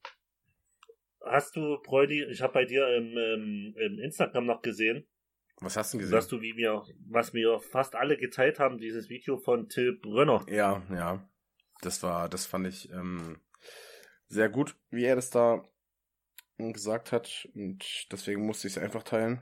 Hast 1.31 1.55
du, 1.55 1.77
Bräudi, 1.83 2.23
ich 2.25 2.41
habe 2.41 2.53
bei 2.53 2.65
dir 2.65 2.87
im, 2.95 3.17
im, 3.17 3.75
im 3.77 3.99
Instagram 3.99 4.45
noch 4.45 4.61
gesehen, 4.61 5.05
Was 5.61 5.75
hast 5.77 5.93
du 5.93 5.97
denn 5.99 6.09
dass 6.11 6.25
gesehen? 6.25 6.39
du, 6.39 6.43
wie 6.43 6.57
wir, 6.57 6.83
was 7.09 7.33
wir 7.33 7.59
fast 7.59 7.95
alle 7.95 8.17
geteilt 8.17 8.59
haben, 8.59 8.77
dieses 8.77 9.09
Video 9.09 9.37
von 9.37 9.69
Till 9.69 9.97
Brönner. 9.97 10.45
Ja, 10.49 10.81
ja. 10.91 11.27
Das 11.81 12.01
war, 12.03 12.27
das 12.29 12.45
fand 12.47 12.67
ich 12.67 12.89
ähm, 12.91 13.39
sehr 14.27 14.49
gut, 14.49 14.75
wie 14.89 15.05
er 15.05 15.15
das 15.15 15.29
da 15.29 15.63
gesagt 16.57 17.11
hat. 17.11 17.47
Und 17.53 18.07
deswegen 18.11 18.45
musste 18.45 18.67
ich 18.67 18.75
es 18.77 18.81
einfach 18.83 19.03
teilen. 19.03 19.41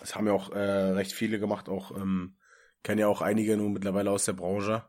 Das 0.00 0.14
haben 0.16 0.26
ja 0.26 0.32
auch 0.32 0.50
äh, 0.50 0.58
recht 0.58 1.12
viele 1.12 1.38
gemacht, 1.38 1.68
auch 1.68 1.96
ähm, 1.96 2.36
kennen 2.82 2.98
ja 3.00 3.06
auch 3.06 3.20
einige 3.20 3.56
nun 3.56 3.72
mittlerweile 3.72 4.10
aus 4.10 4.24
der 4.24 4.32
Branche. 4.32 4.84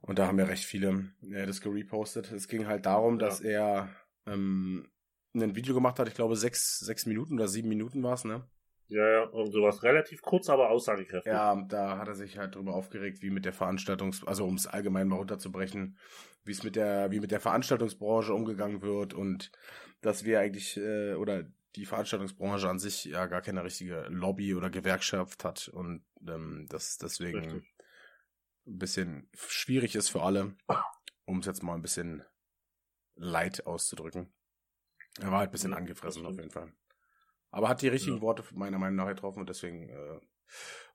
Und 0.00 0.18
da 0.18 0.26
haben 0.26 0.38
ja 0.38 0.46
recht 0.46 0.64
viele 0.64 1.12
äh, 1.30 1.44
das 1.44 1.60
gerepostet. 1.60 2.30
Es 2.32 2.48
ging 2.48 2.66
halt 2.66 2.86
darum, 2.86 3.18
Ja. 3.18 3.26
dass 3.26 3.40
er 3.40 3.94
ähm, 4.26 4.88
ein 5.34 5.54
Video 5.54 5.74
gemacht 5.74 5.98
hat, 5.98 6.08
ich 6.08 6.14
glaube 6.14 6.36
sechs, 6.36 6.78
sechs 6.78 7.06
Minuten 7.06 7.34
oder 7.34 7.48
sieben 7.48 7.68
Minuten 7.68 8.02
war 8.02 8.14
es, 8.14 8.24
ne? 8.24 8.48
Ja, 8.90 9.08
ja, 9.08 9.22
und 9.22 9.52
sowas 9.52 9.84
relativ 9.84 10.20
kurz, 10.20 10.48
aber 10.50 10.70
aussagekräftig. 10.70 11.32
Ja, 11.32 11.54
da 11.68 11.96
hat 11.98 12.08
er 12.08 12.16
sich 12.16 12.38
halt 12.38 12.56
drüber 12.56 12.74
aufgeregt, 12.74 13.22
wie 13.22 13.30
mit 13.30 13.44
der 13.44 13.54
Veranstaltungs-, 13.54 14.26
also 14.26 14.44
um 14.44 14.56
es 14.56 14.66
allgemein 14.66 15.06
mal 15.06 15.16
runterzubrechen, 15.16 15.96
wie 16.44 16.50
es 16.50 16.64
mit 16.64 16.74
der, 16.74 17.12
wie 17.12 17.20
mit 17.20 17.30
der 17.30 17.38
Veranstaltungsbranche 17.38 18.34
umgegangen 18.34 18.82
wird 18.82 19.14
und 19.14 19.52
dass 20.00 20.24
wir 20.24 20.40
eigentlich, 20.40 20.76
äh, 20.76 21.14
oder 21.14 21.44
die 21.76 21.86
Veranstaltungsbranche 21.86 22.68
an 22.68 22.80
sich 22.80 23.04
ja 23.04 23.26
gar 23.26 23.42
keine 23.42 23.62
richtige 23.62 24.06
Lobby 24.08 24.56
oder 24.56 24.70
Gewerkschaft 24.70 25.44
hat 25.44 25.68
und 25.68 26.04
ähm, 26.26 26.66
das 26.68 26.98
deswegen 26.98 27.38
Richtig. 27.38 27.74
ein 28.66 28.78
bisschen 28.78 29.28
schwierig 29.34 29.94
ist 29.94 30.08
für 30.08 30.22
alle, 30.22 30.56
um 31.26 31.38
es 31.38 31.46
jetzt 31.46 31.62
mal 31.62 31.74
ein 31.74 31.82
bisschen 31.82 32.24
light 33.14 33.66
auszudrücken. 33.66 34.32
Er 35.18 35.30
war 35.30 35.38
halt 35.40 35.48
ein 35.50 35.52
bisschen 35.52 35.74
angefressen 35.74 36.22
das 36.22 36.28
auf 36.30 36.34
stimmt. 36.34 36.54
jeden 36.54 36.66
Fall. 36.68 36.72
Aber 37.50 37.68
hat 37.68 37.82
die 37.82 37.88
richtigen 37.88 38.16
Ja. 38.16 38.22
Worte 38.22 38.44
meiner 38.54 38.78
Meinung 38.78 38.96
nach 38.96 39.08
getroffen 39.08 39.40
und 39.40 39.48
deswegen 39.48 39.88
äh, 39.88 40.20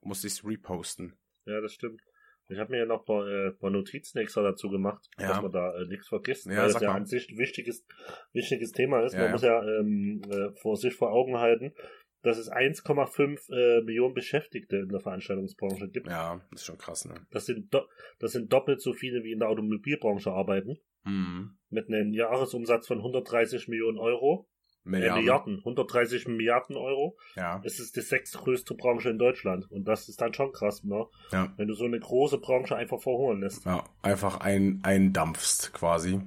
musste 0.02 0.28
ich 0.28 0.34
es 0.34 0.46
reposten. 0.46 1.18
Ja, 1.46 1.60
das 1.62 1.74
stimmt. 1.74 2.02
Ich 2.48 2.60
habe 2.60 2.72
mir 2.72 2.80
ja 2.80 2.86
noch 2.86 3.00
ein 3.00 3.06
paar, 3.06 3.28
äh, 3.28 3.52
paar 3.54 3.72
Notizen 3.72 4.20
extra 4.20 4.42
dazu 4.44 4.70
gemacht, 4.70 5.06
Ja. 5.18 5.30
dass 5.30 5.42
man 5.42 5.52
da 5.52 5.76
äh, 5.76 5.86
nichts 5.88 6.08
vergisst, 6.08 6.46
Ja, 6.46 6.58
weil 6.58 6.72
das 6.74 6.82
ja 6.82 6.90
mal. 6.92 6.98
an 6.98 7.06
sich 7.06 7.30
ein 7.30 7.38
wichtiges, 7.38 7.86
wichtiges 8.34 8.72
Thema 8.72 9.04
ist. 9.04 9.14
Ja, 9.14 9.20
man 9.20 9.26
ja. 9.28 9.32
muss 9.34 9.42
ja 9.42 9.64
ähm, 9.80 10.22
äh, 10.30 10.52
vor 10.62 10.78
sich 10.78 10.94
vor 10.96 11.12
Augen 11.12 11.38
halten, 11.40 11.74
dass 12.22 12.38
es 12.38 12.50
1,5 12.52 13.52
äh, 13.52 13.82
Millionen 13.84 14.14
Beschäftigte 14.14 14.78
in 14.78 14.90
der 14.90 15.00
Veranstaltungsbranche 15.00 15.90
gibt. 15.90 16.08
Ja, 16.08 16.40
ist 16.52 16.66
schon 16.66 16.78
krass, 16.78 17.06
ne? 17.06 17.16
Das, 17.32 17.46
sind 17.48 17.74
das 18.20 18.32
sind 18.32 18.52
doppelt 18.54 18.80
so 18.82 18.94
viele, 18.94 19.24
wie 19.24 19.32
in 19.32 19.40
der 19.40 19.50
Automobilbranche 19.50 20.32
arbeiten, 20.32 20.78
Mhm. 21.06 21.58
mit 21.70 21.88
einem 21.88 22.14
Jahresumsatz 22.14 22.88
von 22.88 22.98
130 22.98 23.68
Millionen 23.68 23.98
Euro. 23.98 24.48
Äh, 24.86 24.90
Milliarden. 24.90 25.20
Milliarden, 25.22 25.58
130 25.60 26.28
Milliarden 26.28 26.78
Euro. 26.78 27.18
Ja, 27.36 27.62
Es 27.64 27.80
ist 27.80 27.96
die 27.96 28.02
sechstgrößte 28.02 28.76
Branche 28.76 29.10
in 29.10 29.18
Deutschland. 29.18 29.70
Und 29.72 29.86
das 29.88 30.10
ist 30.10 30.22
dann 30.22 30.34
schon 30.34 30.52
krass, 30.52 30.84
ne? 30.84 31.06
ja. 31.32 31.52
Wenn 31.58 31.68
du 31.68 31.74
so 31.74 31.86
eine 31.86 32.00
große 32.00 32.38
Branche 32.38 32.76
einfach 32.76 33.02
verhungern 33.02 33.42
lässt. 33.42 33.66
Ja, 33.66 33.84
einfach 34.04 34.42
ein, 34.42 34.80
eindampfst 34.84 35.74
quasi. 35.74 36.22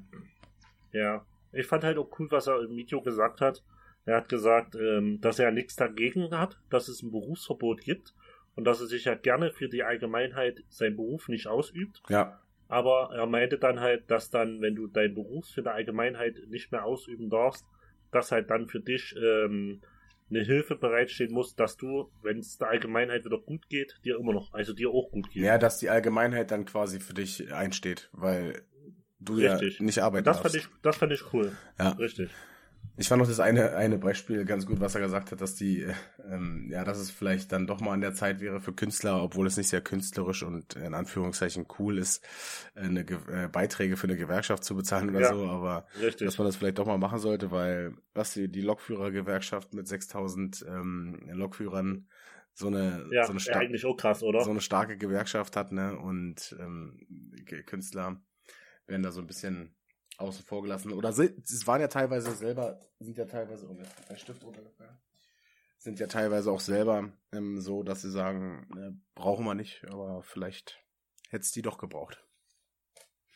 Ja. 0.93 1.25
Ich 1.53 1.67
fand 1.67 1.85
halt 1.85 1.99
auch 1.99 2.11
cool, 2.19 2.29
was 2.31 2.47
er 2.47 2.61
im 2.63 2.77
Video 2.77 3.01
gesagt 3.01 3.41
hat. 3.41 3.63
Er 4.05 4.17
hat 4.17 4.29
gesagt, 4.29 4.75
ähm, 4.75 5.21
dass 5.21 5.39
er 5.39 5.51
nichts 5.51 5.77
dagegen 5.77 6.31
hat, 6.37 6.59
dass 6.71 6.89
es 6.89 7.03
ein 7.03 7.11
Berufsverbot 7.11 7.83
gibt 7.83 8.15
und 8.55 8.65
dass 8.65 8.81
er 8.81 8.87
sich 8.87 9.05
ja 9.05 9.15
gerne 9.15 9.53
für 9.53 9.69
die 9.69 9.83
Allgemeinheit 9.83 10.65
seinen 10.69 10.97
Beruf 10.97 11.29
nicht 11.29 11.47
ausübt. 11.47 12.03
Ja, 12.09 12.41
Aber 12.69 13.11
er 13.15 13.27
meinte 13.27 13.59
dann 13.59 13.81
halt, 13.81 14.11
dass 14.11 14.31
dann, 14.31 14.61
wenn 14.61 14.75
du 14.75 14.87
deinen 14.87 15.15
Beruf 15.15 15.47
für 15.49 15.63
die 15.63 15.69
Allgemeinheit 15.69 16.37
nicht 16.49 16.71
mehr 16.71 16.85
ausüben 16.85 17.31
darfst, 17.31 17.65
dass 18.13 18.31
halt 18.31 18.51
dann 18.51 18.69
für 18.69 18.81
dich 18.81 19.15
ähm, 19.17 19.81
eine 20.31 20.43
Hilfe 20.43 20.77
bereitstehen 20.77 21.33
muss, 21.33 21.55
dass 21.55 21.77
du, 21.77 22.11
wenn 22.23 22.39
es 22.39 22.59
der 22.59 22.69
Allgemeinheit 22.69 23.25
wieder 23.25 23.39
gut 23.39 23.69
geht, 23.69 23.99
dir 24.05 24.19
immer 24.19 24.35
noch, 24.35 24.53
also 24.53 24.75
dir 24.75 24.91
auch 24.91 25.11
gut 25.11 25.31
geht. 25.31 25.43
ja, 25.43 25.57
dass 25.57 25.79
die 25.79 25.89
Allgemeinheit 25.89 26.51
dann 26.51 26.67
quasi 26.67 27.01
für 27.01 27.15
dich 27.15 27.53
einsteht, 27.53 28.11
weil 28.13 28.63
du 29.19 29.35
Richtig. 29.35 29.79
ja 29.79 29.85
nicht 29.85 30.03
arbeiten 30.03 30.25
das 30.25 30.41
fand 30.41 30.55
darfst. 30.55 30.69
ich, 30.69 30.83
das 30.83 30.97
fand 30.97 31.13
ich 31.13 31.33
cool. 31.33 31.53
Ja. 31.79 31.91
Richtig. 31.91 32.31
Ich 33.01 33.09
fand 33.09 33.21
noch 33.21 33.29
das 33.29 33.39
eine, 33.39 33.77
eine 33.77 33.97
Beispiel 33.97 34.45
ganz 34.45 34.67
gut, 34.67 34.81
was 34.81 34.97
er 34.97 35.01
gesagt 35.01 35.31
hat, 35.31 35.41
dass 35.41 35.55
die, 35.55 35.83
äh, 35.83 35.95
ähm, 36.29 36.67
ja, 36.69 36.83
dass 36.83 36.99
es 36.99 37.13
vielleicht 37.13 37.53
dann 37.53 37.69
doch 37.69 37.81
mal 37.81 37.93
an 37.93 38.01
der 38.01 38.13
Zeit 38.13 38.41
wäre 38.41 38.61
für 38.61 38.73
Künstler, 38.73 39.23
obwohl 39.23 39.47
es 39.47 39.57
nicht 39.57 39.69
sehr 39.69 39.81
künstlerisch 39.81 40.43
und 40.43 40.75
in 40.75 40.95
Anführungszeichen 40.95 41.67
cool 41.79 41.97
ist, 41.99 42.27
äh, 42.75 42.81
eine 42.81 43.05
Ge 43.05 43.19
äh, 43.31 43.47
Beiträge 43.47 43.97
für 43.97 44.09
eine 44.09 44.17
Gewerkschaft 44.17 44.65
zu 44.65 44.75
bezahlen 44.75 45.11
oder 45.11 45.21
Ja. 45.21 45.33
so, 45.33 45.47
aber 45.47 45.87
Richtig. 46.03 46.27
dass 46.27 46.39
man 46.39 46.49
das 46.49 46.57
vielleicht 46.57 46.81
doch 46.81 46.87
mal 46.87 46.99
machen 46.99 47.21
sollte, 47.21 47.53
weil 47.53 47.95
was 48.15 48.33
die, 48.33 48.51
die 48.51 48.63
Lokführergewerkschaft 48.63 49.75
mit 49.75 49.87
6000 49.87 50.67
ähm, 50.69 51.21
Lokführern 51.31 52.09
so 52.53 52.67
eine, 52.67 53.07
ja, 53.13 53.25
so, 53.25 53.31
eine 53.31 53.39
ja, 53.39 53.41
Sta 53.41 53.61
eigentlich 53.61 53.87
auch 53.87 53.97
krass, 53.97 54.25
oder? 54.25 54.43
so 54.43 54.51
eine 54.51 54.61
starke 54.61 54.99
Gewerkschaft 54.99 55.55
hat, 55.55 55.71
ne, 55.71 55.97
und 55.97 56.57
ähm, 56.59 56.99
Künstler 57.67 58.21
werden 58.89 59.05
da 59.05 59.13
so 59.13 59.21
ein 59.21 59.29
bisschen 59.29 59.78
außen 60.19 60.45
vor 60.45 60.63
gelassen. 60.63 60.93
Oder 60.93 61.09
es 61.11 61.67
waren 61.67 61.81
ja 61.81 61.89
teilweise 61.89 62.33
selber, 62.33 62.81
sind 62.99 63.17
ja 63.17 63.25
teilweise, 63.25 63.67
oh, 63.69 63.75
mir 63.75 63.83
ist 63.83 64.11
ein 64.11 64.17
Stift 64.19 64.45
runtergefallen, 64.45 64.99
sind 65.79 65.99
ja 66.01 66.07
teilweise 66.07 66.51
auch 66.51 66.61
selber 66.61 67.13
ähm, 67.33 67.61
so, 67.61 67.83
dass 67.83 68.03
sie 68.03 68.11
sagen, 68.11 68.69
äh, 68.77 68.91
brauchen 69.15 69.45
wir 69.45 69.55
nicht, 69.55 69.85
aber 69.89 70.23
vielleicht 70.23 70.83
hätte 71.31 71.43
es 71.43 71.53
die 71.53 71.63
doch 71.63 71.79
gebraucht. 71.79 72.25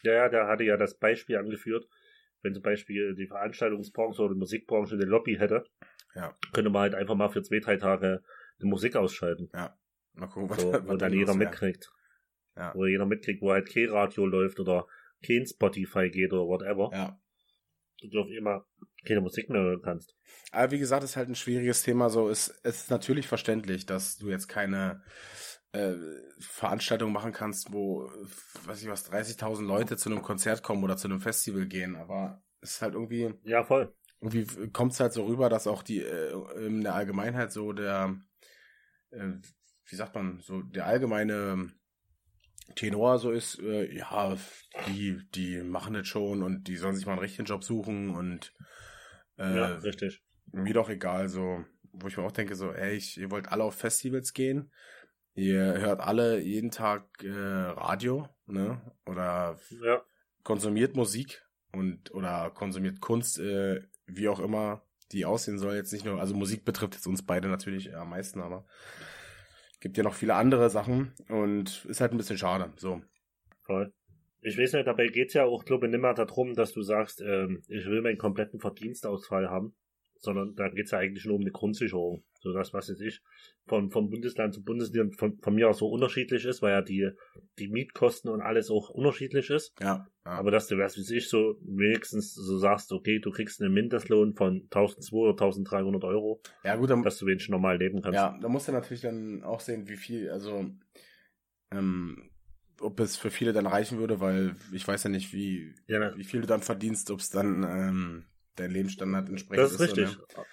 Ja, 0.03 0.13
ja, 0.15 0.29
der 0.29 0.49
hatte 0.49 0.65
ja 0.65 0.77
das 0.77 0.99
Beispiel 0.99 1.37
angeführt, 1.39 1.89
wenn 2.43 2.55
zum 2.55 2.63
Beispiel 2.63 3.15
die 3.15 3.29
Veranstaltungsbranche 3.29 4.21
oder 4.23 4.35
die 4.35 4.41
Musikbranche 4.41 4.97
eine 4.97 5.05
Lobby 5.05 5.37
hätte, 5.37 5.65
Ja. 6.17 6.37
könnte 6.53 6.71
man 6.71 6.83
halt 6.83 6.95
einfach 6.97 7.15
mal 7.15 7.29
für 7.29 7.43
zwei, 7.43 7.61
drei 7.61 7.77
Tage 7.77 8.23
die 8.61 8.67
Musik 8.67 8.97
ausschalten. 8.97 9.49
Mal 10.15 10.27
gucken, 10.29 10.49
So, 10.59 10.73
was 10.73 10.87
wo 10.89 10.97
dann 10.97 11.13
jeder 11.13 11.35
mitkriegt. 11.35 11.91
Ja. 12.57 12.75
Wo 12.75 12.85
jeder 12.85 13.07
mitkriegt, 13.07 13.41
wo 13.41 13.53
halt 13.53 13.69
kein 13.73 13.89
Radio 13.89 14.27
läuft 14.27 14.59
oder 14.61 14.87
kein 15.27 15.47
Spotify 15.47 16.11
geht 16.11 16.33
oder 16.33 16.47
whatever. 16.47 16.91
Ja. 16.93 17.19
Du 18.11 18.19
auf 18.21 18.29
immer 18.29 18.67
keine 19.07 19.21
Musik 19.21 19.49
mehr 19.49 19.63
hören 19.63 19.81
kannst. 19.83 20.17
Aber 20.51 20.73
wie 20.73 20.79
gesagt, 20.79 21.05
ist 21.05 21.17
halt 21.17 21.29
ein 21.29 21.35
schwieriges 21.37 21.83
Thema. 21.83 22.11
So 22.11 22.29
ist 22.29 22.49
es 22.65 22.83
ist 22.83 22.91
natürlich 22.91 23.29
verständlich, 23.29 23.87
dass 23.87 24.17
du 24.17 24.29
jetzt 24.29 24.49
keine 24.49 25.03
äh, 25.73 25.95
Veranstaltung 26.41 27.13
machen 27.13 27.33
kannst, 27.33 27.73
wo, 27.73 28.11
weiß 28.65 28.83
ich 28.83 28.89
was, 28.89 29.11
30.000 29.11 29.65
Leute 29.65 29.97
zu 29.97 30.11
einem 30.11 30.23
Konzert 30.23 30.63
kommen 30.63 30.83
oder 30.83 30.97
zu 30.97 31.07
einem 31.09 31.21
Festival 31.21 31.67
gehen. 31.67 31.95
Aber 31.97 32.43
es 32.61 32.75
ist 32.75 32.83
halt 32.83 32.95
irgendwie, 32.95 33.33
Ja, 33.45 33.65
voll. 33.65 33.95
irgendwie 34.21 34.69
kommt 34.71 34.93
es 34.93 35.01
halt 35.01 35.13
so 35.13 35.25
rüber, 35.25 35.49
dass 35.49 35.67
auch 35.69 35.83
die 35.85 36.01
äh, 36.01 36.33
in 36.67 36.83
der 36.83 36.95
Allgemeinheit 36.95 37.53
so 37.53 37.73
der, 37.73 38.17
äh, 39.11 39.33
wie 39.87 39.97
sagt 39.97 40.15
man, 40.15 40.41
so 40.41 40.63
der 40.63 40.87
allgemeine 40.87 41.73
Tenor 42.75 43.19
so 43.19 43.31
ist, 43.31 43.59
äh, 43.61 43.95
ja, 43.95 44.37
die, 44.89 45.19
die 45.35 45.63
machen 45.63 45.95
das 45.95 46.07
schon 46.09 46.43
und 46.43 46.65
die 46.65 46.77
sollen 46.77 46.97
sich 46.97 47.07
mal 47.07 47.13
einen 47.13 47.21
richtigen 47.21 47.45
Job 47.45 47.65
suchen 47.65 48.11
und 48.11 48.55
äh, 49.39 49.57
ja, 49.57 49.67
richtig. 49.79 50.23
mir 50.53 50.75
doch 50.75 50.89
egal, 50.89 51.29
so, 51.29 51.65
wo 51.93 52.09
ich 52.09 52.17
mir 52.17 52.25
auch 52.25 52.33
denke, 52.33 52.55
so, 52.55 52.73
ey, 52.73 52.95
ich, 52.97 53.19
ihr 53.19 53.31
wollt 53.31 53.49
alle 53.49 53.65
auf 53.65 53.75
Festivals 53.75 54.33
gehen, 54.33 54.71
Ihr 55.35 55.79
hört 55.79 56.01
alle 56.01 56.41
jeden 56.41 56.71
Tag 56.71 57.25
äh, 57.25 57.31
Radio, 57.31 58.29
ne? 58.47 58.81
Oder 59.07 59.59
Ja. 59.83 60.03
konsumiert 60.43 60.95
Musik 60.95 61.43
und 61.73 62.13
oder 62.13 62.51
konsumiert 62.51 63.01
Kunst, 63.01 63.39
äh, 63.39 63.83
wie 64.07 64.29
auch 64.29 64.41
immer 64.41 64.83
die 65.11 65.25
aussehen 65.25 65.59
soll. 65.59 65.75
Jetzt 65.75 65.93
nicht 65.93 66.05
nur, 66.05 66.21
also 66.21 66.35
Musik 66.35 66.65
betrifft 66.65 66.95
jetzt 66.95 67.07
uns 67.07 67.25
beide 67.25 67.49
natürlich 67.49 67.97
am 67.97 68.11
meisten, 68.11 68.41
aber 68.41 68.67
gibt 69.83 69.99
ja 69.99 70.05
noch 70.05 70.15
viele 70.15 70.35
andere 70.35 70.71
Sachen 70.71 71.13
und 71.29 71.85
ist 71.87 72.01
halt 72.01 72.13
ein 72.13 72.17
bisschen 72.17 72.39
schade. 72.39 72.73
So. 72.77 73.03
Voll. 73.63 73.93
Ich 74.41 74.57
weiß 74.57 74.73
nicht, 74.73 74.87
dabei 74.87 75.09
geht's 75.09 75.35
ja 75.35 75.45
auch, 75.45 75.65
glaube 75.65 75.87
ich, 75.87 75.93
nicht 75.93 76.01
mehr 76.01 76.15
darum, 76.15 76.55
dass 76.55 76.73
du 76.73 76.83
sagst, 76.83 77.21
ähm, 77.21 77.63
ich 77.69 77.85
will 77.87 78.01
meinen 78.01 78.17
kompletten 78.17 78.61
Verdienstausfall 78.61 79.51
haben, 79.51 79.75
sondern 80.23 80.55
da 80.55 80.69
geht's 80.69 80.93
ja 80.93 80.99
eigentlich 80.99 81.25
nur 81.25 81.37
um 81.37 81.43
eine 81.43 81.51
Grundsicherung. 81.51 82.25
So 82.41 82.53
das, 82.53 82.73
was 82.73 82.89
jetzt 82.89 83.01
ich, 83.01 83.21
von, 83.67 83.91
vom 83.91 84.09
Bundesland 84.11 84.55
zu 84.55 84.63
Bundesland 84.63 85.17
von, 85.19 85.39
von 85.41 85.55
mir 85.55 85.69
aus 85.69 85.79
so 85.79 85.89
unterschiedlich 85.89 86.45
ist, 86.45 86.63
weil 86.63 86.73
ja 86.73 86.83
die, 86.83 87.11
die 87.59 87.69
Mietkosten 87.69 88.31
und 88.31 88.41
alles 88.41 88.71
auch 88.71 88.91
unterschiedlich 88.91 89.51
ist. 89.51 89.75
Ja. 89.81 90.07
ja. 90.25 90.31
Aber 90.31 90.51
dass 90.51 90.69
du, 90.69 90.79
was 90.79 90.97
wie 90.97 91.17
ich, 91.17 91.29
so 91.29 91.57
wenigstens 91.63 92.35
so 92.35 92.59
sagst, 92.59 92.93
okay, 92.93 93.19
du 93.19 93.31
kriegst 93.31 93.61
einen 93.61 93.75
Mindestlohn 93.75 94.35
von 94.35 94.63
1200 94.71 95.35
oder 95.35 95.45
1300 95.45 96.05
Euro, 96.05 96.41
ja 96.65 96.77
gut, 96.77 96.91
dann, 96.91 97.03
dass 97.03 97.19
du 97.19 97.27
wenigstens 97.27 97.53
normal 97.53 97.79
leben 97.79 98.01
kannst. 98.01 98.17
ja, 98.17 98.39
da 98.41 98.49
musst 98.49 98.69
du 98.69 98.73
natürlich 98.73 99.03
dann 99.03 99.43
auch 99.43 99.61
sehen, 99.61 99.89
wie 99.89 99.97
viel, 99.97 100.31
also 100.31 100.71
ähm, 101.71 102.31
ob 102.81 103.01
es 103.01 103.17
für 103.17 103.31
viele 103.31 103.53
dann 103.53 103.67
reichen 103.67 103.99
würde, 103.99 104.21
weil 104.21 104.57
ich 104.73 104.87
weiß 104.87 105.05
ja 105.05 105.11
nicht, 105.11 105.33
wie, 105.33 105.75
Ja, 105.87 105.99
ne, 105.99 106.13
wie 106.17 106.25
viel 106.25 106.41
du 106.41 106.47
dann 106.47 106.63
verdienst, 106.63 107.11
ob 107.11 107.21
es 107.21 107.31
dann 107.31 107.63
ähm, 107.63 108.25
dein 108.57 108.71
Lebensstandard 108.71 109.29
entsprechend 109.29 109.65
das 109.65 109.73
ist 109.73 109.81
richtig. 109.81 110.19
Oder? 110.19 110.47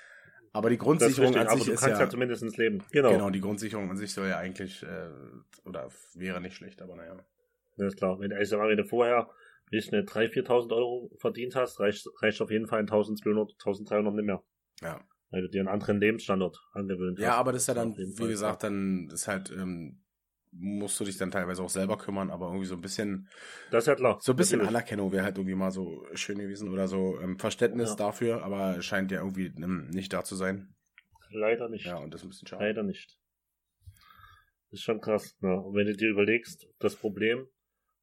Aber 0.52 0.70
die 0.70 0.78
Das 0.78 0.84
Grundsicherung 0.84 1.28
richtig, 1.28 1.41
an 1.41 1.47
aber 1.47 1.58
sich 1.58 1.66
du 1.68 1.74
ist 1.74 1.80
kannst 1.82 2.00
ja, 2.00 2.06
ja, 2.06 2.10
zumindest 2.10 2.58
leben. 2.58 2.84
Genau. 2.91 3.12
genau, 3.12 3.30
die 3.30 3.41
Grundsicherung 3.41 3.89
an 3.89 3.97
sich 3.97 4.14
soll 4.14 4.28
ja 4.28 4.38
eigentlich 4.38 4.84
äh, 4.84 5.10
oder 5.66 5.89
wäre 6.16 6.41
nicht 6.41 6.56
schlecht, 6.56 6.82
aber 6.82 6.95
naja. 6.95 7.24
Ja, 7.78 7.88
ist 7.88 7.97
klar. 7.97 8.20
Wenn, 8.20 8.34
also, 8.34 8.58
wenn 8.58 8.78
du 8.78 8.86
vorher 8.86 9.30
nicht 9.72 9.93
eine 9.93 10.04
3.000, 10.04 10.47
4.000 10.47 10.76
Euro 10.76 11.12
verdient 11.20 11.56
hast, 11.56 11.80
reicht, 11.80 12.08
reicht 12.22 12.41
auf 12.41 12.50
jeden 12.50 12.68
Fall 12.68 12.82
1.200, 12.84 13.58
1.300 13.60 14.16
nicht 14.16 14.26
mehr. 14.26 14.43
Ja. 14.82 15.00
Weil 15.30 15.43
du 15.43 15.50
dir 15.50 15.60
einen 15.60 15.70
anderen 15.70 16.00
Lebensstandard 16.00 16.60
angewöhnt 16.74 17.20
hast. 17.20 17.24
Ja, 17.24 17.36
aber 17.36 17.52
das 17.52 17.64
ist 17.64 17.68
ja 17.68 17.76
dann, 17.76 17.95
wie 17.95 18.28
gesagt, 18.28 18.64
dann 18.64 19.10
ist 19.14 19.28
halt, 19.28 19.52
ähm, 19.52 20.02
musst 20.52 21.00
du 21.00 21.06
dich 21.06 21.18
dann 21.18 21.32
teilweise 21.32 21.62
auch 21.62 21.70
selber 21.70 21.97
kümmern, 21.97 22.30
aber 22.32 22.47
irgendwie 22.47 22.66
so 22.66 22.76
ein 22.76 22.82
bisschen, 22.82 23.30
Das 23.72 23.84
ist 23.84 23.88
ja 23.88 23.95
klar. 23.95 24.18
so 24.22 24.34
ein 24.34 24.36
bisschen 24.36 24.60
Natürlich. 24.60 24.76
Anerkennung 24.78 25.12
wäre 25.12 25.24
halt 25.24 25.38
irgendwie 25.38 25.56
mal 25.56 25.72
so 25.72 26.06
schön 26.14 26.39
gewesen 26.39 26.70
oder 26.70 26.88
so 26.88 27.20
ähm, 27.20 27.38
Verständnis 27.38 27.91
Ja. 27.91 27.95
dafür, 27.95 28.43
aber 28.43 28.82
scheint 28.82 29.12
ja 29.12 29.20
irgendwie 29.20 29.47
ähm, 29.47 29.89
nicht 29.89 30.12
da 30.12 30.24
zu 30.24 30.36
sein. 30.36 30.76
Leider 31.32 31.70
nicht. 31.70 31.86
Ja, 31.86 31.97
und 31.97 32.14
das 32.14 32.22
ist 32.22 32.26
ein 32.26 32.30
bisschen 32.30 32.47
schade. 32.47 32.66
Leider 32.66 32.84
nicht. 32.84 33.20
Das 34.72 34.80
ist 34.80 34.84
schon 34.84 35.02
krass. 35.02 35.36
Ne? 35.41 35.60
Und 35.62 35.76
wenn 35.76 35.86
du 35.88 35.95
dir 35.95 36.10
überlegst, 36.10 36.68
das 36.80 36.95
Problem, 36.95 37.47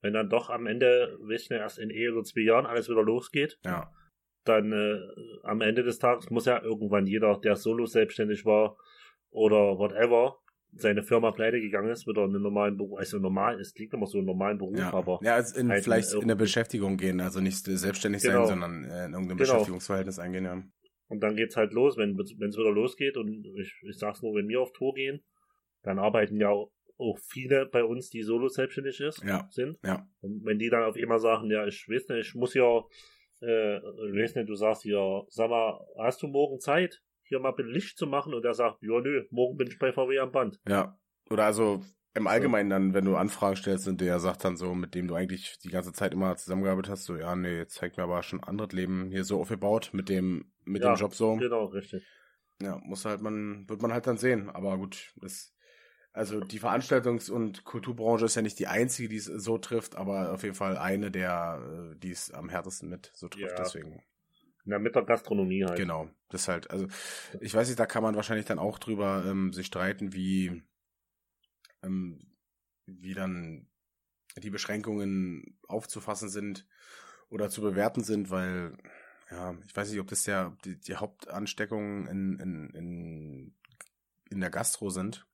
wenn 0.01 0.13
dann 0.13 0.29
doch 0.29 0.51
am 0.51 0.67
Ende, 0.67 1.17
weißt 1.21 1.51
du, 1.51 1.55
erst 1.55 1.79
in 1.79 1.91
eh 1.91 2.09
oder 2.11 2.23
zwei 2.23 2.41
Jahren 2.43 2.67
alles 2.67 2.89
wieder 2.89 3.03
losgeht, 3.03 3.59
Ja, 3.65 3.91
dann 4.45 4.73
äh, 4.73 5.01
am 5.43 5.61
Ende 5.61 5.83
des 5.83 5.99
Tages 5.99 6.31
muss 6.31 6.45
ja 6.47 6.63
irgendwann 6.63 7.07
jeder, 7.07 7.39
der 7.41 7.57
solo 7.57 7.87
selbstständig 7.87 8.45
war 8.45 8.77
oder 9.31 9.79
whatever, 9.79 10.39
seine 10.79 11.03
Firma 11.03 11.31
pleite 11.33 11.61
gegangen 11.61 11.91
ist, 11.91 12.07
wieder 12.07 12.25
einen 12.25 12.43
normalen 12.43 12.77
Beruf, 12.77 12.99
also 12.99 13.19
normal, 13.19 13.61
es 13.61 13.73
klingt 13.75 13.93
immer 13.95 14.07
so 14.07 14.19
einen 14.19 14.27
normalen 14.27 14.59
Beruf, 14.59 14.79
ja. 14.79 14.93
aber 14.93 15.19
ja 15.23 15.35
also 15.35 15.59
in, 15.59 15.69
halt 15.71 15.85
vielleicht 15.85 16.09
in 16.13 16.21
eine 16.21 16.33
irgendwie- 16.33 16.45
Beschäftigung 16.45 16.97
gehen, 16.97 17.21
also 17.21 17.41
nicht 17.41 17.65
selbstständig 17.65 18.23
sein, 18.23 18.33
Genau. 18.33 18.47
sondern 18.47 18.85
äh, 18.85 19.07
in 19.07 19.13
irgendein 19.13 19.37
Genau. 19.37 19.53
Beschäftigungsverhältnis 19.53 20.19
eingehen, 20.19 20.45
ja. 20.45 20.63
Und 21.09 21.21
dann 21.21 21.37
geht's 21.37 21.57
halt 21.57 21.73
los, 21.73 21.97
wenn 21.97 22.19
es 22.19 22.33
wieder 22.59 22.73
losgeht. 22.73 23.17
Und 23.17 23.47
ich, 23.61 23.73
ich 23.89 23.97
sag's 23.97 24.23
nur, 24.23 24.35
wenn 24.35 24.49
wir 24.49 24.61
auf 24.61 24.73
Tour 24.73 24.93
gehen, 24.95 25.25
dann 25.83 25.99
arbeiten 25.99 26.41
ja 26.41 26.49
auch 26.51 26.73
auch 26.99 27.19
viele 27.29 27.67
bei 27.67 27.85
uns, 27.85 28.09
die 28.09 28.23
solo 28.23 28.49
selbstständig 28.49 28.99
ist, 29.01 29.23
Ja, 29.23 29.47
sind. 29.51 29.79
ja. 29.85 30.09
Und 30.23 30.43
wenn 30.47 30.59
die 30.59 30.71
dann 30.71 30.83
auf 30.85 30.97
einmal 30.97 31.19
sagen, 31.19 31.51
ja, 31.51 31.67
ich 31.67 31.87
weiß 31.87 32.09
nicht, 32.09 32.29
ich 32.29 32.35
muss 32.35 32.55
ja, 32.55 32.79
äh, 33.43 33.77
ich 33.77 34.17
weiß 34.17 34.35
nicht, 34.37 34.49
du 34.49 34.55
sagst 34.55 34.83
hier, 34.83 35.23
sag 35.29 35.51
mal, 35.51 35.79
hast 35.99 36.23
du 36.23 36.27
morgen 36.29 36.59
Zeit, 36.59 37.03
hier 37.29 37.41
mal 37.41 37.55
ein 37.57 37.67
Licht 37.67 37.99
zu 37.99 38.07
machen? 38.07 38.35
Und 38.35 38.45
er 38.45 38.55
sagt, 38.55 38.83
ja, 38.83 39.01
nö, 39.01 39.25
morgen 39.31 39.57
bin 39.57 39.69
ich 39.69 39.79
bei 39.79 39.93
VW 39.93 40.19
am 40.19 40.33
Band. 40.33 40.61
Ja. 40.69 40.99
Oder 41.29 41.45
also 41.45 41.83
im 42.17 42.27
Allgemeinen 42.27 42.71
dann, 42.71 42.95
wenn 42.95 43.05
du 43.05 43.17
Anfragen 43.17 43.57
stellst 43.57 43.87
und 43.89 44.01
der 44.01 44.19
sagt 44.21 44.43
dann 44.45 44.57
so, 44.57 44.75
mit 44.75 44.95
dem 44.95 45.07
du 45.07 45.15
eigentlich 45.15 45.59
die 45.59 45.69
ganze 45.69 45.93
Zeit 45.93 46.15
immer 46.15 46.35
zusammengearbeitet 46.37 46.91
hast, 46.91 47.05
so, 47.05 47.17
ja, 47.17 47.37
nee, 47.37 47.67
zeigt 47.67 47.99
mir 47.99 48.05
aber 48.05 48.23
schon 48.23 48.41
ein 48.41 48.49
anderes 48.49 48.73
Leben 48.73 49.11
hier 49.11 49.25
so 49.25 49.39
aufgebaut 49.39 49.91
mit 49.93 50.09
dem, 50.09 50.51
mit 50.65 50.83
Ja, 50.83 50.95
dem 50.95 50.99
Job 50.99 51.15
so. 51.15 51.37
Genau, 51.37 51.67
richtig. 51.67 52.07
Ja, 52.63 52.79
muss 52.83 53.05
halt 53.05 53.21
man, 53.21 53.69
wird 53.69 53.83
man 53.83 53.93
halt 53.93 54.07
dann 54.07 54.17
sehen. 54.17 54.49
Aber 54.49 54.79
gut, 54.79 55.13
das, 55.17 55.55
also 56.13 56.41
die 56.41 56.59
Veranstaltungs- 56.59 57.31
und 57.31 57.65
Kulturbranche 57.65 58.25
ist 58.25 58.35
ja 58.35 58.41
nicht 58.41 58.59
die 58.59 58.67
einzige, 58.67 59.11
die 59.11 59.17
es 59.17 59.27
so 59.27 59.59
trifft, 59.59 59.97
aber 59.97 60.33
auf 60.33 60.43
jeden 60.43 60.55
Fall 60.55 60.79
eine 60.79 61.11
der, 61.11 61.93
äh, 61.93 61.99
die 61.99 62.13
es 62.13 62.31
am 62.31 62.49
härtesten 62.49 62.89
mit 62.89 63.11
so 63.15 63.29
trifft. 63.29 63.59
Ja. 63.59 63.63
Deswegen. 63.63 64.03
Mit 64.67 64.95
der 64.95 65.05
Gastronomie 65.05 65.65
halt. 65.65 65.77
Genau. 65.77 66.11
Das 66.29 66.43
ist 66.43 66.49
halt, 66.49 66.71
also 66.71 66.89
ich 67.41 67.55
weiß 67.55 67.69
nicht, 67.69 67.79
da 67.79 67.87
kann 67.87 68.03
man 68.03 68.17
wahrscheinlich 68.17 68.47
dann 68.47 68.59
auch 68.59 68.79
drüber 68.79 69.25
ähm, 69.25 69.53
sich 69.53 69.67
streiten, 69.67 70.13
wie, 70.13 70.63
ähm, 71.83 72.33
wie 72.87 73.15
dann 73.15 73.69
die 74.37 74.51
Beschränkungen 74.51 75.59
aufzufassen 75.69 76.29
sind 76.29 76.67
oder 77.29 77.49
zu 77.49 77.63
bewerten 77.63 78.03
sind, 78.03 78.31
weil 78.31 78.77
ja, 79.31 79.57
ich 79.67 79.75
weiß 79.75 79.91
nicht, 79.91 80.01
ob 80.01 80.09
das 80.09 80.27
ja 80.27 80.57
die, 80.65 80.79
die 80.79 80.97
Hauptansteckungen 80.97 82.07
in, 82.07 82.39
in, 82.39 82.71
in, 82.71 83.55
in 84.31 84.41
der 84.41 84.51
Gastro 84.51 84.91
sind. 84.91 85.27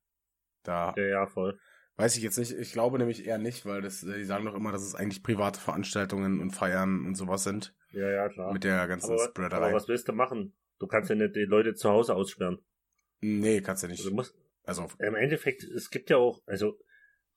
Da 0.63 0.93
Ja, 0.95 1.03
ja, 1.03 1.27
voll. 1.27 1.59
weiß 1.97 2.15
ich 2.17 2.23
jetzt 2.23 2.37
nicht. 2.37 2.51
Ich 2.51 2.71
glaube 2.71 2.97
nämlich 2.97 3.25
eher 3.25 3.37
nicht, 3.37 3.65
weil 3.65 3.81
das, 3.81 4.01
die 4.01 4.25
sagen 4.25 4.45
doch 4.45 4.55
immer, 4.55 4.71
dass 4.71 4.83
es 4.83 4.95
eigentlich 4.95 5.23
private 5.23 5.59
Veranstaltungen 5.59 6.39
und 6.39 6.51
Feiern 6.51 7.05
und 7.05 7.15
sowas 7.15 7.43
sind. 7.43 7.75
Ja, 7.93 8.09
ja, 8.09 8.29
klar. 8.29 8.53
Mit 8.53 8.63
der 8.63 8.87
ganzen 8.87 9.11
aber, 9.13 9.23
Spreaderei. 9.25 9.65
aber 9.67 9.75
was 9.75 9.87
willst 9.87 10.07
du 10.07 10.13
machen? 10.13 10.55
Du 10.79 10.87
kannst 10.87 11.09
ja 11.09 11.15
nicht 11.15 11.35
die 11.35 11.45
Leute 11.45 11.75
zu 11.75 11.89
Hause 11.89 12.15
aussperren. 12.15 12.59
Nee, 13.21 13.61
kannst 13.61 13.83
du 13.83 13.87
nicht. 13.87 13.99
Also 13.99 14.09
du 14.09 14.15
musst, 14.15 14.35
Also, 14.63 14.87
im 14.99 15.15
Endeffekt, 15.15 15.63
es 15.63 15.89
gibt 15.89 16.09
ja 16.09 16.17
auch, 16.17 16.41
also, 16.45 16.77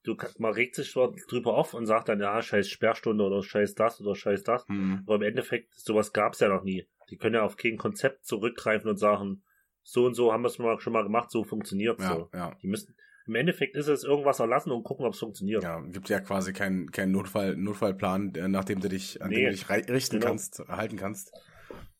du 0.02 0.16
man 0.38 0.52
regt 0.52 0.74
sich 0.74 0.90
zwar 0.90 1.12
drüber 1.28 1.54
auf 1.54 1.74
und 1.74 1.86
sagt 1.86 2.08
dann, 2.08 2.20
ja, 2.20 2.40
scheiß 2.42 2.68
Sperrstunde 2.68 3.22
oder 3.24 3.42
scheiß 3.42 3.74
das 3.74 4.00
oder 4.00 4.14
scheiß 4.14 4.42
das. 4.42 4.66
hm, 4.66 5.02
Aber 5.06 5.16
im 5.16 5.22
Endeffekt, 5.22 5.74
sowas 5.74 6.12
gab's 6.12 6.40
ja 6.40 6.48
noch 6.48 6.64
nie. 6.64 6.88
Die 7.10 7.16
können 7.18 7.34
ja 7.36 7.42
auf 7.42 7.56
kein 7.56 7.76
Konzept 7.76 8.24
zurückgreifen 8.26 8.90
und 8.90 8.96
sagen, 8.96 9.44
so 9.82 10.06
und 10.06 10.14
so 10.14 10.32
haben 10.32 10.42
wir 10.42 10.48
es 10.48 10.58
mal- 10.58 10.80
schon 10.80 10.92
mal 10.92 11.04
gemacht, 11.04 11.30
so 11.30 11.44
funktioniert's 11.44 12.02
ja, 12.02 12.14
so. 12.14 12.30
ja. 12.34 12.54
Die 12.62 12.66
müssen, 12.66 12.96
im 13.26 13.34
Endeffekt 13.34 13.76
ist 13.76 13.88
es 13.88 14.04
irgendwas 14.04 14.38
erlassen 14.38 14.70
und 14.70 14.84
gucken, 14.84 15.04
ob 15.04 15.14
es 15.14 15.18
funktioniert. 15.20 15.62
Ja, 15.62 15.80
gibt 15.80 16.08
ja 16.08 16.20
quasi 16.20 16.52
keinen 16.52 16.90
keinen 16.90 17.12
Notfall, 17.12 17.56
Notfallplan, 17.56 18.32
der, 18.32 18.48
nach 18.48 18.64
dem 18.64 18.80
du 18.80 18.88
dich, 18.88 19.20
an 19.22 19.30
Nee, 19.30 19.36
dem 19.36 19.44
du 19.46 19.50
dich 19.50 19.68
richten 19.68 20.16
genau. 20.20 20.26
kannst, 20.28 20.60
halten 20.68 20.96
kannst. 20.96 21.32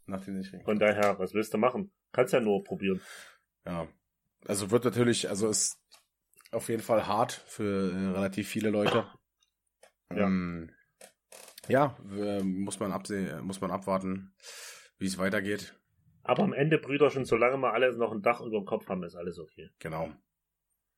Nachdem 0.06 0.34
du 0.34 0.42
dich 0.42 0.52
richten 0.52 0.64
Von 0.64 0.78
daher, 0.78 1.18
was 1.18 1.34
willst 1.34 1.52
du 1.52 1.58
machen? 1.58 1.90
Kannst 2.12 2.32
ja 2.32 2.40
nur 2.40 2.62
probieren. 2.62 3.00
Ja. 3.64 3.88
Also 4.46 4.70
wird 4.70 4.84
natürlich, 4.84 5.28
also 5.28 5.48
ist 5.48 5.80
auf 6.52 6.68
jeden 6.68 6.82
Fall 6.82 7.06
hart 7.06 7.32
für 7.32 7.92
äh, 7.92 8.06
relativ 8.14 8.48
viele 8.48 8.70
Leute. 8.70 9.06
Ja. 10.10 10.26
Ähm, 10.26 10.70
ja, 11.68 11.96
muss 12.44 12.78
man 12.78 12.92
absehen, 12.92 13.44
muss 13.44 13.60
man 13.60 13.72
abwarten, 13.72 14.32
wie 14.98 15.06
es 15.06 15.18
weitergeht. 15.18 15.74
Aber 16.22 16.44
am 16.44 16.52
Ende, 16.52 16.78
Brüderchen, 16.78 17.24
solange 17.24 17.56
wir 17.58 17.72
alle 17.72 17.96
noch 17.96 18.12
ein 18.12 18.22
Dach 18.22 18.40
über 18.40 18.58
dem 18.58 18.64
Kopf 18.64 18.88
haben, 18.88 19.02
ist 19.02 19.16
alles 19.16 19.38
okay. 19.38 19.70
Genau. 19.80 20.12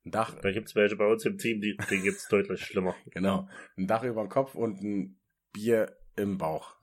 Ein 0.09 0.13
Dach, 0.13 0.35
Da 0.41 0.51
gibt's 0.51 0.75
welche 0.75 0.97
bei 0.97 1.07
uns 1.07 1.27
im 1.27 1.37
Team, 1.37 1.61
die, 1.61 1.77
die 1.91 2.01
gibt's 2.01 2.29
deutlich 2.29 2.65
schlimmer. 2.65 2.97
genau. 3.11 3.47
Ein 3.77 3.87
Dach 3.87 4.03
über 4.05 4.23
dem 4.23 4.31
Kopf 4.31 4.55
und 4.55 4.81
ein 4.83 5.21
Bier 5.53 5.99
im 6.17 6.39
Bauch. 6.39 6.77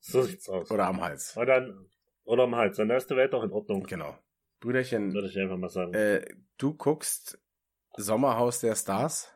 So 0.00 0.22
sieht's 0.22 0.48
aus. 0.48 0.70
Oder 0.70 0.86
am 0.86 1.02
Hals. 1.02 1.34
Dann, 1.34 1.86
oder 2.24 2.44
am 2.44 2.56
Hals, 2.56 2.78
dann 2.78 2.88
ist 2.88 3.10
die 3.10 3.16
Welt 3.16 3.34
doch 3.34 3.44
in 3.44 3.50
Ordnung, 3.52 3.82
Genau. 3.82 4.16
Brüderchen, 4.60 5.12
würde 5.12 5.28
ich 5.28 5.38
einfach 5.38 5.58
mal 5.58 5.68
sagen. 5.68 5.92
äh, 5.92 6.24
du 6.56 6.72
guckst 6.74 7.38
Sommerhaus 7.98 8.60
der 8.60 8.74
Stars. 8.74 9.30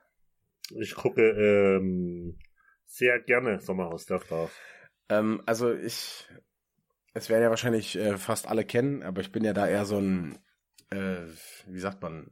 Ich 0.71 0.95
gucke 0.95 1.21
ähm, 1.23 2.39
sehr 2.87 3.21
gerne 3.21 3.61
Sommerhaus 3.61 4.07
der 4.07 4.21
Stars. 4.21 4.51
Ähm, 5.11 5.43
also 5.45 5.75
ich, 5.75 6.27
es 7.13 7.29
werden 7.29 7.43
ja 7.43 7.51
wahrscheinlich 7.51 7.97
äh, 7.97 8.17
fast 8.17 8.49
alle 8.49 8.65
kennen, 8.65 9.03
aber 9.03 9.21
ich 9.21 9.31
bin 9.31 9.45
ja 9.45 9.53
da 9.53 9.67
eher 9.67 9.85
so 9.85 9.99
ein, 9.99 10.39
äh, 10.91 11.27
wie 11.67 11.81
sagt 11.81 12.01
man, 12.03 12.31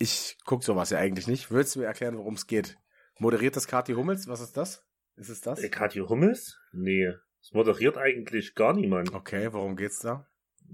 ich 0.00 0.36
guck 0.44 0.64
sowas 0.64 0.90
ja 0.90 0.98
eigentlich 0.98 1.28
nicht. 1.28 1.50
Würdest 1.52 1.76
du 1.76 1.80
mir 1.80 1.86
erklären, 1.86 2.16
worum 2.18 2.34
es 2.34 2.46
geht? 2.48 2.76
Moderiert 3.20 3.54
das 3.54 3.68
Kathi 3.68 3.92
Hummels? 3.92 4.26
Was 4.26 4.40
ist 4.40 4.56
das? 4.56 4.84
Ist 5.16 5.28
es 5.28 5.40
das? 5.42 5.62
Äh, 5.62 5.68
Katja 5.68 6.08
Hummels? 6.08 6.58
Nee, 6.72 7.12
es 7.40 7.52
moderiert 7.52 7.98
eigentlich 7.98 8.54
gar 8.54 8.72
niemand. 8.72 9.12
Okay, 9.14 9.52
worum 9.52 9.76
geht's 9.76 9.98
da? 10.00 10.26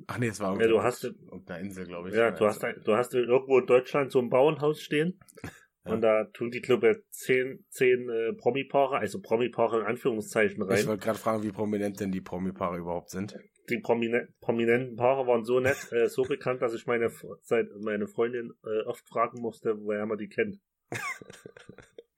Ach 0.06 0.18
nee, 0.18 0.28
es 0.28 0.40
war 0.40 0.58
Ja, 0.60 0.68
du 0.68 0.82
hast- 0.82 1.04
irgendeine 1.04 1.60
Insel, 1.66 1.86
glaube 1.86 2.08
ich. 2.10 2.14
Ja, 2.14 2.30
du 2.30 2.46
hast, 2.46 2.62
du 2.62 2.96
hast 2.96 3.14
irgendwo 3.14 3.58
in 3.58 3.66
Deutschland 3.66 4.12
so 4.12 4.20
ein 4.20 4.30
Bauernhaus 4.30 4.80
stehen. 4.80 5.18
Ja. 5.84 5.92
Und 5.92 6.00
da 6.00 6.24
tun 6.32 6.50
die, 6.50 6.60
glaube 6.60 6.90
ich, 6.90 6.96
zehn, 7.10 7.64
zehn 7.68 8.08
äh, 8.10 8.32
Promi-Paare, 8.32 8.96
also 8.98 9.20
Promi-Paare 9.20 9.82
in 9.82 9.86
Anführungszeichen 9.86 10.60
Ich 10.64 10.68
rein. 10.68 10.86
wollte 10.88 11.04
gerade 11.04 11.16
fragen, 11.20 11.44
wie 11.44 11.52
prominent 11.52 12.00
denn 12.00 12.10
die 12.10 12.20
Promi-Paare 12.20 12.78
überhaupt 12.78 13.10
sind. 13.10 13.36
Die 13.68 13.78
Promine 13.78 14.28
prominenten 14.40 14.96
Paare 14.96 15.26
waren 15.26 15.44
so 15.44 15.60
nett, 15.60 15.90
äh, 15.92 16.08
so 16.08 16.22
bekannt, 16.22 16.62
dass 16.62 16.74
ich 16.74 16.86
meine, 16.86 17.10
seit 17.42 17.68
meine 17.80 18.06
Freundin 18.06 18.52
äh, 18.64 18.82
oft 18.82 19.06
fragen 19.08 19.40
musste, 19.40 19.80
woher 19.82 20.06
man 20.06 20.18
die 20.18 20.28
kennt. 20.28 20.60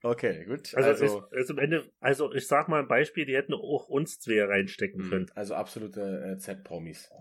Okay, 0.01 0.45
gut. 0.45 0.73
Also, 0.75 0.89
also 1.05 1.27
ist, 1.29 1.33
ist 1.33 1.49
im 1.49 1.57
Ende, 1.57 1.91
also 1.99 2.33
ich 2.33 2.47
sag 2.47 2.69
mal 2.69 2.79
ein 2.79 2.87
Beispiel, 2.87 3.25
die 3.25 3.35
hätten 3.35 3.53
auch 3.53 3.89
uns 3.89 4.17
zwei 4.19 4.41
reinstecken 4.45 5.05
Mhm. 5.05 5.09
können. 5.09 5.31
Also 5.35 5.55
absolute 5.55 6.01
äh, 6.01 6.37
Z-Promis. 6.37 7.11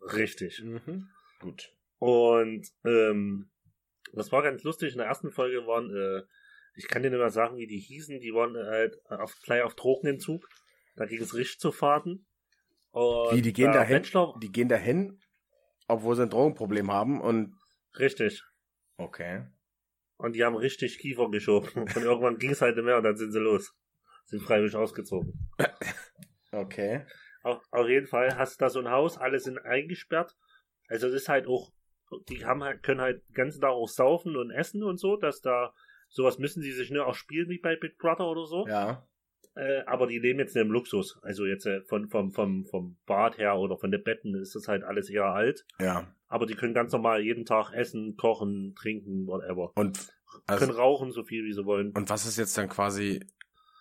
Richtig. 0.00 0.60
Mhm. 0.64 1.08
Gut. 1.38 1.72
Und 1.98 2.66
ähm, 2.84 3.50
das 4.12 4.32
war 4.32 4.42
ganz 4.42 4.64
lustig. 4.64 4.92
In 4.92 4.98
der 4.98 5.06
ersten 5.06 5.30
Folge 5.30 5.66
waren, 5.68 5.94
äh, 5.94 6.24
ich 6.74 6.88
kann 6.88 7.02
dir 7.04 7.10
nicht 7.10 7.20
mehr 7.20 7.30
sagen, 7.30 7.56
wie 7.56 7.68
die 7.68 7.78
hießen, 7.78 8.18
die 8.18 8.32
waren 8.34 8.56
halt 8.56 8.96
auf 9.08 9.36
gleich 9.44 9.62
auf 9.62 9.76
Drogenentzug. 9.76 10.48
Da 10.96 11.06
ging 11.06 11.20
es 11.20 11.34
richtig 11.34 11.60
zu 11.60 11.70
Faden. 11.70 12.26
Und 12.90 13.36
Wie, 13.36 13.42
die 13.42 13.52
gehen 13.52 13.72
der 13.72 13.82
dahin? 13.82 14.02
Die 14.40 14.50
gehen 14.50 14.68
dahin, 14.68 15.20
obwohl 15.86 16.16
sie 16.16 16.22
ein 16.22 16.30
Drogenproblem 16.30 16.90
haben 16.90 17.20
und 17.20 17.54
richtig. 17.98 18.42
okay. 18.96 19.46
Und 20.16 20.34
die 20.34 20.44
haben 20.44 20.56
richtig 20.56 20.98
Kiefer 20.98 21.30
geschoben. 21.30 21.82
Und 21.82 21.96
irgendwann 21.96 22.38
ging 22.38 22.50
es 22.50 22.60
halt 22.60 22.74
nicht 22.74 22.84
mehr 22.84 22.96
und 22.96 23.04
dann 23.04 23.16
sind 23.16 23.30
sie 23.30 23.38
los. 23.38 23.72
Sind 24.26 24.42
freiwillig 24.42 24.74
ausgezogen. 24.74 25.32
Okay. 26.50 27.04
Auf, 27.42 27.62
auf 27.70 27.88
jeden 27.88 28.06
Fall 28.06 28.36
hast 28.36 28.58
du 28.58 28.64
da 28.64 28.70
so 28.70 28.80
ein 28.80 28.90
Haus, 28.90 29.18
alle 29.18 29.38
sind 29.38 29.58
eingesperrt. 29.58 30.34
Also 30.88 31.08
es 31.08 31.14
ist 31.14 31.28
halt 31.28 31.46
auch, 31.46 31.72
die 32.28 32.44
haben 32.44 32.64
halt, 32.64 32.82
können 32.82 33.00
halt 33.00 33.22
den 33.28 33.34
ganzen 33.34 33.60
Tag 33.60 33.70
auch 33.70 33.88
saufen 33.88 34.36
und 34.36 34.50
essen 34.50 34.82
und 34.82 34.98
so, 34.98 35.16
dass 35.16 35.40
da 35.40 35.74
sowas 36.08 36.38
müssen 36.38 36.62
sie 36.62 36.72
sich 36.72 36.90
nur 36.90 37.06
auch 37.06 37.14
spielen 37.14 37.48
wie 37.48 37.58
bei 37.58 37.76
Big 37.76 37.98
Brother 37.98 38.26
oder 38.26 38.46
so. 38.46 38.66
Ja. 38.66 39.07
Äh, 39.58 39.82
aber 39.86 40.06
die 40.06 40.20
leben 40.20 40.38
jetzt 40.38 40.54
nicht 40.54 40.64
im 40.64 40.70
Luxus. 40.70 41.18
Also 41.22 41.44
jetzt 41.44 41.66
äh, 41.66 41.80
von, 41.82 42.08
vom, 42.08 42.30
vom, 42.30 42.64
vom 42.64 42.96
Bad 43.06 43.38
her 43.38 43.56
oder 43.56 43.76
von 43.76 43.90
den 43.90 44.04
Betten 44.04 44.36
ist 44.36 44.54
das 44.54 44.68
halt 44.68 44.84
alles 44.84 45.10
eher 45.10 45.26
alt. 45.26 45.66
Ja. 45.80 46.14
Aber 46.28 46.46
die 46.46 46.54
können 46.54 46.74
ganz 46.74 46.92
normal 46.92 47.22
jeden 47.22 47.44
Tag 47.44 47.72
essen, 47.72 48.16
kochen, 48.16 48.76
trinken, 48.76 49.26
whatever. 49.26 49.72
Und 49.74 50.14
können 50.46 50.70
also, 50.70 50.72
rauchen, 50.74 51.10
so 51.10 51.24
viel 51.24 51.44
wie 51.44 51.52
sie 51.52 51.64
wollen. 51.64 51.90
und 51.90 52.08
was 52.08 52.24
ist 52.24 52.38
jetzt 52.38 52.56
dann 52.56 52.68
quasi, 52.68 53.26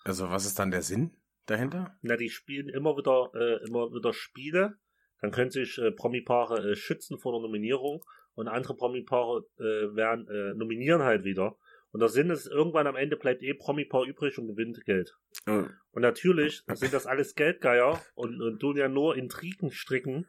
also 0.04 0.32
was 0.32 0.46
ist 0.46 0.58
dann 0.58 0.72
der 0.72 0.82
Sinn 0.82 1.12
dahinter? 1.46 1.96
Na, 2.02 2.18
die 2.18 2.30
spielen 2.30 2.70
immer 2.70 2.98
wieder, 2.98 3.30
äh, 3.36 3.64
immer 3.68 3.94
wieder 3.94 4.14
Spiele. 4.14 4.78
Dann 5.22 5.30
können 5.30 5.52
sich 5.52 5.78
äh, 5.78 5.92
Promi-Paare 5.92 6.72
äh, 6.72 6.76
schützen 6.76 7.20
vor 7.20 7.34
der 7.34 7.42
Nominierung 7.42 8.04
und 8.34 8.48
andere 8.48 8.76
Promi-Paare 8.76 9.46
äh, 9.60 9.96
werden 9.96 10.28
äh, 10.28 10.56
nominieren 10.56 11.04
halt 11.04 11.24
wieder. 11.24 11.56
Und 11.92 12.02
der 12.02 12.10
Sinn 12.10 12.30
ist, 12.30 12.48
irgendwann 12.48 12.86
am 12.88 12.96
Ende 12.96 13.16
bleibt 13.18 13.42
eh 13.44 13.54
Promi-Paar 13.54 14.04
übrig 14.06 14.38
und 14.38 14.48
gewinnt 14.48 14.84
Geld. 14.86 15.16
Äh, 15.46 15.64
Und 15.92 16.02
natürlich 16.02 16.64
sind 16.74 16.94
das 16.94 17.06
alles 17.06 17.34
Geldgeier 17.36 18.02
und, 18.16 18.42
und 18.42 18.60
tun 18.60 18.78
ja 18.78 18.88
nur 18.90 19.16
Intrigen 19.16 19.72
stricken. 19.72 20.28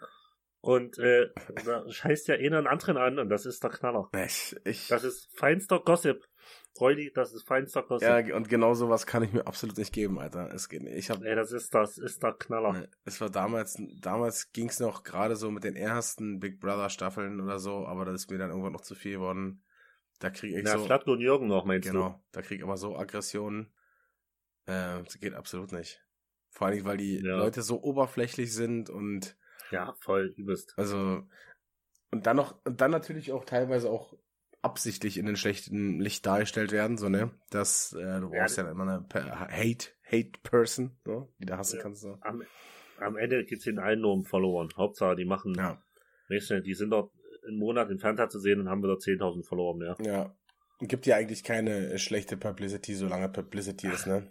Und 0.60 0.98
äh, 0.98 1.28
da 1.64 1.88
scheißt 1.88 2.28
ja 2.28 2.34
einer 2.34 2.58
einen 2.58 2.66
anderen 2.66 2.96
an 2.96 3.18
und 3.18 3.28
das 3.28 3.46
ist 3.46 3.62
der 3.62 3.70
Knaller. 3.70 4.08
Ich, 4.24 4.56
ich, 4.64 4.88
Das 4.88 5.04
ist 5.04 5.28
feinster 5.36 5.78
Gossip. 5.80 6.24
Freuli, 6.76 7.12
das 7.12 7.32
ist 7.32 7.46
feinster 7.46 7.82
Gossip. 7.82 8.08
ja, 8.08 8.36
und 8.36 8.48
genau 8.48 8.74
sowas 8.74 9.06
kann 9.06 9.22
ich 9.22 9.32
mir 9.32 9.46
absolut 9.46 9.76
nicht 9.78 9.92
geben, 9.92 10.18
Alter. 10.18 10.52
Es 10.52 10.68
geht 10.68 10.82
nicht. 10.82 10.96
Ich 10.96 11.10
hab, 11.10 11.22
Ey, 11.22 11.34
das 11.36 11.52
ist 11.52 11.74
das 11.74 11.98
ist 11.98 12.22
der 12.22 12.32
Knaller. 12.34 12.88
es 13.04 13.20
war 13.20 13.30
damals, 13.30 13.76
damals 14.00 14.50
ging's 14.52 14.80
noch 14.80 15.02
gerade 15.04 15.36
so 15.36 15.50
mit 15.50 15.64
den 15.64 15.76
ersten 15.76 16.38
Big 16.40 16.60
Brother 16.60 16.88
Staffeln 16.88 17.40
oder 17.40 17.58
so, 17.58 17.86
aber 17.86 18.04
das 18.04 18.22
ist 18.22 18.30
mir 18.30 18.38
dann 18.38 18.50
irgendwann 18.50 18.72
noch 18.72 18.80
zu 18.82 18.94
viel 18.94 19.12
geworden. 19.12 19.62
Da 20.18 20.30
kriege 20.30 20.58
ich 20.58 20.64
Na, 20.64 20.78
so, 20.78 20.84
Flatko 20.84 21.12
und 21.12 21.20
Jürgen 21.20 21.46
noch, 21.46 21.64
meinst 21.64 21.88
genau, 21.88 22.20
da 22.32 22.42
krieg 22.42 22.58
ich 22.58 22.64
aber 22.64 22.76
so 22.76 22.96
Aggressionen. 22.96 23.72
Äh, 24.66 25.02
das 25.02 25.18
geht 25.20 25.34
absolut 25.34 25.72
nicht. 25.72 26.02
Vor 26.50 26.66
allem, 26.66 26.84
weil 26.84 26.96
die 26.96 27.18
Ja. 27.18 27.38
Leute 27.38 27.62
so 27.62 27.82
oberflächlich 27.82 28.52
sind 28.52 28.90
und 28.90 29.36
du? 29.70 29.76
Ja, 29.76 29.94
voll, 30.00 30.34
übelst. 30.36 30.74
Also, 30.76 31.22
und 32.10 32.26
dann 32.26 32.36
noch, 32.36 32.58
und 32.64 32.80
dann 32.80 32.90
natürlich 32.90 33.32
auch 33.32 33.44
teilweise 33.44 33.90
auch 33.90 34.14
absichtlich 34.62 35.18
in 35.18 35.26
den 35.26 35.36
schlechten 35.36 36.00
Licht 36.00 36.26
dargestellt 36.26 36.72
werden, 36.72 36.96
so, 36.98 37.08
ne? 37.08 37.30
Dass 37.50 37.92
äh, 37.92 38.20
du 38.20 38.28
Ja, 38.30 38.40
brauchst 38.40 38.58
ja, 38.58 38.70
immer 38.70 38.82
eine 38.82 39.06
Hate, 39.50 39.90
Hate 40.04 40.32
Person, 40.42 40.98
so, 41.04 41.32
die 41.38 41.46
da 41.46 41.58
hassen 41.58 41.76
Ja. 41.76 41.82
kannst. 41.82 42.02
So. 42.02 42.18
Am, 42.22 42.42
am 42.98 43.16
Ende 43.16 43.44
geht's 43.44 43.64
den 43.64 43.78
allen 43.78 44.00
nur 44.00 44.14
um 44.14 44.24
Followern. 44.24 44.68
Hauptsache, 44.76 45.16
die 45.16 45.26
machen, 45.26 45.54
Ja, 45.56 45.80
weißt 46.28 46.50
du, 46.50 46.62
die 46.62 46.74
sind 46.74 46.90
dort 46.90 47.12
einen 47.48 47.58
Monat 47.58 47.90
im 47.90 47.98
Fernseher 47.98 48.28
zu 48.28 48.38
sehen 48.38 48.60
und 48.60 48.68
haben 48.68 48.82
wieder 48.82 48.94
10.000 48.94 49.44
Follower 49.44 49.76
mehr. 49.76 49.96
ja. 50.00 50.34
Gibt 50.80 51.06
ja 51.06 51.16
eigentlich 51.16 51.42
keine 51.42 51.88
äh, 51.94 51.98
schlechte 51.98 52.36
Publicity, 52.36 52.94
solange 52.94 53.28
Publicity 53.28 53.88
ist, 53.88 54.06
ne? 54.06 54.30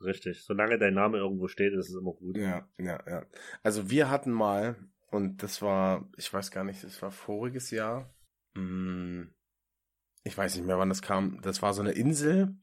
Richtig. 0.00 0.44
Solange 0.44 0.78
dein 0.78 0.94
Name 0.94 1.18
irgendwo 1.18 1.48
steht, 1.48 1.72
ist 1.72 1.88
es 1.88 1.96
immer 2.00 2.12
gut. 2.12 2.36
Ja, 2.36 2.68
ja, 2.78 3.00
ja. 3.04 3.26
Also 3.64 3.90
wir 3.90 4.08
hatten 4.08 4.30
mal, 4.30 4.76
und 5.10 5.42
das 5.42 5.62
war, 5.62 6.08
ich 6.16 6.32
weiß 6.32 6.52
gar 6.52 6.62
nicht, 6.62 6.84
das 6.84 7.02
war 7.02 7.10
voriges 7.10 7.72
Jahr. 7.72 8.14
Hm, 8.56 9.34
Ich 10.22 10.38
weiß 10.38 10.54
nicht 10.54 10.66
mehr, 10.66 10.78
wann 10.78 10.88
das 10.88 11.02
kam. 11.02 11.40
Das 11.42 11.62
war 11.62 11.74
so 11.74 11.82
eine 11.82 11.92
Insel 11.92 12.54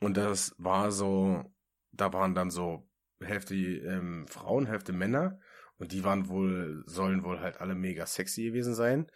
und 0.00 0.16
das 0.16 0.54
war 0.56 0.92
so, 0.92 1.44
da 1.92 2.14
waren 2.14 2.34
dann 2.34 2.50
so 2.50 2.88
Hälfte 3.22 3.54
ähm, 3.54 4.26
Frauen, 4.28 4.64
Hälfte 4.64 4.94
Männer 4.94 5.38
und 5.78 5.92
die 5.92 6.04
waren 6.04 6.28
wohl, 6.28 6.82
sollen 6.86 7.24
wohl 7.24 7.40
halt 7.40 7.60
alle 7.60 7.74
mega 7.74 8.06
sexy 8.06 8.44
gewesen 8.44 8.74
sein, 8.74 9.10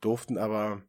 durften 0.00 0.38
aber 0.38 0.82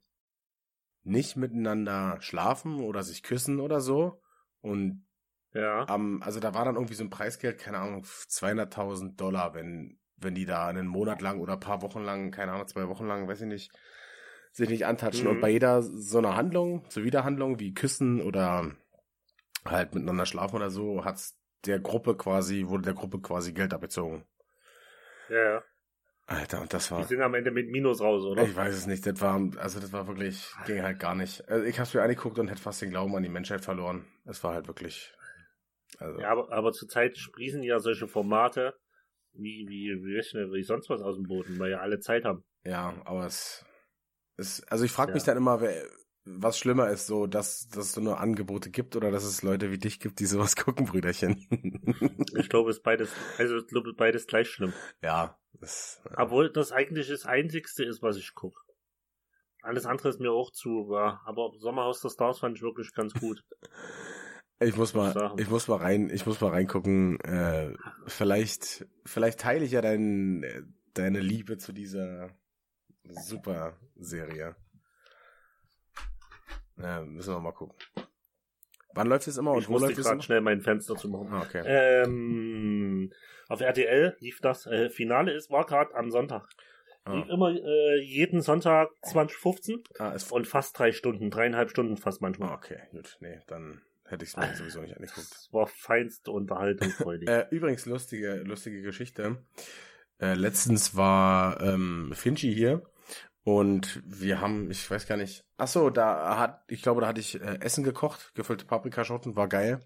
nicht 1.03 1.35
miteinander 1.35 2.17
schlafen 2.21 2.79
oder 2.79 3.03
sich 3.03 3.23
küssen 3.23 3.59
oder 3.59 3.81
so 3.81 4.21
und 4.61 5.05
Ja. 5.53 5.87
am, 5.87 6.21
also 6.21 6.39
da 6.39 6.53
war 6.53 6.65
dann 6.65 6.75
irgendwie 6.75 6.93
so 6.93 7.03
ein 7.03 7.09
Preisgeld, 7.09 7.57
keine 7.57 7.79
Ahnung, 7.79 8.03
200.000 8.03 9.15
Dollar, 9.15 9.53
wenn, 9.53 9.99
wenn 10.17 10.35
die 10.35 10.45
da 10.45 10.67
einen 10.67 10.87
Monat 10.87 11.21
lang 11.21 11.39
oder 11.39 11.53
ein 11.53 11.59
paar 11.59 11.81
Wochen 11.81 12.03
lang, 12.03 12.31
keine 12.31 12.51
Ahnung, 12.51 12.67
zwei 12.67 12.87
Wochen 12.87 13.07
lang, 13.07 13.27
weiß 13.27 13.41
ich 13.41 13.47
nicht, 13.47 13.71
sich 14.51 14.69
nicht 14.69 14.85
antatschen. 14.85 15.25
Mhm. 15.25 15.31
Und 15.35 15.41
bei 15.41 15.49
jeder 15.49 15.81
so 15.81 16.17
einer 16.17 16.35
Handlung, 16.35 16.85
so 16.89 17.03
Wiederhandlung 17.03 17.59
wie 17.59 17.73
Küssen 17.73 18.21
oder 18.21 18.71
halt 19.65 19.95
miteinander 19.95 20.25
schlafen 20.25 20.57
oder 20.57 20.69
so, 20.69 21.03
hat's 21.03 21.37
der 21.65 21.79
Gruppe 21.79 22.15
quasi, 22.15 22.67
wurde 22.67 22.83
der 22.83 22.93
Gruppe 22.93 23.19
quasi 23.19 23.53
Geld 23.53 23.73
abgezogen. 23.73 24.23
Ja, 25.29 25.43
ja. 25.43 25.63
Alter, 26.27 26.61
und 26.61 26.71
das 26.73 26.89
Die 26.89 26.91
war, 26.91 27.03
sind 27.03 27.21
am 27.21 27.33
Ende 27.33 27.49
mit 27.49 27.69
Minus 27.69 28.01
raus, 28.01 28.23
oder? 28.23 28.43
ich 28.43 28.55
weiß 28.55 28.75
es 28.75 28.85
nicht, 28.85 29.03
das 29.05 29.19
war, 29.19 29.41
also 29.57 29.79
das 29.79 29.91
war 29.91 30.07
wirklich, 30.07 30.47
ging 30.67 30.83
halt 30.83 30.99
gar 30.99 31.15
nicht. 31.15 31.47
Also 31.49 31.65
ich 31.65 31.79
hab's 31.79 31.93
mir 31.93 32.03
angeguckt 32.03 32.37
und 32.37 32.49
hätte 32.49 32.61
fast 32.61 32.81
den 32.81 32.91
Glauben 32.91 33.15
an 33.15 33.23
die 33.23 33.29
Menschheit 33.29 33.65
verloren. 33.65 34.05
Es 34.25 34.43
war 34.43 34.53
halt 34.53 34.67
wirklich, 34.67 35.11
also. 35.97 36.19
Ja, 36.19 36.29
aber, 36.29 36.51
aber 36.51 36.71
zurzeit 36.71 37.17
sprießen 37.17 37.63
ja 37.63 37.79
solche 37.79 38.07
Formate 38.07 38.75
wie, 39.33 39.65
wie, 39.67 39.95
wie, 40.03 40.53
wie 40.53 40.63
sonst 40.63 40.89
was 40.89 41.01
aus 41.01 41.15
dem 41.15 41.25
Boden, 41.25 41.57
weil 41.57 41.71
ja 41.71 41.79
alle 41.79 41.99
Zeit 41.99 42.25
haben. 42.25 42.43
Ja, 42.63 42.93
aber 43.05 43.25
es 43.25 43.65
ist, 44.37 44.71
also 44.71 44.85
ich 44.85 44.91
frage 44.91 45.13
mich 45.13 45.23
Ja. 45.23 45.27
dann 45.27 45.37
immer, 45.37 45.61
wer, 45.61 45.83
was 46.37 46.59
schlimmer 46.59 46.89
ist, 46.89 47.07
so, 47.07 47.27
dass, 47.27 47.67
dass 47.69 47.85
es 47.85 47.91
so 47.93 48.01
nur 48.01 48.19
Angebote 48.19 48.69
gibt 48.69 48.95
oder 48.95 49.11
dass 49.11 49.23
es 49.23 49.41
Leute 49.41 49.71
wie 49.71 49.77
dich 49.77 49.99
gibt, 49.99 50.19
die 50.19 50.25
sowas 50.25 50.55
gucken, 50.55 50.85
Brüderchen. 50.85 51.47
Ich 52.37 52.49
glaube, 52.49 52.69
es 52.69 52.77
ist 52.77 52.83
beides, 52.83 53.11
also 53.37 53.57
ich 53.57 53.67
glaube, 53.67 53.93
beides 53.93 54.27
gleich 54.27 54.49
schlimm. 54.49 54.73
ja, 55.01 55.37
das, 55.53 56.01
Obwohl 56.15 56.51
das 56.51 56.71
eigentlich 56.71 57.09
das 57.09 57.25
Einzigste 57.25 57.83
ist, 57.83 58.01
was 58.01 58.17
ich 58.17 58.33
gucke. 58.35 58.59
Alles 59.61 59.85
andere 59.85 60.09
ist 60.09 60.19
mir 60.19 60.31
auch 60.31 60.51
zu, 60.51 60.89
ja. 60.91 61.21
Aber 61.25 61.51
Sommerhaus 61.57 62.01
der 62.01 62.09
Stars 62.09 62.39
fand 62.39 62.57
ich 62.57 62.63
wirklich 62.63 62.93
ganz 62.93 63.13
gut. 63.13 63.43
ich 64.59 64.77
muss 64.77 64.93
mal, 64.93 65.33
ich 65.37 65.49
muss 65.49 65.67
mal 65.67 65.77
rein, 65.77 66.09
ich 66.09 66.25
muss 66.25 66.39
mal 66.39 66.51
reingucken. 66.51 67.19
Äh, 67.21 67.73
vielleicht, 68.07 68.87
vielleicht 69.05 69.39
teile 69.39 69.65
ich 69.65 69.71
ja 69.71 69.81
dein, 69.81 70.73
deine 70.93 71.19
Liebe 71.19 71.57
zu 71.57 71.73
dieser 71.73 72.29
super 73.03 73.77
Serie. 73.97 74.55
Ja, 76.81 77.01
müssen 77.01 77.33
wir 77.33 77.39
mal 77.39 77.51
gucken. 77.51 77.75
Wann 78.93 79.07
läuft 79.07 79.27
es 79.27 79.37
immer 79.37 79.51
und 79.51 79.61
ich 79.61 79.67
wo 79.67 79.73
musste 79.73 79.87
läuft 79.87 79.99
es 79.99 80.05
gerade 80.07 80.21
schnell 80.21 80.41
mein 80.41 80.61
Fenster 80.61 80.95
zu 80.95 81.09
machen. 81.09 81.27
Ah, 81.31 81.41
okay. 81.41 81.63
Ähm, 81.65 83.11
auf 83.47 83.61
RTL 83.61 84.17
lief 84.19 84.39
das 84.41 84.65
äh, 84.65 84.89
Finale, 84.89 85.33
ist 85.33 85.51
war 85.51 85.65
gerade 85.65 85.93
am 85.95 86.11
Sonntag. 86.11 86.47
Lief 87.07 87.25
Ah, 87.29 87.33
immer 87.33 87.55
äh, 87.55 87.99
jeden 88.01 88.41
Sonntag 88.41 88.89
2015 89.03 89.83
ah, 89.99 90.15
und 90.31 90.47
fast 90.47 90.77
drei 90.77 90.91
Stunden, 90.91 91.31
dreieinhalb 91.31 91.69
Stunden 91.69 91.97
fast 91.97 92.21
manchmal. 92.21 92.49
Ah, 92.49 92.55
Okay, 92.55 92.79
gut. 92.91 93.17
Nee, 93.19 93.39
dann 93.47 93.81
hätte 94.05 94.25
ich 94.25 94.31
es 94.31 94.37
mir 94.37 94.55
sowieso 94.55 94.81
nicht 94.81 94.95
angeguckt. 94.95 95.31
Das 95.31 95.49
war 95.51 95.67
feinste 95.67 96.31
Unterhaltung. 96.31 96.93
Äh, 97.27 97.45
übrigens, 97.51 97.85
lustige, 97.85 98.35
lustige 98.43 98.81
Geschichte. 98.81 99.37
Äh, 100.19 100.33
letztens 100.33 100.95
war 100.95 101.61
ähm, 101.61 102.11
Finchi 102.13 102.53
hier 102.53 102.83
und 103.57 104.03
wir 104.05 104.41
haben, 104.41 104.69
ich 104.69 104.91
weiß 104.91 105.07
gar 105.07 105.17
nicht, 105.17 105.43
ach 105.57 105.67
so, 105.67 105.89
da 105.89 106.37
hat, 106.37 106.63
ich 106.67 106.83
glaube, 106.83 107.01
da 107.01 107.07
hatte 107.07 107.19
ich 107.19 107.41
äh, 107.41 107.57
Essen 107.61 107.83
gekocht, 107.83 108.31
gefüllte 108.35 108.63
Paprikaschoten, 108.63 109.35
war 109.35 109.47
geil. 109.47 109.79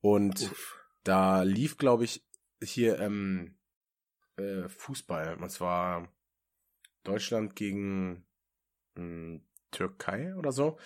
Und 0.00 0.40
Uff. 0.40 0.78
da 1.04 1.42
lief, 1.42 1.76
glaube 1.76 2.04
ich, 2.04 2.26
hier 2.62 2.98
ähm, 2.98 3.58
äh, 4.38 4.66
Fußball. 4.70 5.36
Und 5.36 5.50
zwar 5.50 6.08
Deutschland 7.04 7.54
gegen 7.54 8.24
mh, 8.94 9.40
Türkei 9.72 10.34
oder 10.36 10.52
so. 10.52 10.78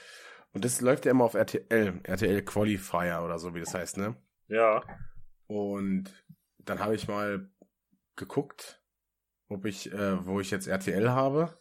Und 0.52 0.64
das 0.64 0.80
läuft 0.80 1.04
ja 1.04 1.12
immer 1.12 1.24
auf 1.24 1.34
RTL, 1.34 2.00
RTL 2.02 2.42
Qualifier 2.42 3.22
oder 3.24 3.38
so, 3.38 3.54
wie 3.54 3.61
das 3.61 3.72
heißt, 3.72 3.98
ne? 3.98 4.16
Ja, 4.48 4.82
Und 5.46 6.11
dann 6.58 6.80
habe 6.80 6.96
ich 6.96 7.06
mal 7.06 7.48
geguckt 8.16 8.80
ob 9.50 9.64
ich, 9.64 9.92
äh, 9.92 10.24
wo 10.24 10.40
ich 10.40 10.50
jetzt 10.50 10.68
RTL 10.68 11.11
habe 11.11 11.59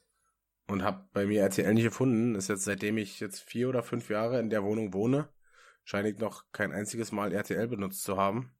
und 0.69 0.83
habe 0.83 1.07
bei 1.13 1.25
mir 1.25 1.41
RTL 1.41 1.73
nicht 1.73 1.83
gefunden. 1.83 2.35
Ist 2.35 2.47
jetzt 2.47 2.63
seitdem 2.63 2.97
ich 2.97 3.19
jetzt 3.19 3.41
vier 3.41 3.69
oder 3.69 3.83
fünf 3.83 4.09
Jahre 4.09 4.39
in 4.39 4.49
der 4.49 4.63
Wohnung 4.63 4.93
wohne, 4.93 5.29
scheine 5.83 6.09
ich 6.09 6.19
noch 6.19 6.45
kein 6.51 6.71
einziges 6.71 7.11
Mal 7.11 7.33
RTL 7.33 7.67
benutzt 7.67 8.03
zu 8.03 8.17
haben. 8.17 8.55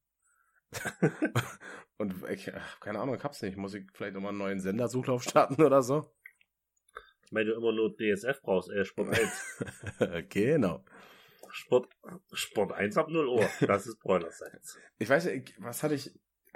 und 1.97 2.15
ich, 2.29 2.51
keine 2.79 2.99
Ahnung, 2.99 3.15
ich 3.15 3.23
hab's 3.23 3.41
nicht. 3.41 3.57
Muss 3.57 3.73
ich 3.73 3.85
vielleicht 3.93 4.15
nochmal 4.15 4.29
einen 4.29 4.39
neuen 4.39 4.59
Sendersuchlauf 4.59 5.23
starten 5.23 5.61
oder 5.63 5.81
so? 5.81 6.11
Weil 7.31 7.45
du 7.45 7.53
immer 7.53 7.71
nur 7.71 7.95
DSF 7.95 8.41
brauchst, 8.41 8.71
äh, 8.71 8.83
Sport 8.85 9.09
1. 9.09 9.65
genau. 10.29 10.83
Sport, 11.51 11.89
Sport 12.33 12.73
1 12.73 12.97
ab 12.97 13.09
0 13.09 13.27
Uhr. 13.27 13.49
Das 13.61 13.85
ist 13.85 13.99
Bräunerseits. 13.99 14.79
Ich 14.97 15.09
weiß 15.09 15.25
nicht, 15.25 15.55
was 15.59 15.83
hatte 15.83 15.95
ich, 15.95 16.11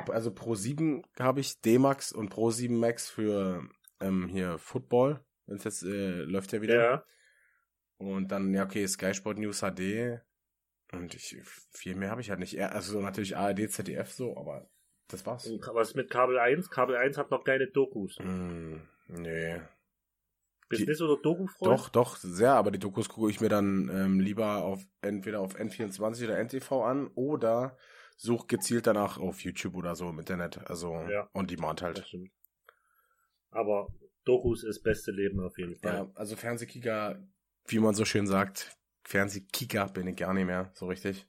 also 0.07 0.33
Pro 0.33 0.55
7 0.55 1.03
habe 1.19 1.41
ich 1.41 1.61
D-Max 1.61 2.11
und 2.11 2.29
Pro 2.29 2.49
7 2.49 2.75
Max 2.75 3.09
für 3.09 3.67
ähm, 3.99 4.27
hier 4.27 4.57
Football. 4.57 5.23
Wenn 5.45 5.57
es 5.57 5.63
jetzt 5.63 5.83
äh, 5.83 6.23
läuft 6.23 6.51
ja 6.53 6.61
wieder. 6.61 6.75
Ja. 6.75 7.05
Und 7.97 8.31
dann, 8.31 8.53
ja, 8.53 8.63
okay, 8.63 8.85
Sky 8.87 9.13
Sport 9.13 9.37
News 9.37 9.61
HD. 9.61 10.19
Und 10.91 11.15
ich, 11.15 11.37
viel 11.71 11.95
mehr 11.95 12.11
habe 12.11 12.21
ich 12.21 12.29
halt 12.29 12.39
nicht. 12.39 12.59
Also 12.61 12.99
natürlich 13.01 13.35
ARD, 13.35 13.69
ZDF 13.71 14.11
so, 14.11 14.37
aber 14.37 14.69
das 15.07 15.25
war's. 15.25 15.49
Was 15.73 15.95
mit 15.95 16.09
Kabel 16.09 16.37
1? 16.37 16.69
Kabel 16.69 16.95
1 16.95 17.17
hat 17.17 17.31
noch 17.31 17.43
keine 17.43 17.67
Dokus. 17.67 18.17
Mm, 18.19 18.77
nee. 19.07 19.61
Bist 20.69 20.83
du 20.83 20.89
nicht 20.89 20.97
so 20.97 21.07
der 21.07 21.21
Doku-Freund? 21.21 21.71
Doch, 21.71 21.89
doch, 21.89 22.17
sehr, 22.17 22.53
aber 22.53 22.71
die 22.71 22.79
Dokus 22.79 23.09
gucke 23.09 23.29
ich 23.29 23.41
mir 23.41 23.49
dann 23.49 23.89
ähm, 23.93 24.19
lieber 24.19 24.63
auf 24.63 24.81
entweder 25.01 25.39
auf 25.41 25.55
N24 25.55 26.25
oder 26.25 26.39
NTV 26.39 26.71
an 26.83 27.07
oder 27.15 27.77
suche 28.17 28.47
gezielt 28.47 28.87
danach 28.87 29.17
auf 29.17 29.41
YouTube 29.41 29.75
oder 29.75 29.95
so 29.95 30.09
im 30.09 30.19
Internet. 30.19 30.67
Also 30.69 30.93
ja, 31.09 31.29
on 31.33 31.47
demand 31.47 31.81
halt. 31.81 32.05
Aber 33.51 33.87
Dokus 34.25 34.63
ist 34.63 34.83
beste 34.83 35.11
Leben 35.11 35.39
auf 35.39 35.57
jeden 35.57 35.75
Fall. 35.75 35.93
Ja, 35.93 36.11
also 36.15 36.35
Fernsehkicker, 36.35 37.21
wie 37.67 37.79
man 37.79 37.93
so 37.93 38.05
schön 38.05 38.27
sagt, 38.27 38.77
Fernsehkicker 39.03 39.87
bin 39.87 40.07
ich 40.07 40.15
gar 40.15 40.33
nicht 40.33 40.45
mehr 40.45 40.71
so 40.73 40.87
richtig. 40.87 41.27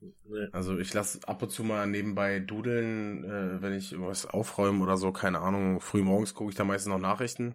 Nee. 0.00 0.48
Also 0.52 0.78
ich 0.78 0.94
lasse 0.94 1.20
ab 1.28 1.42
und 1.42 1.50
zu 1.50 1.62
mal 1.62 1.86
nebenbei 1.86 2.40
dudeln, 2.40 3.24
äh, 3.24 3.62
wenn 3.62 3.74
ich 3.74 3.98
was 4.00 4.26
aufräume 4.26 4.82
oder 4.82 4.96
so, 4.96 5.12
keine 5.12 5.40
Ahnung. 5.40 5.80
Früh 5.80 6.02
morgens 6.02 6.34
gucke 6.34 6.50
ich 6.50 6.56
da 6.56 6.64
meistens 6.64 6.90
noch 6.90 6.98
Nachrichten. 6.98 7.54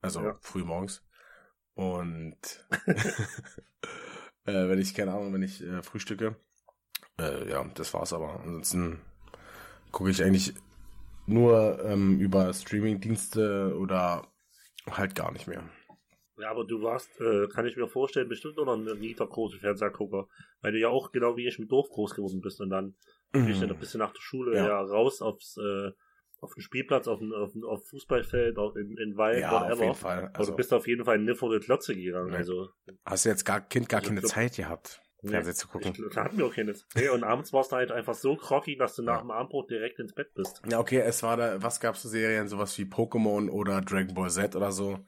Also 0.00 0.22
ja. 0.22 0.38
früh 0.40 0.64
morgens. 0.64 1.02
Und 1.74 2.36
äh, 4.44 4.68
wenn 4.68 4.78
ich, 4.78 4.94
keine 4.94 5.12
Ahnung, 5.12 5.32
wenn 5.34 5.42
ich 5.42 5.62
äh, 5.62 5.82
frühstücke. 5.82 6.36
Äh, 7.18 7.50
ja, 7.50 7.64
das 7.74 7.92
war's 7.92 8.12
aber. 8.12 8.40
Ansonsten 8.40 9.00
gucke 9.90 10.10
ich 10.10 10.22
eigentlich 10.22 10.54
nur 11.26 11.82
ähm, 11.84 12.18
über 12.20 12.52
Streaming-Dienste 12.52 13.76
oder 13.78 14.26
halt 14.90 15.14
gar 15.14 15.32
nicht 15.32 15.46
mehr. 15.46 15.68
Ja, 16.36 16.50
aber 16.50 16.64
du 16.64 16.82
warst, 16.82 17.20
äh, 17.20 17.46
kann 17.46 17.66
ich 17.66 17.76
mir 17.76 17.86
vorstellen, 17.86 18.28
bestimmt 18.28 18.56
noch 18.56 18.66
ein 18.66 18.84
nieder 18.98 19.26
großer 19.26 19.58
Fernsehgucker, 19.58 20.26
weil 20.62 20.72
du 20.72 20.78
ja 20.78 20.88
auch 20.88 21.12
genau 21.12 21.36
wie 21.36 21.46
ich 21.46 21.58
im 21.58 21.68
Dorf 21.68 21.88
groß 21.90 22.14
geworden 22.14 22.40
bist 22.40 22.60
und 22.60 22.70
dann 22.70 22.96
mhm. 23.32 23.46
bist 23.46 23.62
du 23.62 23.66
ein 23.66 23.78
bisschen 23.78 24.00
nach 24.00 24.12
der 24.12 24.20
Schule 24.20 24.56
ja. 24.56 24.66
ja 24.66 24.80
raus 24.80 25.22
aufs 25.22 25.56
äh, 25.56 25.92
auf 26.44 26.54
den 26.54 26.62
Spielplatz, 26.62 27.08
auf 27.08 27.18
den, 27.18 27.32
auf 27.32 27.52
den 27.52 27.64
auf 27.64 27.86
Fußballfeld, 27.88 28.58
auf, 28.58 28.76
in, 28.76 28.96
in 28.98 29.16
Wald, 29.16 29.40
ja, 29.40 29.50
whatever. 29.50 29.72
Auf 29.72 29.80
jeden 29.80 29.94
Fall. 29.94 30.30
Also, 30.34 30.52
du 30.52 30.56
bist 30.56 30.72
auf 30.72 30.86
jeden 30.86 31.04
Fall 31.04 31.16
in 31.16 31.24
Niffel 31.24 31.58
Klotze 31.60 31.96
gegangen. 31.96 32.34
Also, 32.34 32.68
Hast 33.04 33.24
du 33.24 33.30
jetzt 33.30 33.44
gar 33.44 33.62
Kind 33.62 33.88
gar 33.88 34.00
also, 34.00 34.10
keine 34.10 34.22
Zeit 34.22 34.56
gehabt? 34.56 35.00
Fernsehen 35.28 35.52
nee, 35.52 35.58
zu 35.58 35.68
gucken. 35.68 35.92
Ich, 35.96 36.14
da 36.14 36.24
hatten 36.24 36.38
wir 36.38 36.46
auch 36.46 36.54
keines. 36.54 36.86
Nee, 36.94 37.08
und 37.08 37.24
abends 37.24 37.52
warst 37.52 37.72
du 37.72 37.76
halt 37.76 37.92
einfach 37.92 38.14
so 38.14 38.36
groggy, 38.36 38.76
dass 38.76 38.96
du 38.96 39.02
nach 39.02 39.20
dem 39.20 39.30
Abendbrot 39.30 39.70
direkt 39.70 39.98
ins 39.98 40.12
Bett 40.12 40.34
bist. 40.34 40.62
Ja, 40.70 40.78
okay, 40.78 41.00
es 41.00 41.22
war 41.22 41.36
da, 41.36 41.62
was 41.62 41.80
gab's 41.80 42.02
für 42.02 42.08
Serien, 42.08 42.48
sowas 42.48 42.76
wie 42.78 42.84
Pokémon 42.84 43.48
oder 43.50 43.80
Dragon 43.80 44.14
Ball 44.14 44.30
Z 44.30 44.56
oder 44.56 44.72
so, 44.72 45.04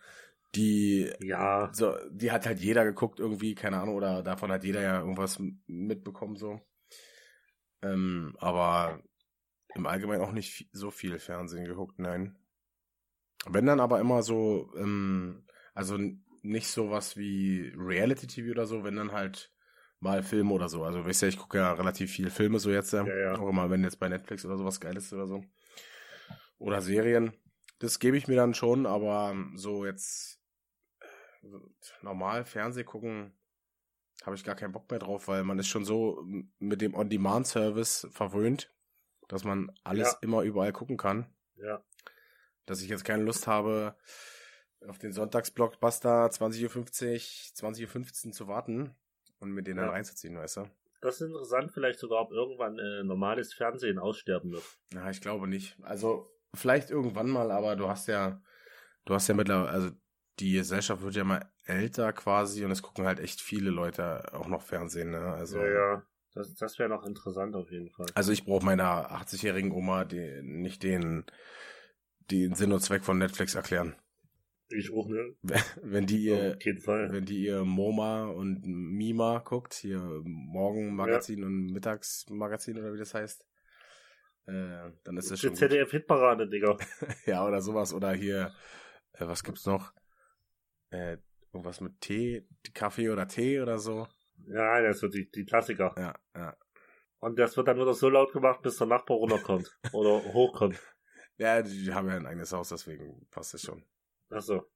die, 0.55 1.13
ja, 1.21 1.71
so, 1.73 1.95
die 2.11 2.33
hat 2.33 2.47
halt 2.47 2.61
jeder 2.61 2.85
geguckt 2.85 3.21
irgendwie, 3.21 3.55
keine 3.55 3.79
Ahnung, 3.79 3.97
oder 3.97 4.23
davon 4.23 4.51
hat 4.51 4.65
jeder 4.65 4.81
ja 4.81 5.01
irgendwas 5.01 5.41
mitbekommen, 5.67 6.37
so. 6.37 6.61
Ähm, 7.83 8.35
aber 8.39 9.03
im 9.75 9.87
Allgemeinen 9.87 10.23
auch 10.23 10.33
nicht 10.33 10.69
so 10.73 10.91
viel 10.91 11.19
Fernsehen 11.19 11.67
geguckt, 11.67 11.99
nein. 11.99 12.39
Wenn 13.47 13.67
dann 13.67 13.81
aber 13.81 14.01
immer 14.01 14.23
so, 14.23 14.73
ähm, 14.77 15.45
also 15.75 15.99
nicht 16.43 16.69
sowas 16.69 17.17
wie 17.17 17.73
Reality 17.77 18.27
TV 18.27 18.51
oder 18.53 18.67
so, 18.67 18.83
wenn 18.83 18.97
dann 18.97 19.13
halt 19.13 19.53
mal 20.07 20.23
Filme 20.23 20.53
oder 20.53 20.69
so. 20.69 20.85
Also 20.85 21.05
weißt 21.05 21.23
ja, 21.23 21.29
ich 21.29 21.39
gucke 21.39 21.59
ja 21.59 21.73
relativ 21.73 22.11
viel 22.11 22.31
Filme 22.31 22.59
so 22.59 22.71
jetzt, 22.71 22.93
ja, 22.93 23.07
ja. 23.07 23.39
auch 23.39 23.49
immer, 23.49 23.71
wenn 23.71 23.85
jetzt 23.85 23.99
bei 23.99 24.09
Netflix 24.09 24.45
oder 24.45 24.57
sowas 24.57 24.81
Geiles 24.81 25.13
oder 25.13 25.27
so. 25.27 25.45
Oder 26.59 26.81
Serien. 26.81 27.33
Das 27.79 27.99
gebe 27.99 28.17
ich 28.17 28.29
mir 28.29 28.37
dann 28.37 28.55
schon, 28.55 28.87
aber 28.87 29.35
so 29.55 29.85
jetzt 29.85 30.41
äh, 31.01 31.47
normal 32.03 32.45
Fernseh 32.45 32.85
gucken, 32.85 33.37
habe 34.25 34.37
ich 34.37 34.45
gar 34.45 34.55
keinen 34.55 34.73
Bock 34.73 34.91
mehr 34.91 34.99
drauf, 34.99 35.29
weil 35.29 35.45
man 35.45 35.59
ist 35.59 35.69
schon 35.69 35.85
so 35.85 36.25
mit 36.59 36.81
dem 36.81 36.95
On-Demand-Service 36.95 38.09
verwöhnt, 38.11 38.73
dass 39.29 39.45
man 39.45 39.71
alles 39.85 40.13
ja. 40.13 40.19
immer 40.23 40.43
überall 40.43 40.73
gucken 40.73 40.97
kann. 40.97 41.27
Ja. 41.57 41.85
Dass 42.65 42.81
ich 42.81 42.89
jetzt 42.89 43.05
keine 43.05 43.23
Lust 43.23 43.47
habe, 43.47 43.97
auf 44.89 44.99
den 44.99 45.13
Sonntagsblockbuster 45.13 46.27
20.50 46.27 46.65
Uhr, 46.65 46.81
20.15 47.75 48.27
Uhr 48.27 48.33
zu 48.33 48.49
warten, 48.49 48.95
und 49.41 49.53
mit 49.53 49.67
denen 49.67 49.79
ja. 49.79 49.85
dann 49.85 49.95
reinzuziehen, 49.95 50.37
weißt 50.37 50.59
du? 50.59 50.71
Das 51.01 51.21
ist 51.21 51.29
interessant, 51.29 51.71
vielleicht 51.73 51.99
sogar, 51.99 52.23
ob 52.23 52.33
irgendwann 52.33 52.79
äh, 52.79 53.05
normales 53.05 53.53
Fernsehen 53.53 53.99
aussterben 53.99 54.53
wird. 54.53 54.65
Ja, 54.93 55.11
ich 55.11 55.21
glaube 55.21 55.47
nicht. 55.47 55.77
Also, 55.83 56.31
vielleicht 56.55 56.91
irgendwann 56.91 57.29
mal, 57.29 57.51
aber 57.51 57.77
du 57.77 57.89
hast 57.89 58.09
ja, 58.09 58.41
du 59.05 59.15
hast 59.15 59.29
ja 59.29 59.35
mittlerweile, 59.35 59.71
also 59.71 59.91
die 60.41 60.53
Gesellschaft 60.53 61.03
wird 61.03 61.15
ja 61.15 61.25
mal 61.25 61.51
älter 61.65 62.13
quasi 62.13 62.65
und 62.65 62.71
es 62.71 62.83
gucken 62.83 63.07
halt 63.07 63.21
echt 63.21 63.41
viele 63.41 63.71
Leute 63.71 64.33
auch 64.33 64.49
noch 64.49 64.63
Fernsehen, 64.63 65.11
ne? 65.11 65.21
Also, 65.21 65.59
ja, 65.59 65.69
ja. 65.69 66.07
Das, 66.37 66.55
das 66.55 66.79
wäre 66.79 66.91
noch 66.91 67.07
interessant 67.07 67.57
auf 67.57 67.71
jeden 67.71 67.91
Fall. 67.91 68.07
Also 68.15 68.31
ich 68.31 68.45
brauche 68.45 68.65
meiner 68.65 69.11
80-jährigen 69.11 69.73
Oma 69.73 70.05
die, 70.05 70.43
nicht 70.43 70.83
den, 70.83 71.25
den 72.31 72.55
Sinn 72.55 72.73
und 72.73 72.81
Zweck 72.81 73.05
von 73.05 73.17
Netflix 73.17 73.55
erklären. 73.55 73.97
Ich 74.69 74.93
auch, 74.93 75.09
ne? 75.09 75.37
Wenn 75.83 76.07
die 76.07 76.25
ihr, 76.25 76.59
wenn 76.59 77.25
die 77.25 77.45
ihr 77.45 77.65
MoMA 77.65 78.27
und 78.27 78.67
Mima 78.67 79.39
guckt, 79.39 79.75
hier 79.75 80.01
Morgenmagazin 80.25 81.41
ja. 81.41 81.47
und 81.47 81.67
Mittagsmagazin 81.73 82.79
oder 82.79 82.93
wie 82.93 82.99
das 82.99 83.15
heißt, 83.15 83.45
äh, 84.47 84.91
dann 85.05 85.17
ist 85.17 85.31
das 85.31 85.41
schon. 85.41 85.55
ZDF-Hitparade, 85.55 86.49
Digga. 86.49 86.77
ja, 87.27 87.47
oder 87.47 87.61
sowas. 87.61 87.93
Oder 87.93 88.13
hier, 88.13 88.53
äh, 89.13 89.27
was 89.27 89.45
gibt's 89.45 89.67
noch? 89.67 89.93
Äh, 90.91 91.19
irgendwas 91.53 91.81
mit 91.81 92.01
Tee, 92.01 92.47
Kaffee 92.75 93.11
oder 93.11 93.29
Tee 93.29 93.61
oder 93.61 93.79
so. 93.79 94.07
Ja, 94.49 94.81
das 94.83 95.03
wird 95.03 95.15
die, 95.15 95.31
die 95.31 95.45
Klassiker. 95.45 95.95
Ja, 95.97 96.15
ja. 96.35 96.57
Und 97.19 97.39
das 97.39 97.57
wird 97.57 97.69
dann 97.69 97.79
wieder 97.79 97.95
so 97.95 98.09
laut 98.09 98.33
gemacht, 98.33 98.63
bis 98.63 98.77
der 98.77 98.87
Nachbar 98.87 99.17
runterkommt. 99.17 99.77
oder 99.93 100.23
hochkommt. 100.33 100.81
Ja, 101.39 101.63
die 101.63 101.93
haben 101.93 102.09
ja 102.09 102.17
ein 102.17 102.27
eigenes 102.27 102.53
Haus, 102.53 102.69
deswegen 102.69 103.27
passt 103.31 103.55
es 103.55 103.63
schon. 103.63 103.85
Achso. 104.31 104.67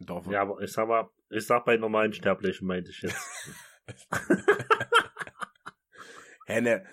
Dorf. 0.00 0.26
Ja, 0.28 0.42
aber 0.42 0.60
ich 0.60 0.72
sag 0.72 0.88
mal, 0.88 1.10
ich 1.28 1.46
sag 1.46 1.64
bei 1.64 1.76
normalen 1.76 2.12
Sterblichen, 2.12 2.66
meinte 2.66 2.90
ich 2.90 3.02
jetzt. 3.02 3.52
Hä, 6.46 6.60
ne, 6.60 6.86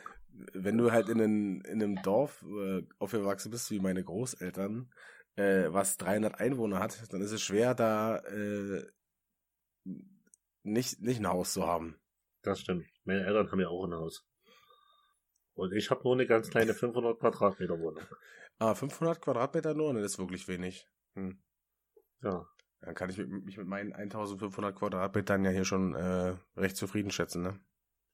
wenn 0.53 0.77
du 0.77 0.91
halt 0.91 1.09
in, 1.09 1.21
einem, 1.21 1.61
in 1.61 1.81
einem 1.81 2.01
Dorf 2.01 2.43
äh, 2.43 2.83
aufgewachsen 2.99 3.51
bist, 3.51 3.71
wie 3.71 3.79
meine 3.79 4.03
Großeltern, 4.03 4.91
äh, 5.35 5.67
was 5.69 5.97
300 5.97 6.39
Einwohner 6.39 6.79
hat, 6.79 7.11
dann 7.13 7.21
ist 7.21 7.31
es 7.31 7.41
schwer, 7.41 7.73
da 7.73 8.17
äh, 8.17 8.85
nicht, 10.63 11.01
nicht 11.01 11.19
ein 11.19 11.27
Haus 11.27 11.53
zu 11.53 11.65
haben. 11.65 11.99
Das 12.41 12.59
stimmt. 12.59 12.85
Meine 13.03 13.25
Eltern 13.25 13.51
haben 13.51 13.59
ja 13.59 13.69
auch 13.69 13.85
ein 13.85 13.93
Haus. 13.93 14.27
Und 15.53 15.73
ich 15.73 15.89
habe 15.89 16.03
nur 16.03 16.13
eine 16.13 16.27
ganz 16.27 16.49
kleine 16.49 16.73
500 16.75 17.19
Quadratmeter 17.19 17.79
Wohnung. 17.79 18.03
Ah, 18.59 18.75
500 18.75 19.21
Quadratmeter 19.21 19.73
nur? 19.73 19.93
Ne, 19.93 20.01
das 20.01 20.13
ist 20.13 20.19
wirklich 20.19 20.47
wenig. 20.47 20.87
Hm. 21.15 21.41
Ja. 22.21 22.47
Dann 22.81 22.95
kann 22.95 23.09
ich 23.09 23.17
mich 23.17 23.57
mit 23.57 23.67
meinen 23.67 23.93
1500 23.93 24.75
Quadratmetern 24.75 25.43
ja 25.43 25.51
hier 25.51 25.65
schon 25.65 25.95
äh, 25.95 26.35
recht 26.55 26.77
zufrieden 26.77 27.11
schätzen, 27.11 27.41
ne? 27.41 27.59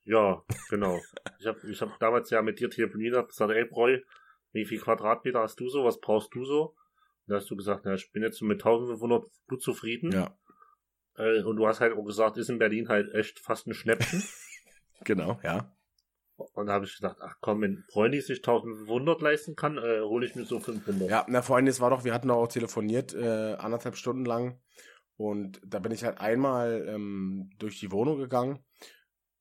Ja, 0.06 0.44
genau. 0.70 1.00
ich 1.40 1.48
habe 1.48 1.60
ich 1.70 1.82
hab 1.82 2.00
damals 2.00 2.30
ja 2.30 2.42
mit 2.42 2.60
dir 2.60 2.70
telefoniert, 2.70 3.16
hab 3.16 3.30
gesagt, 3.30 3.52
ey 3.52 3.66
Bräu, 3.66 4.00
wie 4.52 4.66
viel 4.66 4.80
Quadratmeter 4.80 5.40
hast 5.40 5.60
du 5.60 5.70
so, 5.70 5.84
was 5.84 6.00
brauchst 6.00 6.34
du 6.34 6.46
so? 6.46 6.76
Und 7.26 7.32
da 7.32 7.36
hast 7.38 7.50
du 7.50 7.56
gesagt, 7.56 7.86
na, 7.86 7.94
ich 7.94 8.12
bin 8.12 8.22
jetzt 8.22 8.42
mit 8.42 8.60
1500 8.60 9.26
gut 9.48 9.62
zufrieden. 9.62 10.12
Ja. 10.12 10.38
Äh, 11.16 11.44
und 11.44 11.56
du 11.56 11.68
hast 11.68 11.80
halt 11.80 11.94
auch 11.94 12.04
gesagt, 12.04 12.38
ist 12.38 12.50
in 12.50 12.60
Berlin 12.60 12.90
halt 12.90 13.14
echt 13.14 13.40
fast 13.40 13.68
ein 13.68 13.74
Schnäppchen. 13.74 14.24
genau, 15.04 15.40
ja. 15.44 15.73
Und 16.36 16.66
da 16.66 16.74
habe 16.74 16.86
ich 16.86 16.96
gedacht, 16.96 17.18
ach 17.22 17.36
komm, 17.42 17.62
wenn 17.62 17.84
Freunde 17.92 18.22
sich 18.22 18.40
1500 18.40 19.22
leisten 19.22 19.56
kann, 19.56 19.78
äh, 19.78 20.02
hole 20.02 20.26
ich 20.26 20.36
mir 20.36 20.46
so 20.46 20.60
500. 20.60 21.10
Ja, 21.10 21.26
na 21.28 21.42
vor 21.42 21.56
allem, 21.56 21.68
es 21.68 21.80
war 21.80 21.92
doch, 21.92 22.04
wir 22.04 22.14
hatten 22.14 22.32
auch 22.32 22.48
telefoniert, 22.48 23.14
äh, 23.14 23.54
anderthalb 23.54 23.96
Stunden 23.96 24.26
lang. 24.26 24.60
Und 25.16 25.62
da 25.66 25.80
bin 25.80 25.92
ich 25.92 26.04
halt 26.04 26.20
einmal 26.20 26.88
ähm, 26.88 27.52
durch 27.60 27.80
die 27.80 27.92
Wohnung 27.92 28.18
gegangen. 28.18 28.66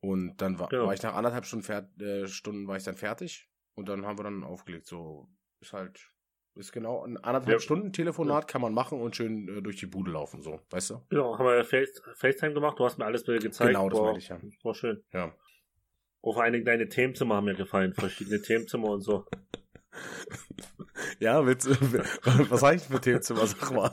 Und 0.00 0.36
dann 0.42 0.58
war, 0.58 0.72
ja. 0.72 0.84
war 0.84 0.92
ich 0.92 1.02
nach 1.02 1.14
anderthalb 1.14 1.46
Stunden, 1.46 2.00
äh, 2.00 2.26
Stunden 2.26 2.66
war 2.66 2.76
ich 2.76 2.84
dann 2.84 2.96
fertig. 2.96 3.48
Und 3.74 3.88
dann 3.88 4.04
haben 4.04 4.18
wir 4.18 4.24
dann 4.24 4.44
aufgelegt. 4.44 4.86
So 4.86 5.28
ist 5.60 5.72
halt 5.72 6.12
Ist 6.54 6.72
genau 6.72 7.04
ein 7.04 7.16
anderthalb 7.16 7.54
ja. 7.54 7.58
Stunden 7.60 7.92
Telefonat 7.92 8.46
kann 8.48 8.60
man 8.60 8.74
machen 8.74 9.00
und 9.00 9.16
schön 9.16 9.48
äh, 9.48 9.62
durch 9.62 9.76
die 9.76 9.86
Bude 9.86 10.10
laufen, 10.10 10.42
so, 10.42 10.60
weißt 10.70 10.90
du? 10.90 11.06
Ja, 11.10 11.38
haben 11.38 11.46
wir 11.46 11.64
Face, 11.64 12.02
FaceTime 12.16 12.52
gemacht, 12.52 12.78
du 12.78 12.84
hast 12.84 12.98
mir 12.98 13.06
alles 13.06 13.24
gezeigt. 13.24 13.70
Genau, 13.70 13.88
das 13.88 14.00
meine 14.00 14.18
ich 14.18 14.28
ja. 14.28 14.38
War 14.62 14.74
schön. 14.74 15.02
Ja. 15.12 15.34
Auch 16.22 16.42
Dingen 16.44 16.64
deine 16.64 16.88
Themenzimmer 16.88 17.36
haben 17.36 17.46
mir 17.46 17.54
gefallen, 17.54 17.94
verschiedene 17.94 18.40
Themenzimmer 18.40 18.88
und 18.88 19.02
so. 19.02 19.26
ja, 21.18 21.44
willst, 21.44 21.68
was 22.50 22.62
heißt 22.62 22.86
für 22.86 23.00
Themenzimmer, 23.00 23.46
sag 23.46 23.72
mal. 23.72 23.90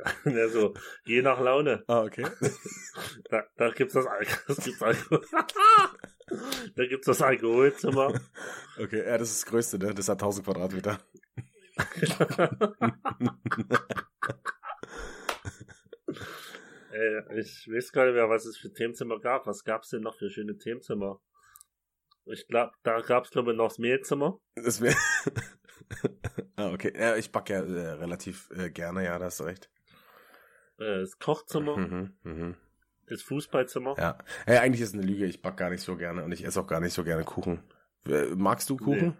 Ja, 0.24 0.48
so, 0.48 0.72
je 1.04 1.20
nach 1.20 1.38
Laune. 1.40 1.84
Ah, 1.86 2.00
okay. 2.00 2.26
Da, 3.28 3.44
da 3.56 3.68
gibt's 3.70 3.92
das, 3.92 4.06
das 4.46 4.56
gibt's 4.64 4.82
Alkohol. 4.82 5.22
da 6.74 6.86
gibt's 6.86 7.06
das 7.06 7.20
Alkoholzimmer. 7.20 8.18
Okay, 8.78 9.04
ja, 9.06 9.18
das 9.18 9.30
ist 9.30 9.42
das 9.42 9.50
größte, 9.50 9.78
ne? 9.78 9.92
Das 9.94 10.08
hat 10.08 10.22
1000 10.22 10.46
Quadratmeter. 10.46 10.98
äh, 16.92 17.19
ich 17.34 17.68
weiß 17.68 17.92
gar 17.92 18.06
nicht 18.06 18.14
mehr, 18.14 18.28
was 18.28 18.44
es 18.44 18.56
für 18.56 18.72
Themenzimmer 18.72 19.18
gab. 19.20 19.46
Was 19.46 19.64
gab's 19.64 19.90
denn 19.90 20.02
noch 20.02 20.16
für 20.16 20.30
schöne 20.30 20.56
Themenzimmer? 20.56 21.20
Ich 22.26 22.46
glaube, 22.46 22.72
da 22.82 23.00
gab's 23.00 23.30
glaube 23.30 23.52
ich 23.52 23.56
noch 23.56 23.68
das 23.68 23.78
Mehlzimmer. 23.78 24.40
Das 24.54 24.80
Mehl. 24.80 24.94
ah, 26.56 26.70
okay. 26.72 26.92
Ja, 26.96 27.16
ich 27.16 27.32
backe 27.32 27.52
ja 27.52 27.60
äh, 27.60 27.92
relativ 27.92 28.50
äh, 28.50 28.70
gerne, 28.70 29.04
ja, 29.04 29.18
da 29.18 29.26
hast 29.26 29.40
du 29.40 29.44
recht. 29.44 29.70
Äh, 30.78 31.00
das 31.00 31.18
Kochzimmer. 31.18 31.76
Mhm, 31.76 32.14
mhm. 32.22 32.56
Das 33.06 33.22
Fußballzimmer. 33.22 33.96
Ja. 33.98 34.18
Hey, 34.46 34.58
eigentlich 34.58 34.82
ist 34.82 34.90
es 34.90 34.94
eine 34.94 35.02
Lüge. 35.02 35.26
Ich 35.26 35.42
back 35.42 35.56
gar 35.56 35.70
nicht 35.70 35.82
so 35.82 35.96
gerne 35.96 36.22
und 36.24 36.32
ich 36.32 36.44
esse 36.44 36.60
auch 36.60 36.66
gar 36.66 36.80
nicht 36.80 36.92
so 36.92 37.02
gerne 37.02 37.24
Kuchen. 37.24 37.62
Äh, 38.06 38.26
magst 38.36 38.70
du 38.70 38.76
Kuchen? 38.76 39.16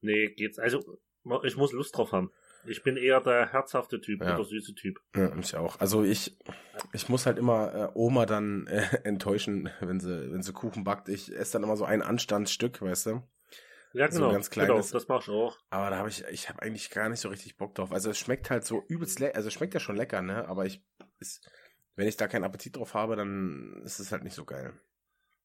Nee. 0.00 0.12
nee, 0.26 0.34
geht's. 0.34 0.58
Also, 0.58 0.98
ich 1.44 1.56
muss 1.56 1.72
Lust 1.72 1.96
drauf 1.96 2.12
haben. 2.12 2.32
Ich 2.64 2.82
bin 2.82 2.96
eher 2.96 3.20
der 3.20 3.52
herzhafte 3.52 4.00
Typ 4.00 4.22
ja. 4.22 4.34
oder 4.34 4.44
süße 4.44 4.74
Typ. 4.74 5.00
Ja, 5.14 5.34
ich 5.36 5.56
auch. 5.56 5.80
Also 5.80 6.02
ich, 6.02 6.38
ich 6.92 7.08
muss 7.08 7.26
halt 7.26 7.38
immer 7.38 7.74
äh, 7.74 7.88
Oma 7.94 8.26
dann 8.26 8.66
äh, 8.66 8.82
enttäuschen, 9.04 9.70
wenn 9.80 10.00
sie, 10.00 10.30
wenn 10.30 10.42
sie 10.42 10.52
Kuchen 10.52 10.84
backt. 10.84 11.08
Ich 11.08 11.34
esse 11.34 11.52
dann 11.54 11.64
immer 11.64 11.76
so 11.76 11.84
ein 11.84 12.02
Anstandsstück, 12.02 12.82
weißt 12.82 13.06
du? 13.06 13.22
Ja, 13.92 14.06
genau. 14.06 14.26
So 14.26 14.32
ganz 14.32 14.50
kleines. 14.50 14.68
Genau, 14.68 14.98
das 14.98 15.08
mach 15.08 15.22
ich 15.22 15.28
auch. 15.30 15.58
Aber 15.70 15.90
da 15.90 15.96
habe 15.96 16.08
ich, 16.08 16.24
ich 16.30 16.48
habe 16.48 16.62
eigentlich 16.62 16.90
gar 16.90 17.08
nicht 17.08 17.20
so 17.20 17.28
richtig 17.28 17.56
Bock 17.56 17.74
drauf. 17.74 17.92
Also 17.92 18.10
es 18.10 18.18
schmeckt 18.18 18.50
halt 18.50 18.64
so 18.64 18.84
übelst 18.88 19.18
lecker. 19.18 19.36
Also 19.36 19.48
es 19.48 19.54
schmeckt 19.54 19.74
ja 19.74 19.80
schon 19.80 19.96
lecker, 19.96 20.22
ne? 20.22 20.46
Aber 20.48 20.66
ich, 20.66 20.84
ist, 21.18 21.48
wenn 21.96 22.06
ich 22.06 22.16
da 22.16 22.28
keinen 22.28 22.44
Appetit 22.44 22.76
drauf 22.76 22.94
habe, 22.94 23.16
dann 23.16 23.82
ist 23.84 23.98
es 23.98 24.12
halt 24.12 24.22
nicht 24.22 24.34
so 24.34 24.44
geil. 24.44 24.74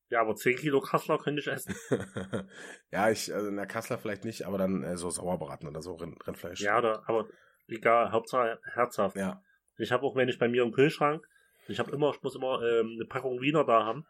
Ja, 0.10 0.22
aber 0.22 0.36
10 0.36 0.58
Kilo 0.58 0.82
Kassler 0.82 1.18
könnte 1.18 1.42
ich 1.42 1.48
essen. 1.48 1.76
ja, 2.92 3.10
ich, 3.10 3.34
also 3.34 3.48
in 3.48 3.56
der 3.56 3.66
Kassler 3.66 3.98
vielleicht 3.98 4.24
nicht, 4.24 4.44
aber 4.44 4.58
dann 4.58 4.84
äh, 4.84 4.98
so 4.98 5.10
Sauerbraten 5.10 5.68
oder 5.68 5.82
so 5.82 5.96
Rind, 5.96 6.16
Rindfleisch. 6.28 6.62
Ja, 6.62 6.78
oder, 6.78 7.08
aber 7.08 7.28
egal, 7.68 8.12
Hauptsache 8.12 8.60
herzhaft. 8.74 9.18
Ja. 9.18 9.42
Ich 9.78 9.92
habe 9.92 10.06
auch, 10.06 10.16
wenn 10.16 10.30
ich 10.30 10.38
bei 10.38 10.48
mir 10.48 10.64
im 10.64 10.72
Kühlschrank, 10.72 11.28
ich 11.68 11.80
habe 11.80 11.92
immer, 11.92 12.12
ich 12.12 12.22
muss 12.22 12.36
immer 12.36 12.62
ähm, 12.62 12.94
eine 12.96 13.06
Packung 13.06 13.42
Wiener 13.42 13.66
da 13.66 13.84
haben 13.84 14.06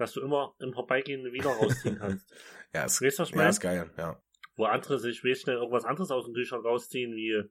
dass 0.00 0.14
du 0.14 0.22
immer 0.22 0.54
im 0.58 0.72
Vorbeigehen 0.72 1.30
wieder 1.32 1.50
rausziehen 1.50 1.98
kannst. 1.98 2.26
ja, 2.74 2.84
ist, 2.84 3.02
weißt, 3.02 3.18
was 3.20 3.30
ja, 3.30 3.48
ist 3.48 3.60
geil, 3.60 3.90
ja. 3.98 4.20
Wo 4.56 4.64
andere 4.64 4.98
sich 4.98 5.22
weiß 5.22 5.42
schnell 5.42 5.56
irgendwas 5.56 5.84
anderes 5.84 6.10
aus 6.10 6.24
dem 6.24 6.34
Kühlschrank 6.34 6.64
rausziehen, 6.64 7.14
wie, 7.14 7.42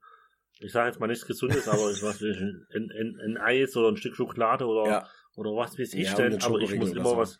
ich 0.59 0.71
sage 0.71 0.89
jetzt 0.89 0.99
mal 0.99 1.07
nichts 1.07 1.25
Gesundes, 1.25 1.67
aber 1.67 1.91
ich 1.91 2.01
weiß 2.01 2.21
nicht, 2.21 2.41
ein, 2.41 2.91
ein, 2.91 3.19
ein 3.23 3.38
Eis 3.38 3.77
oder 3.77 3.89
ein 3.89 3.97
Stück 3.97 4.15
Schokolade 4.15 4.65
oder, 4.65 4.89
ja. 4.89 5.09
oder 5.36 5.51
was 5.51 5.77
weiß 5.77 5.93
ich 5.93 6.09
ja, 6.09 6.15
denn, 6.15 6.41
aber 6.41 6.59
ich 6.59 6.75
muss 6.75 6.91
immer 6.91 7.15
was, 7.15 7.39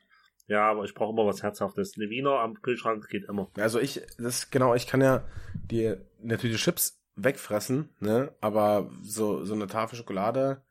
ja, 0.50 0.68
aber 0.68 0.84
ich 0.84 0.95
brauche 0.95 1.14
immer 1.14 1.28
was 1.28 1.43
Herzhaftes. 1.43 1.93
Eine 1.95 2.10
Wiener 2.10 2.39
am 2.39 2.60
Kühlschrank 2.62 3.08
geht 3.08 3.26
immer. 3.26 3.52
Also 3.56 3.80
ich, 3.80 4.02
das 4.18 4.50
genau, 4.50 4.74
ich 4.74 4.88
kann 4.88 5.00
ja 5.00 5.24
dir 5.54 6.04
natürlich 6.22 6.62
Chips 6.62 7.00
wegfressen, 7.16 7.89
ne? 8.00 8.34
Aber 8.41 8.89
so, 9.04 9.45
so 9.45 9.54
eine 9.54 9.68
Tafel 9.68 9.95
Schokolade, 9.95 10.64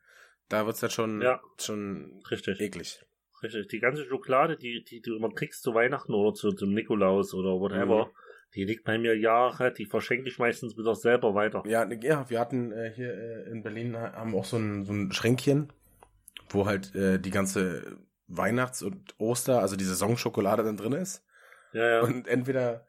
da 0.49 0.65
wird's 0.65 0.81
dann 0.81 0.89
schon, 0.89 1.21
ja. 1.21 1.39
schon 1.57 2.21
Richtig. 2.29 2.59
eklig. 2.59 3.05
Richtig. 3.41 3.69
Die 3.69 3.79
ganze 3.79 4.03
Schokolade, 4.03 4.57
die, 4.57 4.83
die 4.83 4.99
du 4.99 5.15
immer 5.15 5.29
kriegst 5.29 5.63
zu 5.63 5.73
Weihnachten 5.73 6.13
oder 6.13 6.33
zu, 6.33 6.51
zum 6.51 6.73
Nikolaus 6.73 7.33
oder 7.33 7.51
whatever, 7.51 8.07
mhm. 8.07 8.11
die 8.55 8.65
liegt 8.65 8.83
bei 8.83 8.97
mir 8.97 9.17
Jahre, 9.17 9.71
die 9.71 9.85
verschenke 9.85 10.27
ich 10.27 10.39
meistens 10.39 10.77
wieder 10.77 10.93
selber 10.93 11.35
weiter. 11.35 11.63
Ja, 11.65 11.89
ja 11.89 12.29
wir 12.29 12.37
hatten 12.37 12.73
äh, 12.73 12.91
hier 12.93 13.13
äh, 13.13 13.49
in 13.49 13.63
Berlin 13.63 13.95
haben 13.95 14.35
auch 14.35 14.43
so 14.43 14.57
ein, 14.57 14.83
so 14.83 14.91
ein 14.91 15.13
Schränkchen, 15.13 15.71
wo 16.49 16.65
halt 16.65 16.93
äh, 16.95 17.17
die 17.17 17.31
ganze 17.31 17.97
Weihnachts- 18.29 18.83
und 18.83 19.15
Oster, 19.19 19.59
also 19.59 19.75
die 19.75 19.83
Saisonschokolade 19.83 20.63
dann 20.63 20.77
drin 20.77 20.93
ist. 20.93 21.25
Ja, 21.73 21.87
ja. 21.89 22.01
Und 22.01 22.27
entweder 22.27 22.87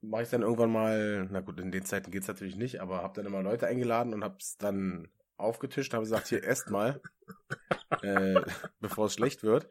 mache 0.00 0.22
ich 0.22 0.30
dann 0.30 0.42
irgendwann 0.42 0.72
mal, 0.72 1.28
na 1.30 1.40
gut, 1.40 1.60
in 1.60 1.72
den 1.72 1.84
Zeiten 1.84 2.10
geht's 2.10 2.28
natürlich 2.28 2.56
nicht, 2.56 2.80
aber 2.80 3.02
habe 3.02 3.14
dann 3.14 3.26
immer 3.26 3.42
Leute 3.42 3.66
eingeladen 3.66 4.14
und 4.14 4.24
hab's 4.24 4.56
dann 4.56 5.08
aufgetischt, 5.36 5.92
habe 5.92 6.04
gesagt, 6.04 6.28
hier 6.28 6.44
esst 6.44 6.70
mal, 6.70 7.00
äh, 8.02 8.40
bevor 8.80 9.06
es 9.06 9.14
schlecht 9.14 9.42
wird. 9.42 9.68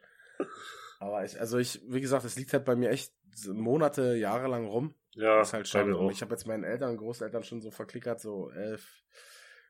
Aber 1.00 1.24
ich, 1.26 1.40
also 1.40 1.58
ich, 1.58 1.82
wie 1.88 2.02
gesagt, 2.02 2.26
es 2.26 2.36
liegt 2.36 2.54
halt 2.54 2.66
bei 2.66 2.76
mir 2.76 2.90
echt 2.90 3.14
Monate, 3.48 4.16
Jahre 4.16 4.48
lang 4.48 4.68
rum. 4.68 4.94
Ja, 5.14 5.38
das 5.38 5.50
ist 5.50 5.54
halt 5.54 5.68
schade. 5.68 6.10
Ich 6.12 6.22
habe 6.22 6.34
jetzt 6.34 6.48
meinen 6.48 6.64
Eltern, 6.64 6.98
Großeltern 6.98 7.44
schon 7.44 7.62
so 7.62 7.72
verklickert, 7.72 8.22
so 8.22 8.50
elf, 8.52 9.04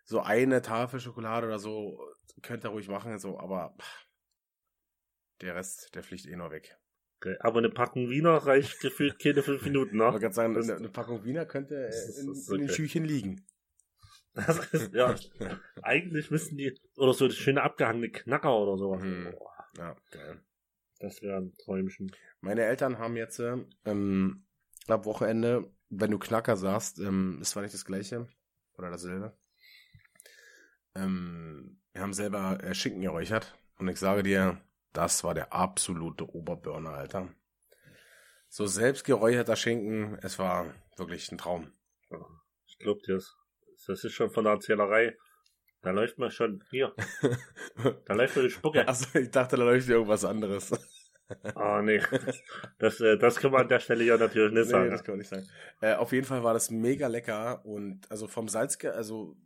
so 0.04 0.22
eine 0.22 0.62
Tafel 0.62 1.00
Schokolade 1.00 1.48
oder 1.48 1.60
so, 1.60 2.00
könnt 2.42 2.64
ihr 2.64 2.70
ruhig 2.70 2.88
machen, 2.88 3.18
so, 3.18 3.40
aber 3.40 3.76
der 5.42 5.56
Rest, 5.56 5.94
der 5.96 6.04
fliegt 6.04 6.26
eh 6.28 6.36
nur 6.36 6.52
weg. 6.52 6.78
Okay, 7.18 7.36
aber 7.40 7.60
eine 7.60 7.70
Packung 7.70 8.10
Wiener 8.10 8.38
reicht 8.38 8.80
gefühlt 8.80 9.20
keine 9.20 9.44
fünf 9.44 9.64
Minuten, 9.64 9.98
ne? 9.98 10.06
Ich 10.08 10.14
wollte 10.14 10.34
sagen, 10.34 10.58
eine, 10.58 10.76
eine, 10.76 10.90
Packung 10.90 11.24
Wiener 11.24 11.46
könnte 11.46 11.90
äh, 11.90 12.20
in, 12.20 12.34
in 12.34 12.60
den 12.62 12.70
Schüchen 12.70 13.06
liegen. 13.06 13.46
Das 14.34 14.66
ist, 14.74 14.94
ja, 14.94 15.14
eigentlich 15.82 16.32
müssten 16.32 16.56
die, 16.56 16.80
oder 16.96 17.14
so 17.14 17.30
schöne 17.30 17.64
abgehangene 17.64 18.12
Knacker 18.12 18.58
oder 18.58 18.78
sowas. 18.78 19.02
Hm. 19.02 19.36
Ja, 19.78 19.98
geil. 20.10 20.42
Das 21.00 21.22
wäre 21.22 21.36
ein 21.36 21.54
Träumchen. 21.58 22.16
Meine 22.40 22.64
Eltern 22.64 22.98
haben 22.98 23.18
jetzt 23.18 23.42
ähm, 23.84 24.46
ab 24.88 25.06
Wochenende, 25.06 25.70
wenn 25.90 26.12
du 26.12 26.18
Knacker 26.18 26.56
sagst, 26.56 27.00
ähm, 27.00 27.40
ist 27.42 27.50
zwar 27.50 27.64
nicht 27.64 27.74
das 27.74 27.84
gleiche 27.84 28.30
oder 28.78 28.90
dasselbe. 28.90 29.38
Ähm, 30.96 31.82
wir 31.92 32.02
haben 32.02 32.14
selber 32.14 32.64
äh, 32.64 32.74
Schinken 32.74 33.02
geräuchert 33.02 33.58
und 33.80 33.90
ich 33.90 33.98
sage 33.98 34.24
dir, 34.24 34.62
das 34.94 35.24
war 35.24 35.34
der 35.34 35.54
absolute 35.54 36.30
Oberburner, 36.34 36.92
Alter. 36.92 37.30
So 38.50 38.66
selbst 38.66 39.06
geräucherter 39.06 39.56
Schinken, 39.56 40.18
es 40.22 40.38
war 40.38 40.74
wirklich 40.98 41.32
ein 41.32 41.38
Traum. 41.38 41.72
Ich 42.68 42.78
glaub 42.80 43.02
dir's. 43.04 43.38
Das 43.88 44.04
ist 44.04 44.14
schon 44.14 44.30
von 44.30 44.44
der 44.44 44.54
Erzählerei. 44.54 45.16
Da 45.82 45.92
läuft 45.92 46.20
man 46.20 46.30
schon, 46.30 46.64
hier. 46.70 46.94
Da 48.06 48.14
läuft 48.14 48.36
mir 48.36 48.44
die 48.44 48.52
Spucke. 48.52 48.88
Achso, 48.88 49.18
ich 49.18 49.32
dachte, 49.32 49.56
da 49.56 49.64
läuft 49.64 49.90
irgendwas 49.90 50.26
anderes. 50.26 50.72
Ah, 51.56 51.80
oh, 51.80 51.82
nee. 51.82 52.02
Das, 52.78 53.00
äh, 53.00 53.18
das 53.18 53.38
kann 53.38 53.52
man 53.52 53.62
an 53.62 53.68
der 53.70 53.80
Stelle 53.80 54.04
ja 54.04 54.18
natürlich 54.18 54.54
nicht 54.54 54.66
nee, 54.66 54.72
sagen. 54.72 54.92
das 54.92 55.04
kann 55.04 55.14
man 55.14 55.20
nicht 55.20 55.30
sagen. 55.30 55.48
Äh, 55.80 55.96
auf 55.96 56.12
jeden 56.12 56.28
Fall 56.28 56.44
war 56.44 56.54
das 56.54 56.70
mega 56.70 57.08
lecker 57.08 57.66
und 57.66 58.02
also 58.12 58.28
vom 58.28 58.50
Salz, 58.50 58.78
also 58.84 59.38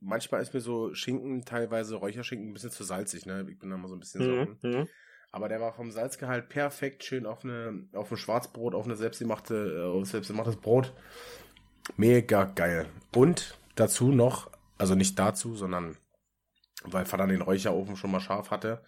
manchmal 0.00 0.42
ist 0.42 0.54
mir 0.54 0.60
so 0.60 0.94
Schinken, 0.94 1.44
teilweise 1.44 1.96
Räucherschinken 1.96 2.50
ein 2.50 2.54
bisschen 2.54 2.70
zu 2.70 2.84
salzig, 2.84 3.26
ne? 3.26 3.46
Ich 3.50 3.58
bin 3.58 3.70
da 3.70 3.76
mal 3.76 3.88
so 3.88 3.96
ein 3.96 4.00
bisschen 4.00 4.20
mhm, 4.20 4.58
so. 4.60 4.68
Mhm. 4.68 4.88
Aber 5.30 5.48
der 5.48 5.60
war 5.60 5.74
vom 5.74 5.90
Salzgehalt 5.90 6.48
perfekt 6.48 7.04
schön 7.04 7.26
auf 7.26 7.44
eine, 7.44 7.86
auf 7.92 8.10
ein 8.10 8.16
Schwarzbrot, 8.16 8.74
auf 8.74 8.86
eine 8.86 8.96
selbstgemachte, 8.96 9.90
auf 9.92 10.06
selbstgemachtes 10.06 10.56
Brot. 10.56 10.94
Mega 11.96 12.44
geil. 12.44 12.86
Und 13.14 13.58
dazu 13.74 14.10
noch, 14.10 14.50
also 14.78 14.94
nicht 14.94 15.18
dazu, 15.18 15.54
sondern 15.54 15.98
weil 16.84 17.04
Vater 17.04 17.26
den 17.26 17.42
Räucherofen 17.42 17.96
schon 17.96 18.10
mal 18.10 18.20
scharf 18.20 18.50
hatte, 18.50 18.82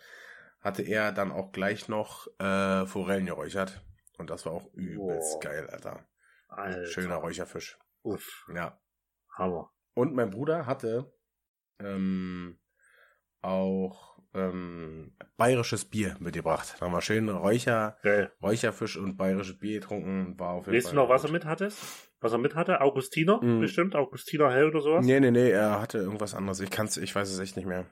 hatte 0.61 0.83
er 0.83 1.13
dann 1.13 1.33
auch 1.33 1.53
gleich 1.53 1.89
noch 1.89 2.27
äh, 2.39 2.87
Forellen 2.87 3.27
geräuchert. 3.27 3.83
Und 4.19 4.31
das 4.31 4.47
war 4.47 4.53
auch 4.53 4.73
übelst 4.75 5.37
oh. 5.37 5.41
geil, 5.41 5.69
Alter. 5.71 6.07
Alter. 6.49 6.87
Schöner 6.87 7.17
Räucherfisch. 7.17 7.79
Uff. 8.03 8.47
Ja. 8.55 8.79
Hammer. 9.37 9.73
Und 10.01 10.15
mein 10.15 10.31
Bruder 10.31 10.65
hatte 10.65 11.13
ähm, 11.79 12.59
auch 13.43 14.19
ähm, 14.33 15.13
bayerisches 15.37 15.85
Bier 15.85 16.17
mitgebracht. 16.21 16.77
Da 16.79 16.87
haben 16.87 16.93
wir 16.93 17.03
schön 17.03 17.29
Räucher, 17.29 17.99
Geil. 18.03 18.33
Räucherfisch 18.43 18.97
und 18.97 19.19
bayerisches 19.19 19.59
Bier 19.59 19.81
getrunken. 19.81 20.39
War 20.39 20.53
auf 20.53 20.67
jeden 20.67 20.77
weißt 20.79 20.87
Fall 20.87 20.95
du 20.95 21.03
noch, 21.03 21.09
was 21.11 21.25
er 21.25 21.31
mit 21.31 21.45
hatte? 21.45 21.69
Was 22.21 22.33
er 22.33 22.39
mit 22.39 22.55
hatte? 22.55 22.81
Augustiner? 22.81 23.43
Mhm. 23.43 23.61
Bestimmt? 23.61 23.95
Augustiner 23.95 24.51
Hell 24.51 24.69
oder 24.69 24.81
sowas? 24.81 25.05
Nee, 25.05 25.21
nee, 25.21 25.31
nee, 25.31 25.51
er 25.51 25.83
hatte 25.83 25.99
irgendwas 25.99 26.35
anderes. 26.35 26.61
Ich 26.61 26.71
kann's, 26.71 26.97
ich 26.97 27.15
weiß 27.15 27.31
es 27.31 27.39
echt 27.39 27.57
nicht 27.57 27.67
mehr. 27.67 27.85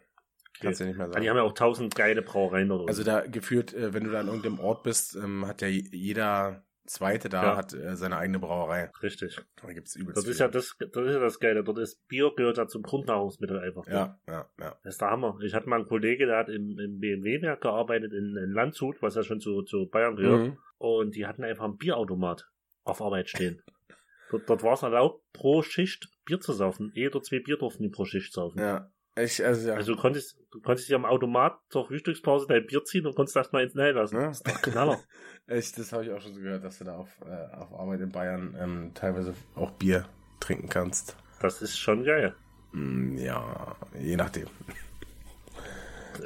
Kannst 0.61 0.81
du 0.81 0.87
nicht 0.87 0.97
mehr 0.97 1.09
sagen. 1.09 1.21
Die 1.21 1.29
haben 1.29 1.37
ja 1.37 1.43
auch 1.43 1.53
tausend 1.53 1.95
geile 1.95 2.23
Brauereien 2.23 2.71
oder 2.71 2.89
Also 2.89 3.05
da 3.05 3.21
geführt, 3.21 3.75
äh, 3.75 3.93
wenn 3.93 4.05
du 4.05 4.11
da 4.11 4.21
an 4.21 4.29
irgendeinem 4.29 4.61
Ort 4.61 4.83
bist, 4.83 5.15
ähm, 5.15 5.47
hat 5.47 5.61
ja 5.61 5.69
jeder 5.69 6.65
Zweite 6.89 7.29
da 7.29 7.43
ja. 7.43 7.57
hat 7.57 7.75
äh, 7.75 7.97
seine 7.97 8.17
eigene 8.17 8.39
Brauerei. 8.39 8.91
Richtig. 9.03 9.39
Da 9.61 9.73
gibt's 9.73 9.95
übelst 9.95 10.17
das 10.17 10.27
ist 10.27 10.41
ja 10.41 10.49
das, 10.49 10.77
das 10.79 11.07
ist 11.07 11.13
ja 11.13 11.21
das 11.21 11.39
Geile. 11.39 11.63
Dort 11.63 11.79
ist 11.79 12.07
Bier 12.09 12.33
gehört 12.35 12.57
ja 12.57 12.67
zum 12.67 12.83
Grundnahrungsmittel 12.83 13.59
einfach. 13.59 13.87
Ja, 13.87 14.19
ja, 14.27 14.49
ja. 14.59 14.77
Das 14.83 14.95
ist 14.95 15.01
der 15.01 15.11
Hammer. 15.11 15.39
Ich 15.43 15.55
hatte 15.55 15.69
mal 15.69 15.77
einen 15.77 15.87
Kollege, 15.87 16.27
der 16.27 16.39
hat 16.39 16.49
im, 16.49 16.79
im 16.79 16.99
BMW-Werk 16.99 17.61
gearbeitet 17.61 18.13
in, 18.13 18.37
in, 18.37 18.53
Landshut, 18.53 19.03
was 19.03 19.15
ja 19.15 19.23
schon 19.23 19.41
zu, 19.41 19.63
zu 19.63 19.87
Bayern 19.87 20.17
gehört. 20.17 20.49
Mhm. 20.49 20.59
Und 20.79 21.15
die 21.15 21.27
hatten 21.27 21.45
einfach 21.45 21.65
einen 21.65 21.77
Bierautomat 21.77 22.49
auf 22.85 23.03
Arbeit 23.03 23.29
stehen. 23.29 23.63
Dort, 24.31 24.47
dort 24.47 24.63
war 24.63 24.75
es 24.75 24.83
erlaubt, 24.83 25.25
pro 25.33 25.63
Schicht 25.63 26.11
Bier 26.27 26.39
zu 26.39 26.53
saufen. 26.53 26.93
Eh 26.95 27.09
oder 27.09 27.23
zwei 27.23 27.39
Bier 27.39 27.57
durften 27.57 27.83
die 27.83 27.89
pro 27.89 28.05
Schicht 28.05 28.35
saufen. 28.35 28.61
Ja. 28.61 28.91
Ich, 29.23 29.45
also, 29.45 29.69
ja. 29.69 29.75
Also 29.75 29.95
du 29.95 30.01
konntest, 30.01 30.39
du 30.51 30.61
konntest 30.61 30.89
dir 30.89 30.97
am 30.97 31.05
Automat 31.05 31.59
zur 31.71 31.87
Frühstückspause 31.87 32.47
dein 32.47 32.67
Bier 32.67 32.85
ziehen 32.85 33.07
und 33.07 33.15
konntest 33.15 33.37
das 33.37 33.53
mal 33.53 33.63
ins 33.63 33.75
Nähe 33.75 33.93
lassen. 33.93 34.17
Ja. 34.17 34.27
Das 34.29 34.39
ist 34.39 34.49
doch 34.49 34.63
Knaller. 34.63 35.01
ich, 35.47 35.73
das 35.73 35.93
habe 35.93 36.05
ich 36.05 36.11
auch 36.11 36.21
schon 36.21 36.35
so 36.35 36.41
gehört, 36.41 36.65
dass 36.65 36.79
du 36.79 36.85
da 36.85 36.97
auf, 36.97 37.09
äh, 37.25 37.57
auf 37.57 37.73
Arbeit 37.73 38.01
in 38.01 38.11
Bayern 38.11 38.57
ähm, 38.59 38.93
teilweise 38.95 39.35
auch 39.55 39.71
Bier 39.73 40.07
trinken 40.41 40.69
kannst. 40.69 41.17
Das 41.41 41.63
ist 41.63 41.79
schon 41.79 42.05
geil. 42.05 42.35
Mm, 42.73 43.17
ja, 43.17 43.77
je 43.99 44.17
nachdem. 44.17 44.47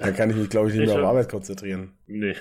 Da 0.01 0.11
kann 0.11 0.31
ich 0.31 0.37
mich, 0.37 0.49
glaube 0.49 0.71
ich, 0.71 0.75
nicht 0.75 0.89
Ich 0.89 0.95
mehr 0.95 1.03
auf. 1.03 1.11
Arbeit 1.11 1.29
konzentrieren. 1.29 1.93
Nee. 2.07 2.35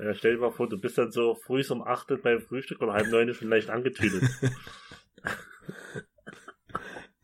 Ja, 0.00 0.12
stell 0.12 0.34
dir 0.34 0.40
mal 0.40 0.50
vor, 0.50 0.68
du 0.68 0.76
bist 0.76 0.98
dann 0.98 1.12
so 1.12 1.36
früh 1.36 1.62
um 1.70 1.86
8 1.86 2.20
beim 2.20 2.40
Frühstück 2.40 2.80
und 2.80 2.90
halb 2.90 3.06
neun 3.08 3.32
schon 3.32 3.48
leicht 3.48 3.70
angetüdelt. 3.70 4.24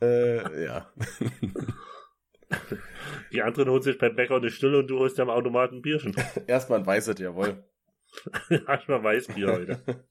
Äh, 0.00 0.64
ja. 0.64 0.92
Die 3.32 3.42
anderen 3.42 3.70
holen 3.70 3.82
sich 3.82 3.98
beim 3.98 4.14
Bäcker 4.14 4.36
eine 4.36 4.50
Stille 4.50 4.78
und 4.78 4.86
du 4.88 4.98
holst 4.98 5.18
am 5.20 5.30
Automaten 5.30 5.76
ein 5.76 5.82
Bierchen. 5.82 6.14
Erstmal 6.46 6.80
ein 6.80 6.86
Weißet, 6.86 7.18
jawohl. 7.18 7.64
Hast 8.66 8.88
mal 8.88 9.02
Weißbier 9.02 9.52
heute. 9.52 10.04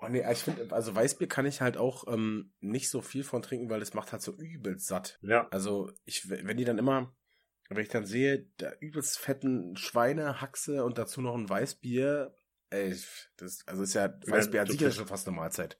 Oh 0.00 0.06
nee, 0.08 0.22
ich 0.30 0.38
finde, 0.38 0.72
also 0.72 0.94
Weißbier 0.94 1.26
kann 1.26 1.46
ich 1.46 1.60
halt 1.60 1.76
auch 1.76 2.06
ähm, 2.12 2.52
nicht 2.60 2.88
so 2.88 3.00
viel 3.02 3.24
von 3.24 3.42
trinken, 3.42 3.68
weil 3.68 3.82
es 3.82 3.94
macht 3.94 4.12
halt 4.12 4.22
so 4.22 4.32
übelst 4.36 4.86
satt. 4.86 5.18
Ja, 5.22 5.48
Also 5.50 5.90
ich, 6.04 6.28
wenn 6.30 6.56
die 6.56 6.64
dann 6.64 6.78
immer, 6.78 7.12
wenn 7.68 7.82
ich 7.82 7.88
dann 7.88 8.04
sehe, 8.06 8.46
da 8.58 8.70
übelst 8.78 9.18
fetten 9.18 9.76
Schweinehaxe 9.76 10.84
und 10.84 10.98
dazu 10.98 11.20
noch 11.20 11.34
ein 11.34 11.48
Weißbier, 11.48 12.32
ey, 12.70 12.94
das, 13.38 13.64
also 13.66 13.82
ist 13.82 13.94
ja, 13.94 14.14
Weißbier 14.26 14.60
an 14.60 14.66
du 14.66 14.72
sich 14.72 14.82
ist 14.82 14.86
bist- 14.88 14.98
schon 14.98 15.08
fast 15.08 15.26
eine 15.26 15.36
Mahlzeit. 15.36 15.78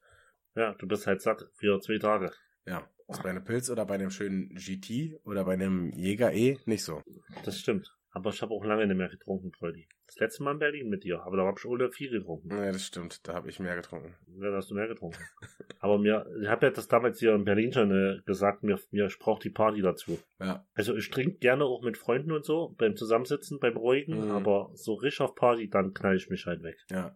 ja, 0.56 0.74
du 0.74 0.88
bist 0.88 1.06
halt 1.06 1.22
satt 1.22 1.44
für 1.54 1.80
zwei 1.80 1.98
Tage. 1.98 2.32
Ja. 2.66 2.90
Ist 3.08 3.22
bei 3.22 3.30
einem 3.30 3.44
Pilz 3.44 3.70
oder 3.70 3.86
bei 3.86 3.94
einem 3.94 4.10
schönen 4.10 4.50
GT 4.54 5.18
oder 5.24 5.44
bei 5.44 5.54
einem 5.54 5.90
Jäger 5.92 6.32
E 6.32 6.58
nicht 6.66 6.84
so. 6.84 7.02
Das 7.44 7.58
stimmt. 7.58 7.90
Aber 8.10 8.30
ich 8.30 8.40
habe 8.42 8.52
auch 8.54 8.64
lange 8.64 8.86
nicht 8.86 8.96
mehr 8.96 9.08
getrunken, 9.08 9.52
Freudi. 9.52 9.86
Das 10.06 10.16
letzte 10.16 10.42
Mal 10.42 10.52
in 10.52 10.58
Berlin 10.58 10.88
mit 10.88 11.04
dir, 11.04 11.22
aber 11.22 11.36
da 11.36 11.44
habe 11.44 11.56
ich 11.58 11.64
ohne 11.66 11.90
viel 11.90 12.10
getrunken. 12.10 12.50
Ja, 12.50 12.72
das 12.72 12.84
stimmt, 12.84 13.26
da 13.28 13.34
habe 13.34 13.48
ich 13.50 13.60
mehr 13.60 13.76
getrunken. 13.76 14.14
Ja, 14.40 14.50
da 14.50 14.56
hast 14.56 14.70
du 14.70 14.74
mehr 14.74 14.88
getrunken. 14.88 15.18
aber 15.80 15.98
mir, 15.98 16.26
ich 16.42 16.48
habe 16.48 16.66
ja 16.66 16.72
das 16.72 16.88
damals 16.88 17.18
hier 17.18 17.34
in 17.34 17.44
Berlin 17.44 17.70
schon 17.72 17.90
äh, 17.92 18.20
gesagt, 18.24 18.62
mir, 18.62 18.78
mir 18.90 19.06
ich 19.06 19.18
brauche 19.18 19.42
die 19.42 19.50
Party 19.50 19.82
dazu. 19.82 20.18
Ja. 20.40 20.66
Also 20.72 20.96
ich 20.96 21.10
trinke 21.10 21.36
gerne 21.36 21.64
auch 21.64 21.82
mit 21.82 21.98
Freunden 21.98 22.32
und 22.32 22.44
so, 22.46 22.74
beim 22.78 22.96
Zusammensitzen, 22.96 23.58
beim 23.60 23.76
Ruhigen, 23.76 24.24
Mhm. 24.24 24.30
aber 24.32 24.70
so 24.74 24.94
richtig 24.94 25.20
auf 25.20 25.34
Party, 25.34 25.68
dann 25.68 25.92
knall 25.92 26.16
ich 26.16 26.30
mich 26.30 26.46
halt 26.46 26.62
weg. 26.62 26.78
Ja, 26.90 27.14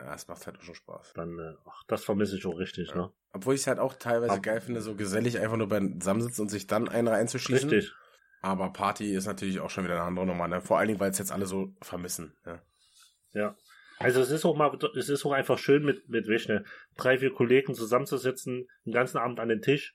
ja, 0.00 0.14
es 0.14 0.28
macht 0.28 0.46
halt 0.46 0.58
auch 0.58 0.62
schon 0.62 0.74
Spaß. 0.74 1.12
Dann, 1.14 1.38
äh, 1.38 1.54
ach, 1.66 1.82
das 1.88 2.04
vermisse 2.04 2.36
ich 2.36 2.46
auch 2.46 2.58
richtig, 2.58 2.88
Ja. 2.90 2.96
ne? 2.96 3.12
Obwohl 3.32 3.54
ich 3.54 3.62
es 3.62 3.66
halt 3.66 3.78
auch 3.78 3.94
teilweise 3.94 4.34
Ab- 4.34 4.42
geil 4.42 4.60
finde, 4.60 4.80
so 4.80 4.94
gesellig 4.94 5.38
einfach 5.38 5.56
nur 5.56 5.68
beim 5.68 6.00
Zusammensitzen 6.00 6.42
und 6.42 6.48
sich 6.48 6.66
dann 6.66 6.88
einen 6.88 7.08
reinzuschießen. 7.08 7.68
Richtig. 7.70 7.92
Aber 8.42 8.72
Party 8.72 9.14
ist 9.14 9.26
natürlich 9.26 9.60
auch 9.60 9.70
schon 9.70 9.84
wieder 9.84 9.94
eine 9.94 10.02
andere 10.04 10.26
Nummer, 10.26 10.46
ne? 10.48 10.60
Vor 10.60 10.78
allen 10.78 10.88
Dingen, 10.88 11.00
weil 11.00 11.10
es 11.10 11.18
jetzt 11.18 11.32
alle 11.32 11.46
so 11.46 11.72
vermissen. 11.82 12.36
Ja. 12.46 12.60
Ja. 13.32 13.56
Also 13.98 14.20
es 14.20 14.30
ist 14.30 14.44
auch 14.44 14.56
mal, 14.56 14.76
es 14.96 15.08
ist 15.08 15.24
auch 15.24 15.32
einfach 15.32 15.56
schön 15.58 15.84
mit, 15.84 16.08
mit 16.08 16.26
welchen 16.28 16.56
ne, 16.56 16.64
drei, 16.96 17.18
vier 17.18 17.32
Kollegen 17.32 17.74
zusammenzusitzen, 17.74 18.68
den 18.84 18.92
ganzen 18.92 19.18
Abend 19.18 19.40
an 19.40 19.48
den 19.48 19.62
Tisch, 19.62 19.94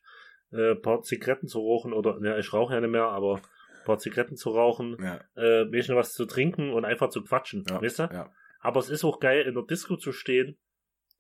äh, 0.52 0.74
paar 0.76 1.02
Zigaretten 1.04 1.48
zu 1.48 1.60
rauchen 1.60 1.94
oder, 1.94 2.20
ne, 2.20 2.40
ich 2.40 2.52
rauche 2.54 2.74
ja 2.74 2.82
nicht 2.82 2.90
mehr, 2.90 3.04
aber 3.06 3.42
paar 3.86 3.98
Zigaretten 4.00 4.36
zu 4.36 4.50
rauchen, 4.52 4.98
Ja, 5.02 5.16
äh, 5.36 5.72
welchen 5.72 5.96
was 5.96 6.14
zu 6.14 6.26
trinken 6.26 6.72
und 6.74 6.86
einfach 6.86 7.10
zu 7.10 7.24
quatschen, 7.24 7.66
ja, 7.70 7.82
weißt 7.82 8.00
du? 8.00 8.04
ja. 8.04 8.32
Aber 8.60 8.80
es 8.80 8.90
ist 8.90 9.04
auch 9.04 9.20
geil, 9.20 9.44
in 9.48 9.54
der 9.56 9.64
Disco 9.64 9.96
zu 9.98 10.12
stehen 10.12 10.58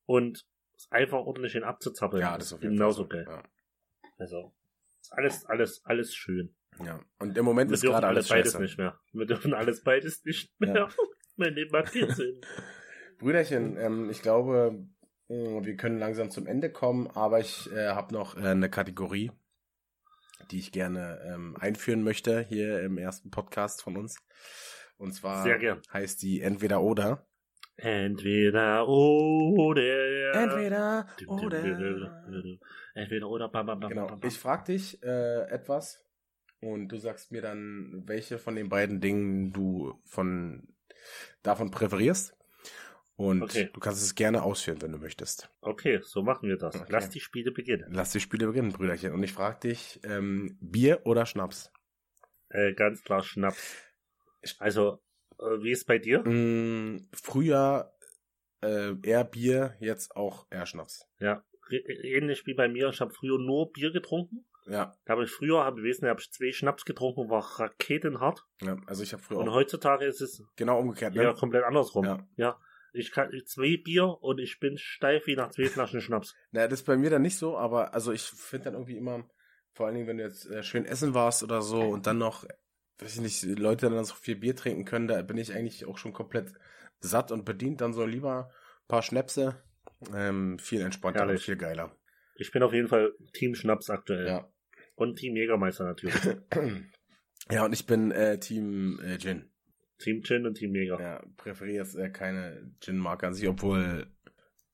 und 0.06 0.46
es 0.76 0.92
einfach 0.92 1.20
ordentlich 1.20 1.54
hin 1.54 1.64
abzuzappeln. 1.64 2.22
ja, 2.22 2.38
das 2.38 2.48
ist 2.48 2.54
auf 2.54 2.62
jeden 2.62 2.76
genauso 2.76 3.08
Fall. 3.08 3.26
geil. 3.26 3.28
Ja. 3.28 3.44
Also, 4.18 4.54
alles, 5.12 5.46
alles, 5.46 5.82
alles 5.86 6.14
schön. 6.14 6.56
ja. 6.84 7.00
Und 7.20 7.38
im 7.38 7.46
Moment 7.46 7.70
Wir 7.72 7.76
ist 7.76 7.82
gerade 7.82 8.08
alles 8.08 8.28
beides 8.28 8.54
scheiße. 8.54 8.62
nicht 8.64 8.78
mehr. 8.78 9.00
Wir 9.14 9.26
dürfen 9.26 9.54
alles 9.54 9.84
beides 9.84 10.24
nicht 10.26 10.54
mehr. 10.60 10.76
Ja. 10.76 10.90
mein 11.38 11.54
Leben 11.54 11.76
hat 11.76 11.92
keinen 11.92 12.12
Sinn. 12.14 12.42
Brüderchen, 13.20 13.78
ähm, 13.78 14.10
ich 14.10 14.22
glaube, 14.22 14.86
mh, 15.30 15.66
wir 15.66 15.76
können 15.76 16.00
langsam 16.00 16.30
zum 16.32 16.48
Ende 16.48 16.72
kommen, 16.72 17.08
aber 17.08 17.40
ich 17.40 17.72
äh, 17.72 17.90
habe 17.90 18.14
noch 18.14 18.36
äh, 18.38 18.42
eine 18.48 18.70
Kategorie, 18.70 19.32
die 20.52 20.60
ich 20.60 20.72
gerne 20.72 21.22
ähm, 21.26 21.56
einführen 21.60 22.04
möchte 22.04 22.42
hier 22.42 22.82
im 22.82 22.98
ersten 22.98 23.30
Podcast 23.30 23.82
von 23.82 23.98
uns. 23.98 24.18
Und 24.98 25.14
zwar 25.14 25.46
heißt 25.94 26.22
die 26.22 26.42
Entweder 26.42 26.82
oder. 26.82 27.26
Entweder 27.82 28.88
oder. 28.88 30.34
Entweder 30.34 31.08
oder. 31.28 31.64
Entweder 32.94 33.30
oder. 33.30 33.50
Bam, 33.50 33.66
bam, 33.66 33.80
bam, 33.80 33.90
Genau. 33.90 34.20
Ich 34.24 34.38
frage 34.38 34.74
dich 34.74 35.02
äh, 35.04 35.42
etwas 35.50 36.06
und 36.62 36.90
du 36.90 36.98
sagst 36.98 37.32
mir 37.32 37.42
dann, 37.42 38.04
welche 38.06 38.38
von 38.38 38.56
den 38.56 38.70
beiden 38.70 39.00
Dingen 39.02 39.52
du 39.52 40.00
von 40.06 40.68
davon 41.44 41.72
präferierst. 41.72 42.36
Und 43.16 43.44
Okay. 43.44 43.70
du 43.74 43.80
kannst 43.82 44.02
es 44.02 44.16
gerne 44.16 44.44
ausführen, 44.44 44.82
wenn 44.82 44.94
du 44.94 44.98
möchtest. 44.98 45.50
Okay, 45.60 46.00
so 46.04 46.22
machen 46.22 46.48
wir 46.48 46.56
das. 46.58 46.76
Okay. 46.76 46.86
Lass 46.90 47.10
die 47.10 47.20
Spiele 47.20 47.52
beginnen. 47.52 47.92
Lass 47.92 48.14
die 48.14 48.22
Spiele 48.22 48.48
beginnen, 48.48 48.72
Brüderchen. 48.72 49.12
Und 49.14 49.22
ich 49.24 49.34
frage 49.34 49.60
dich, 49.68 50.00
ähm, 50.04 50.58
Bier 50.62 51.02
oder 51.04 51.26
Schnaps? 51.26 51.70
Äh, 52.48 52.74
ganz 52.74 53.04
klar 53.04 53.22
Schnaps. 53.22 53.76
Also, 54.58 55.02
wie 55.62 55.72
ist 55.72 55.86
bei 55.86 55.98
dir? 55.98 56.20
Mm, 56.28 57.08
früher 57.14 57.92
äh, 58.62 58.94
eher 59.04 59.24
Bier, 59.24 59.76
jetzt 59.80 60.16
auch 60.16 60.48
eher 60.52 60.66
Schnaps. 60.66 61.08
Ja, 61.20 61.44
ähnlich 61.70 62.46
wie 62.46 62.54
bei 62.54 62.68
mir. 62.68 62.90
Ich 62.90 63.00
habe 63.02 63.12
früher 63.14 63.38
nur 63.40 63.72
Bier 63.72 63.92
getrunken. 63.92 64.46
Ja, 64.68 64.94
Da 65.06 65.14
habe 65.14 65.24
ich 65.24 65.32
früher, 65.32 65.64
habe 65.64 65.80
ich 65.80 65.86
wissen, 65.86 66.08
habe 66.08 66.20
ich 66.22 66.32
zwei 66.32 66.52
Schnaps 66.52 66.86
getrunken, 66.86 67.30
war 67.30 67.42
raketenhart. 67.60 68.44
ja 68.62 68.78
also 68.86 69.02
ich 69.02 69.14
habe 69.14 69.24
früher 69.24 69.40
Und 69.40 69.52
heutzutage 69.52 70.06
ist 70.06 70.22
es 70.22 70.44
genau 70.58 70.80
umgekehrt. 70.80 71.16
ja 71.16 71.24
Ne? 71.24 71.34
komplett 71.34 71.64
andersrum. 71.64 72.06
Ja. 72.06 72.28
ja. 72.36 72.60
Ich 72.92 73.12
kann 73.12 73.32
zwei 73.46 73.78
Bier 73.84 74.06
und 74.22 74.40
ich 74.40 74.60
bin 74.60 74.78
steif 74.78 75.26
wie 75.28 75.36
nach 75.36 75.50
zwei 75.52 75.66
Flaschen 75.70 76.02
Schnaps. 76.02 76.36
Na, 76.52 76.68
das 76.68 76.82
ist 76.82 76.86
bei 76.86 76.98
mir 76.98 77.10
dann 77.10 77.22
nicht 77.22 77.38
so, 77.38 77.58
aber 77.58 77.94
also 77.94 78.12
ich 78.12 78.24
finde 78.24 78.66
dann 78.66 78.74
irgendwie 78.74 78.98
immer, 78.98 79.28
vor 79.74 79.86
allen 79.86 79.96
Dingen, 79.96 80.08
wenn 80.08 80.18
du 80.18 80.24
jetzt 80.24 80.46
äh, 80.50 80.62
schön 80.64 80.86
essen 80.86 81.14
warst 81.14 81.42
oder 81.44 81.62
so 81.62 81.82
und 81.82 82.06
dann 82.06 82.18
noch, 82.18 82.46
weiß 83.00 83.16
ich 83.16 83.22
nicht, 83.22 83.60
Leute 83.60 83.90
dann 83.90 84.06
so 84.06 84.16
viel 84.16 84.36
Bier 84.36 84.56
trinken 84.56 84.86
können, 84.86 85.08
da 85.08 85.22
bin 85.22 85.38
ich 85.38 85.54
eigentlich 85.54 85.86
auch 85.86 85.98
schon 85.98 86.14
komplett 86.14 86.54
satt 87.00 87.32
und 87.32 87.46
bedient. 87.46 87.82
Dann 87.82 87.94
so 87.94 88.06
lieber 88.06 88.52
ein 88.52 88.88
paar 88.88 89.02
Schnäpse. 89.02 89.62
Ähm, 90.14 90.60
viel 90.60 90.82
entspannter 90.82 91.22
und 91.22 91.28
Herrlich. 91.28 91.46
viel 91.46 91.58
geiler. 91.58 91.96
Ich 92.36 92.52
bin 92.52 92.64
auf 92.64 92.74
jeden 92.74 92.88
Fall 92.88 93.14
Team 93.34 93.56
Schnaps 93.56 93.90
aktuell. 93.90 94.28
Ja. 94.28 94.52
Und 94.96 95.18
Team 95.18 95.36
Jägermeister 95.36 95.86
natürlich. 95.86 96.16
ja, 97.52 97.66
und 97.66 97.74
ich 97.74 97.86
bin 97.86 98.12
äh, 98.12 98.40
Team 98.40 99.00
äh, 99.04 99.18
Gin. 99.18 99.50
Team 99.98 100.24
Gin 100.24 100.46
und 100.46 100.56
Team 100.56 100.74
Jäger. 100.74 101.00
Ja, 101.02 101.24
präferiere 101.36 101.84
jetzt 101.84 101.96
äh, 101.96 102.10
keine 102.10 102.74
Gin-Marke 102.80 103.28
an 103.28 103.34
sich, 103.34 103.48
obwohl, 103.48 104.08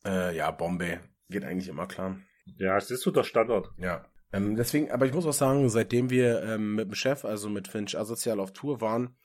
äh, 0.06 0.36
ja, 0.36 0.52
Bombay 0.52 1.00
geht 1.30 1.44
eigentlich 1.44 1.68
immer 1.68 1.88
klar. 1.88 2.20
Ja, 2.58 2.78
es 2.78 2.92
ist 2.92 3.02
so 3.02 3.10
der 3.10 3.24
Standard. 3.24 3.70
Ja. 3.78 4.08
Ähm, 4.36 4.56
deswegen, 4.56 4.92
aber 4.92 5.06
ich 5.06 5.14
muss 5.14 5.26
auch 5.26 5.34
sagen, 5.34 5.70
seitdem 5.70 6.10
wir 6.10 6.44
ähm, 6.44 6.76
mit 6.76 6.88
dem 6.88 6.96
Chef, 6.96 7.26
also 7.26 7.50
mit 7.50 7.68
Finch 7.68 7.98
Asozial 7.98 8.40
auf 8.40 8.54
Tour 8.54 8.82
waren, 8.82 9.16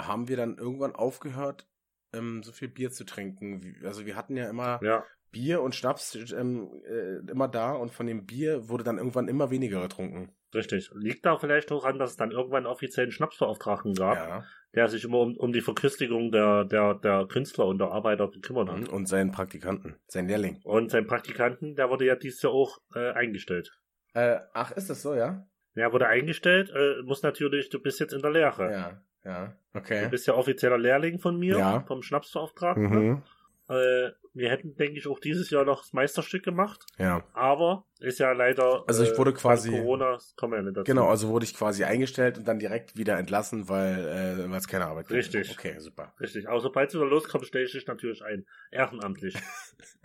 haben 0.00 0.28
wir 0.28 0.36
dann 0.36 0.56
irgendwann 0.58 0.94
aufgehört, 0.94 1.66
ähm, 2.12 2.42
so 2.42 2.52
viel 2.52 2.68
Bier 2.68 2.90
zu 2.90 3.04
trinken. 3.04 3.76
Also 3.84 4.06
wir 4.06 4.16
hatten 4.16 4.36
ja 4.36 4.48
immer 4.48 4.80
Ja, 4.82 5.04
Bier 5.30 5.62
und 5.62 5.74
Schnaps 5.74 6.14
ähm, 6.36 6.68
äh, 6.86 7.30
immer 7.30 7.48
da 7.48 7.72
und 7.72 7.92
von 7.92 8.06
dem 8.06 8.26
Bier 8.26 8.68
wurde 8.68 8.84
dann 8.84 8.98
irgendwann 8.98 9.28
immer 9.28 9.50
weniger 9.50 9.80
getrunken. 9.82 10.30
richtig. 10.54 10.90
Liegt 10.94 11.24
da 11.24 11.38
vielleicht 11.38 11.72
auch 11.72 11.84
an, 11.84 11.98
dass 11.98 12.10
es 12.10 12.16
dann 12.16 12.30
irgendwann 12.30 12.66
einen 12.66 12.72
offiziellen 12.72 13.10
Schnapsbeauftragten 13.10 13.94
gab, 13.94 14.16
Ja. 14.16 14.44
der 14.74 14.88
sich 14.88 15.04
immer 15.04 15.20
um, 15.20 15.36
um 15.38 15.52
die 15.54 15.62
Verköstigung 15.62 16.30
der, 16.30 16.64
der, 16.66 16.94
der 16.94 17.26
Künstler 17.26 17.66
und 17.66 17.78
der 17.78 17.90
Arbeiter 17.90 18.28
gekümmert 18.28 18.68
hat. 18.68 18.88
Und 18.90 19.06
seinen 19.08 19.32
Praktikanten, 19.32 19.96
sein 20.08 20.28
Lehrling. 20.28 20.60
Und 20.64 20.90
sein 20.90 21.06
Praktikanten, 21.06 21.74
der 21.74 21.88
wurde 21.88 22.04
ja 22.04 22.16
dieses 22.16 22.42
Jahr 22.42 22.52
auch 22.52 22.78
äh, 22.94 23.12
eingestellt. 23.12 23.72
Äh, 24.14 24.38
ach, 24.52 24.72
ist 24.72 24.90
das 24.90 25.02
so, 25.02 25.14
ja? 25.14 25.46
Der 25.74 25.92
wurde 25.92 26.06
eingestellt, 26.06 26.70
äh, 26.74 27.02
muss 27.02 27.22
natürlich, 27.22 27.70
du 27.70 27.80
bist 27.80 27.98
jetzt 28.00 28.12
in 28.12 28.20
der 28.20 28.30
Lehre. 28.30 28.70
Ja, 28.72 29.00
ja. 29.24 29.56
Du 29.72 29.78
Okay. 29.78 30.08
bist 30.10 30.26
ja 30.26 30.34
offizieller 30.34 30.76
Lehrling 30.78 31.18
von 31.18 31.38
mir, 31.38 31.56
Ja. 31.58 31.80
vom 31.86 32.02
Schnapsbeauftragten. 32.02 32.84
Mhm. 32.90 33.22
Äh, 33.68 34.10
wir 34.34 34.50
hätten, 34.50 34.74
denke 34.76 34.98
ich, 34.98 35.06
auch 35.06 35.18
dieses 35.18 35.48
Jahr 35.50 35.64
noch 35.64 35.80
das 35.82 35.92
Meisterstück 35.94 36.42
gemacht, 36.42 36.84
Ja. 36.98 37.22
aber 37.32 37.86
ist 38.00 38.18
ja 38.18 38.32
leider. 38.32 38.84
Also 38.86 39.02
ich 39.02 39.12
äh, 39.12 39.18
wurde 39.18 39.32
quasi- 39.32 39.70
Corona, 39.70 40.18
kommen 40.36 40.54
ja 40.54 40.62
nicht 40.62 40.76
dazu. 40.76 40.84
Genau, 40.84 41.08
also 41.08 41.28
wurde 41.28 41.44
ich 41.44 41.54
quasi 41.54 41.84
eingestellt 41.84 42.36
und 42.38 42.46
dann 42.48 42.58
direkt 42.58 42.96
wieder 42.98 43.18
entlassen, 43.18 43.68
weil 43.68 44.46
äh, 44.50 44.56
es 44.56 44.68
keine 44.68 44.86
Arbeit 44.86 45.08
gibt. 45.08 45.18
Richtig. 45.18 45.52
Okay, 45.52 45.78
super. 45.78 46.12
Richtig. 46.20 46.48
Aber 46.48 46.60
sobald 46.60 46.92
du 46.92 46.98
da 46.98 47.04
loskommst, 47.04 47.48
stelle 47.48 47.64
ich 47.64 47.72
dich 47.72 47.86
natürlich 47.86 48.22
ein. 48.24 48.44
Ehrenamtlich. 48.70 49.34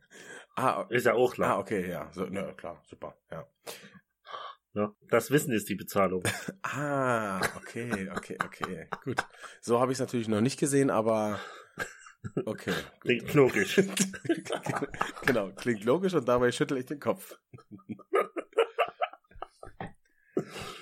Ah, 0.58 0.86
Ist 0.90 1.06
ja 1.06 1.14
auch 1.14 1.32
ah 1.32 1.36
klar. 1.36 1.60
okay, 1.60 1.90
ja. 1.90 2.10
So, 2.14 2.26
ne, 2.26 2.54
klar, 2.58 2.82
super. 2.90 3.16
Ja. 3.32 3.48
Ja. 4.74 4.92
Das 5.10 5.32
Wissen 5.32 5.52
ist 5.54 5.70
die 5.70 5.76
Bezahlung. 5.76 6.24
Ah, 6.64 7.40
okay, 7.58 8.10
okay, 8.16 8.38
okay. 8.44 8.88
Gut. 9.04 9.26
So 9.62 9.80
habe 9.80 9.92
ich 9.92 9.96
es 9.96 10.00
natürlich 10.00 10.28
noch 10.28 10.42
nicht 10.42 10.60
gesehen, 10.60 10.90
aber 10.90 11.40
Okay. 12.46 12.74
Klingt 13.02 13.34
logisch. 13.34 13.76
genau, 15.26 15.52
klingt 15.52 15.84
logisch 15.86 16.14
und 16.14 16.28
dabei 16.28 16.52
schüttel 16.52 16.78
ich 16.78 16.86
den 16.86 17.00
Kopf. 17.00 17.40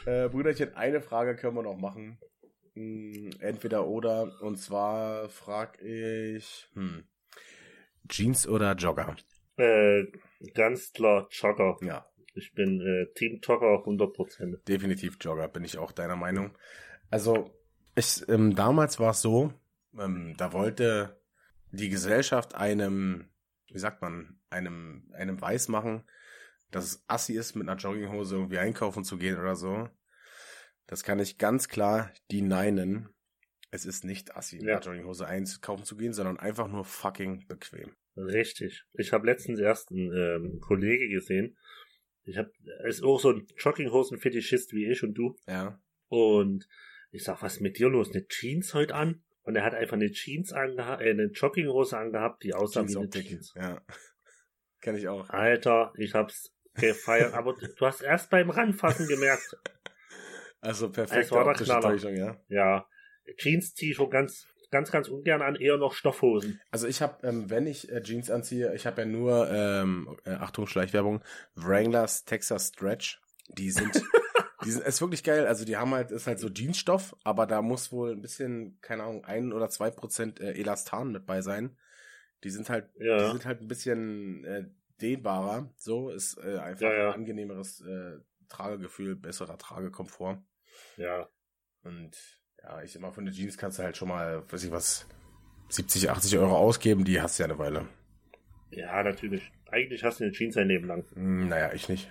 äh, 0.06 0.30
Brüderchen, 0.30 0.74
eine 0.76 1.02
Frage 1.02 1.36
können 1.36 1.56
wir 1.56 1.64
noch 1.64 1.78
machen. 1.78 2.18
Hm, 2.74 3.32
entweder 3.40 3.86
oder. 3.88 4.42
Und 4.42 4.58
zwar 4.58 5.30
frag 5.30 5.82
ich, 5.82 6.68
hm, 6.74 7.04
Jeans 8.08 8.48
oder 8.48 8.74
Jogger? 8.74 9.16
Äh, 9.58 10.04
ganz 10.54 10.92
klar 10.94 11.28
Jogger. 11.32 11.78
Ja, 11.82 12.06
Ich 12.34 12.54
bin 12.54 12.82
äh, 12.82 13.08
Team 13.14 13.40
Jogger 13.42 13.84
100%. 13.86 14.64
definitiv 14.68 15.18
Jogger, 15.22 15.48
bin 15.48 15.64
ich 15.64 15.78
auch 15.78 15.92
deiner 15.92 16.16
Meinung. 16.18 16.58
Also, 17.10 17.52
ich, 17.96 18.28
ähm, 18.28 18.56
damals 18.56 19.00
war 19.00 19.12
es 19.12 19.22
so, 19.22 19.54
ähm, 19.98 20.36
da 20.38 20.52
wollte 20.52 21.22
die 21.72 21.90
Gesellschaft 21.90 22.56
einem, 22.56 23.30
wie 23.72 23.80
sagt 23.80 24.02
man, 24.02 24.40
einem, 24.50 25.10
einem 25.14 25.40
weiß 25.40 25.70
machen, 25.70 26.04
dass 26.72 26.86
es 26.86 27.04
assi 27.08 27.34
ist, 27.34 27.56
mit 27.56 27.70
einer 27.70 27.78
Jogginghose 27.80 28.36
irgendwie 28.36 28.58
einkaufen 28.60 29.04
zu 29.06 29.18
gehen 29.18 29.40
oder 29.40 29.56
so. 29.56 29.90
Das 30.88 31.04
kann 31.04 31.20
ich 31.20 31.38
ganz 31.38 31.70
klar 31.70 32.12
deneinen. 32.32 33.10
Es 33.72 33.86
ist 33.86 34.04
nicht 34.04 34.36
assi, 34.36 34.58
mit 34.58 34.66
Ja. 34.66 34.76
einer 34.76 34.86
Jogginghose 34.86 35.26
einkaufen 35.26 35.86
zu 35.86 35.96
gehen, 35.96 36.14
sondern 36.14 36.38
einfach 36.40 36.68
nur 36.68 36.84
fucking 36.84 37.48
bequem. 37.48 37.96
Richtig. 38.18 38.84
Ich 38.94 39.12
habe 39.12 39.26
letztens 39.26 39.60
erst 39.60 39.92
einen 39.92 40.12
ähm, 40.14 40.60
Kollege 40.60 41.10
gesehen. 41.10 41.58
Ich 42.24 42.38
habe, 42.38 42.52
er 42.80 42.86
ist 42.86 43.04
auch 43.04 43.20
so 43.20 43.32
ein 43.32 43.48
Jogginghosen-Fetischist 43.58 44.74
wie 44.74 44.90
ich 44.90 45.04
und 45.04 45.14
du. 45.14 45.38
Ja. 45.48 45.80
Und 46.08 46.68
ich 47.12 47.24
sag, 47.24 47.42
was 47.42 47.56
ist 47.56 47.62
mit 47.62 47.78
dir 47.78 47.90
los? 47.90 48.12
Eine 48.12 48.28
Jeans 48.28 48.74
heute 48.74 48.96
an? 48.96 49.24
Und 49.44 49.56
er 49.56 49.64
hat 49.64 49.76
einfach 49.76 49.94
eine 49.94 50.12
Jeans 50.12 50.52
angehabt, 50.52 51.02
äh, 51.02 51.12
eine 51.12 51.26
Jogginghose 51.26 51.98
angehabt, 51.98 52.44
die 52.44 52.54
aussah 52.54 52.88
wie 52.88 52.98
eine. 52.98 53.10
Jeans. 53.10 53.54
Ja. 53.56 53.82
Kenn 54.82 54.96
ich 54.96 55.08
auch. 55.08 55.30
Alter, 55.30 55.94
ich 55.98 56.14
hab's 56.14 56.54
gefeiert. 56.74 57.34
Aber 57.34 57.54
du 57.54 57.86
hast 57.86 58.02
erst 58.02 58.30
beim 58.30 58.50
Ranfassen 58.50 59.08
gemerkt. 59.08 59.56
Also 60.62 60.88
Es 60.88 60.94
perfekte 60.94 61.32
war. 61.32 61.82
Täuschung, 61.82 62.16
ja. 62.16 62.42
Ja, 62.48 62.88
Jeans 63.38 63.76
ziehe 63.76 63.92
ich 63.92 63.98
schon 63.98 64.10
ganz, 64.10 64.48
ganz, 64.72 64.92
ganz 64.92 65.08
ungern 65.08 65.42
an, 65.42 65.56
eher 65.56 65.78
noch 65.78 65.94
Stoffhosen. 65.94 66.62
Also 66.72 66.88
ich 66.88 67.02
habe, 67.02 67.26
ähm, 67.28 67.50
wenn 67.50 67.68
ich 67.68 67.92
äh, 67.92 68.02
Jeans 68.02 68.30
anziehe, 68.32 68.74
ich 68.76 68.86
habe 68.86 69.02
ja 69.02 69.08
nur, 69.08 69.50
ähm, 69.52 70.18
äh, 70.26 70.32
Achtung, 70.32 70.68
Schleichwerbung, 70.68 71.22
Wranglers 71.56 72.26
Texas 72.26 72.70
Stretch. 72.70 73.22
Die 73.50 73.72
sind, 73.72 73.94
die 74.66 74.72
sind, 74.72 74.86
ist 74.86 75.02
wirklich 75.02 75.24
geil. 75.24 75.48
Also 75.48 75.66
die 75.66 75.78
haben 75.78 75.94
halt, 75.94 76.12
ist 76.12 76.28
halt 76.28 76.40
so 76.40 76.50
Jeansstoff, 76.50 77.16
aber 77.24 77.46
da 77.46 77.62
muss 77.62 77.92
wohl 77.92 78.12
ein 78.14 78.22
bisschen, 78.22 78.80
keine 78.82 79.04
Ahnung, 79.04 79.24
ein 79.26 79.54
oder 79.54 79.70
zwei 79.70 79.92
Prozent 79.92 80.40
äh, 80.40 80.54
Elastan 80.54 81.12
mit 81.12 81.26
bei 81.26 81.42
sein. 81.42 81.78
Die 82.44 82.50
sind 82.50 82.70
halt, 82.70 82.90
die 82.96 83.06
Ja, 83.06 83.32
sind 83.32 83.46
halt 83.46 83.62
ein 83.62 83.68
bisschen 83.68 84.44
äh, 84.46 84.66
dehnbarer. 85.02 85.72
So 85.78 86.10
ist 86.10 86.38
äh, 86.38 86.58
einfach 86.58 86.82
Ja, 86.82 86.94
ja. 86.94 87.08
ein 87.10 87.16
angenehmeres 87.22 87.82
äh, 87.82 88.18
Tragegefühl, 88.50 89.16
besserer 89.16 89.58
Tragekomfort. 89.58 90.44
ja. 90.98 91.28
Und 91.84 92.18
ja, 92.66 92.82
ich 92.82 92.96
immer 92.96 93.12
von 93.12 93.26
der 93.26 93.34
Jeans 93.34 93.58
kannst 93.58 93.80
du 93.80 93.84
halt 93.84 93.96
schon 93.96 94.08
mal, 94.08 94.44
weiß 94.50 94.64
ich 94.64 94.72
was, 94.72 95.08
70, 95.70 96.10
80 96.10 96.38
Euro 96.38 96.58
ausgeben, 96.58 97.06
die 97.06 97.22
hast 97.22 97.38
du 97.38 97.44
ja 97.44 97.50
eine 97.50 97.60
Weile. 97.60 97.88
Ja, 98.72 99.04
natürlich. 99.04 99.52
Eigentlich 99.72 100.04
hast 100.04 100.20
du 100.20 100.26
eine 100.26 100.34
Jeans 100.34 100.58
ein 100.58 100.68
Leben 100.68 100.88
lang. 100.88 101.06
Hm, 101.14 101.48
naja, 101.48 101.74
ich 101.74 101.90
nicht. 101.90 102.10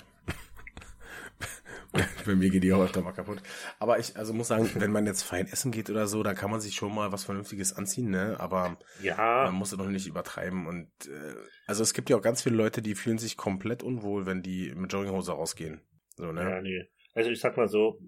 Bei 2.27 2.35
mir 2.35 2.51
geht 2.51 2.63
die 2.63 2.73
auch 2.73 2.83
öfter 2.83 3.03
mal 3.03 3.13
kaputt. 3.13 3.41
Aber 3.79 3.99
ich, 3.99 4.17
also 4.17 4.33
muss 4.33 4.49
sagen, 4.49 4.71
wenn 4.77 4.93
man 4.93 5.07
jetzt 5.07 5.23
fein 5.23 5.47
essen 5.47 5.73
geht 5.73 5.91
oder 5.91 6.07
so, 6.07 6.23
dann 6.23 6.35
kann 6.35 6.51
man 6.51 6.61
sich 6.61 6.75
schon 6.75 6.95
mal 6.95 7.13
was 7.13 7.25
Vernünftiges 7.25 7.73
anziehen, 7.73 8.11
ne? 8.11 8.37
Aber 8.39 8.79
Ja, 9.03 9.45
man 9.47 9.55
muss 9.55 9.73
es 9.73 9.79
doch 9.79 9.89
nicht 9.89 10.07
übertreiben. 10.07 10.67
Und 10.67 10.89
äh, 11.07 11.35
also 11.67 11.83
es 11.83 11.95
gibt 11.95 12.11
ja 12.11 12.17
auch 12.17 12.23
ganz 12.23 12.43
viele 12.43 12.57
Leute, 12.57 12.83
die 12.83 12.95
fühlen 12.95 13.19
sich 13.19 13.37
komplett 13.37 13.83
unwohl, 13.83 14.27
wenn 14.27 14.43
die 14.43 14.73
mit 14.75 14.93
Jogginghose 14.93 15.33
rausgehen. 15.33 15.81
So, 16.17 16.27
ja, 16.27 16.33
ne? 16.33 16.63
nee. 16.63 16.89
Also 17.15 17.31
ich 17.31 17.41
sag 17.41 17.57
mal 17.57 17.69
so, 17.69 18.01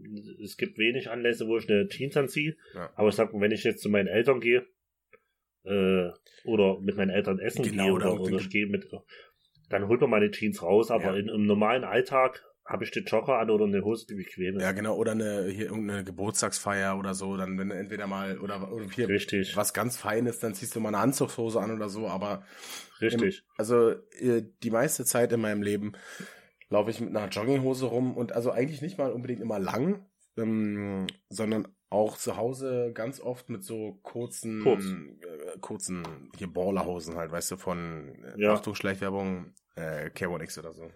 es 0.43 0.57
gibt 0.57 0.79
wenig 0.79 1.11
Anlässe, 1.11 1.47
wo 1.47 1.57
ich 1.57 1.71
eine 1.71 1.89
Jeans 1.89 2.17
anziehe. 2.17 2.57
Ja. 2.75 2.91
Aber 2.97 3.09
ich 3.09 3.15
sag 3.15 3.33
mal, 3.33 3.41
wenn 3.41 3.53
ich 3.53 3.65
jetzt 3.65 3.81
zu 3.81 3.89
meinen 3.89 4.09
Eltern 4.09 4.41
gehe, 4.41 4.67
äh, 5.65 6.11
oder 6.45 6.81
mit 6.81 6.97
meinen 6.97 7.11
Eltern 7.11 7.39
essen 7.39 7.65
Genau, 7.65 7.85
gehe, 7.85 7.93
oder 7.93 8.21
oder, 8.21 8.37
ich 8.37 8.51
gehe 8.51 8.67
mit, 8.67 8.89
dann 9.69 9.89
holt 9.89 10.01
man 10.01 10.11
meine 10.11 10.31
Jeans 10.31 10.63
raus, 10.63 10.91
aber 10.91 11.15
Ja. 11.15 11.17
in, 11.17 11.29
im 11.29 11.47
normalen 11.47 11.85
Alltag 11.85 12.45
habe 12.65 12.83
ich 12.83 12.91
den 12.91 13.05
Jogger 13.05 13.39
an 13.39 13.49
oder 13.51 13.65
eine 13.65 13.85
Hose, 13.85 14.07
die 14.09 14.17
bequem 14.17 14.57
ist. 14.57 14.63
Ja, 14.63 14.73
genau, 14.73 14.97
oder 14.97 15.13
eine 15.13 15.45
hier 15.49 15.67
irgendeine 15.67 16.03
Geburtstagsfeier 16.03 16.99
oder 16.99 17.15
so, 17.15 17.37
dann 17.37 17.59
wenn 17.59 17.69
du 17.69 17.77
entweder 17.77 18.09
mal 18.09 18.39
oder, 18.41 18.73
oder 18.73 18.87
hier 18.91 19.09
Richtig, 19.09 19.57
was 19.57 19.73
ganz 19.73 19.97
Feines, 19.97 20.41
dann 20.41 20.55
ziehst 20.55 20.75
du 20.75 20.81
mal 20.81 20.89
eine 20.89 20.99
Anzugshose 20.99 21.61
an 21.61 21.71
oder 21.71 21.89
so, 21.89 22.09
aber 22.09 22.45
richtig. 23.01 23.45
also 23.57 23.91
äh, 24.19 24.43
die 24.65 24.71
meiste 24.71 25.05
Zeit 25.05 25.33
in 25.33 25.41
meinem 25.41 25.63
Leben 25.63 25.93
laufe 26.69 26.91
ich 26.91 27.01
mit 27.01 27.11
einer 27.17 27.29
Jogginghose 27.29 27.87
rum 27.87 28.17
und 28.17 28.33
also 28.33 28.51
eigentlich 28.51 28.83
nicht 28.83 28.99
mal 28.99 29.13
unbedingt 29.13 29.41
immer 29.41 29.59
lang, 29.59 30.05
ähm, 30.37 31.07
sondern 31.29 31.69
auch 31.89 32.17
zu 32.17 32.37
Hause 32.37 32.91
ganz 32.93 33.21
oft 33.21 33.49
mit 33.49 33.63
so 33.63 34.01
kurzen, 34.03 34.63
Kurz. 34.63 34.85
äh, 34.85 35.59
kurzen 35.61 36.31
hier 36.37 36.49
Ballerhosen 36.53 37.17
halt, 37.17 37.31
weißt 37.31 37.53
du, 37.53 37.57
von 37.57 38.15
äh, 38.25 38.41
Ja. 38.43 38.55
Achtung, 38.55 38.75
Schleichwerbung, 38.75 39.55
äh, 39.77 40.11
K1X 40.11 40.59
oder 40.59 40.73
so. 40.75 40.91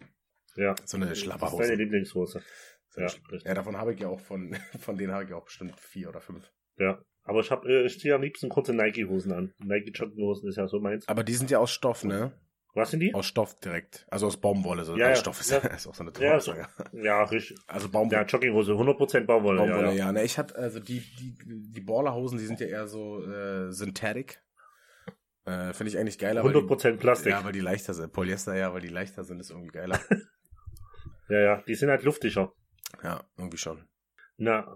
Ja. 0.57 0.75
So 0.85 0.97
eine 0.97 1.07
Das 1.07 1.19
ist 1.19 1.25
Schlapperhose. 1.25 1.63
deine 1.63 1.77
Lieblingshose. 1.77 2.43
So 2.89 3.01
Ja, 3.01 3.07
richtig. 3.07 3.45
ja, 3.45 3.55
davon 3.55 3.77
habe 3.77 3.95
ich 3.95 4.01
ja 4.01 4.09
auch 4.09 4.19
von, 4.21 4.53
von 4.81 4.97
denen 4.97 5.13
habe 5.13 5.23
ich 5.25 5.31
ja 5.31 5.37
auch 5.37 5.45
bestimmt 5.45 5.79
vier 5.79 6.09
oder 6.09 6.21
fünf. 6.21 6.51
Ja. 6.77 7.01
Aber 7.23 7.41
ich 7.41 7.51
habe, 7.53 7.69
äh, 7.69 7.87
ich 7.87 8.01
ziehe 8.01 8.15
am 8.15 8.23
liebsten 8.23 8.49
kurze 8.49 8.75
Nike-Hosen 8.75 9.31
an. 9.33 9.55
Nike-Jogginghosen 9.59 10.49
ist 10.49 10.57
ja 10.57 10.67
so 10.67 10.81
meins. 10.81 11.07
Aber 11.07 11.23
die 11.23 11.35
sind 11.35 11.51
ja 11.53 11.59
aus 11.61 11.71
Stoff, 11.71 12.03
ne? 12.03 12.33
Was 12.75 12.91
sind 12.93 13.01
die? 13.01 13.13
Aus 13.15 13.27
Stoff 13.27 13.57
direkt. 13.61 14.07
Also 14.11 14.27
aus 14.29 14.37
Baumwolle. 14.37 14.85
So 14.85 14.93
Ja, 14.93 15.07
Nein, 15.07 15.09
ja. 15.11 15.17
Stoff 15.17 15.41
ist, 15.41 15.51
Ja. 15.51 15.59
ist 15.59 15.87
auch 15.89 15.95
so 15.95 16.05
eine 16.05 16.13
Ja, 16.21 16.39
so. 16.39 16.55
Ja, 16.93 17.25
richtig. 17.25 17.59
Also 17.67 17.87
Ja, 17.87 17.93
Baumwolle. 17.93 18.23
Jogginghose, 18.27 18.73
100% 18.73 19.27
Baumwolle. 19.27 19.59
Baumwolle, 19.59 19.83
ja, 19.87 19.91
ja. 19.93 20.07
ja. 20.07 20.13
Ne, 20.13 20.23
ich 20.23 20.39
hatte, 20.39 20.55
also 20.57 20.79
die, 20.81 21.01
die, 21.01 21.35
die 21.73 21.81
Ballerhosen, 21.81 22.39
die 22.39 22.47
sind 22.47 22.61
ja 22.61 22.67
eher 22.67 22.87
so 22.87 23.25
äh, 23.25 23.73
synthetic. 23.73 24.41
Äh, 25.47 25.73
Finde 25.73 25.91
ich 25.91 25.99
eigentlich 25.99 26.19
geiler. 26.19 26.45
weil 26.45 26.55
100% 26.55 26.93
die, 26.93 26.97
Plastik. 26.99 27.33
Ja, 27.33 27.45
weil 27.45 27.53
die 27.53 27.61
leichter 27.61 27.95
sind. 27.95 28.13
Polyester, 28.13 28.55
ja, 28.55 28.73
weil 28.73 28.83
die 28.83 28.89
leichter 28.89 29.25
sind, 29.25 29.41
ist 29.41 29.51
irgendwie 29.51 29.71
geiler. 29.73 29.99
Ja, 31.29 31.39
ja. 31.39 31.63
Die 31.69 31.77
sind 31.77 31.91
halt 31.91 32.03
luftiger. 32.03 32.53
ja, 33.05 33.23
irgendwie 33.39 33.57
schon. 33.57 33.85
Na, 34.37 34.67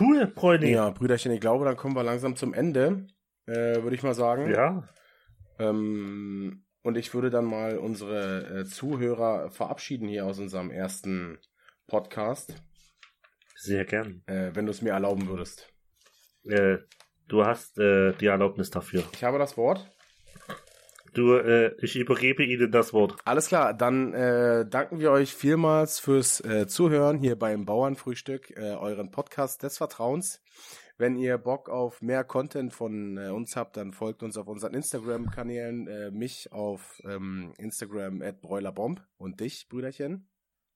cool, 0.00 0.32
Freunde. 0.34 0.68
Ja, 0.68 0.90
Brüderchen, 0.90 1.30
ich 1.30 1.40
glaube, 1.40 1.64
dann 1.64 1.76
kommen 1.76 1.94
wir 1.94 2.02
langsam 2.02 2.34
zum 2.34 2.52
Ende. 2.52 3.06
Äh, 3.46 3.82
Würde 3.82 3.94
ich 3.94 4.02
mal 4.02 4.14
sagen. 4.14 4.50
Ja. 4.50 4.88
Ähm, 5.60 6.64
und 6.82 6.96
ich 6.96 7.12
würde 7.14 7.30
dann 7.30 7.44
mal 7.44 7.78
unsere 7.78 8.60
äh, 8.60 8.64
Zuhörer 8.64 9.50
verabschieden 9.50 10.08
hier 10.08 10.26
aus 10.26 10.38
unserem 10.38 10.70
ersten 10.70 11.38
Podcast, 11.86 12.54
Sehr 13.56 13.84
gern. 13.84 14.22
äh, 14.26 14.50
wenn 14.54 14.66
du 14.66 14.70
es 14.70 14.80
mir 14.82 14.90
erlauben 14.90 15.26
würdest. 15.28 15.72
Äh, 16.44 16.78
du 17.28 17.44
hast 17.44 17.78
äh, 17.78 18.12
die 18.14 18.26
Erlaubnis 18.26 18.70
dafür. 18.70 19.04
Ich 19.12 19.24
habe 19.24 19.38
das 19.38 19.56
Wort. 19.56 19.86
Du, 21.12 21.34
äh, 21.34 21.74
ich 21.82 21.96
übergebe 21.96 22.44
Ihnen 22.44 22.70
das 22.70 22.92
Wort. 22.92 23.16
Alles 23.24 23.48
klar, 23.48 23.74
dann 23.74 24.14
äh, 24.14 24.64
danken 24.68 25.00
wir 25.00 25.10
euch 25.10 25.34
vielmals 25.34 25.98
fürs 25.98 26.40
Zuhören 26.68 27.18
hier 27.18 27.36
beim 27.36 27.64
Bauernfrühstück, 27.66 28.54
euren 28.56 29.10
Podcast 29.10 29.64
des 29.64 29.76
Vertrauens. 29.76 30.40
Wenn 31.00 31.16
ihr 31.16 31.38
Bock 31.38 31.70
auf 31.70 32.02
mehr 32.02 32.24
Content 32.24 32.74
von 32.74 33.16
äh, 33.16 33.30
uns 33.30 33.56
habt, 33.56 33.78
dann 33.78 33.94
folgt 33.94 34.22
uns 34.22 34.36
auf 34.36 34.48
unseren 34.48 34.74
Instagram-Kanälen, 34.74 35.86
äh, 35.88 36.10
mich 36.10 36.52
auf 36.52 37.00
ähm, 37.06 37.54
Instagram 37.56 38.20
at 38.20 38.42
Bräulerbomb 38.42 39.02
und 39.16 39.40
dich, 39.40 39.66
Brüderchen, 39.70 40.28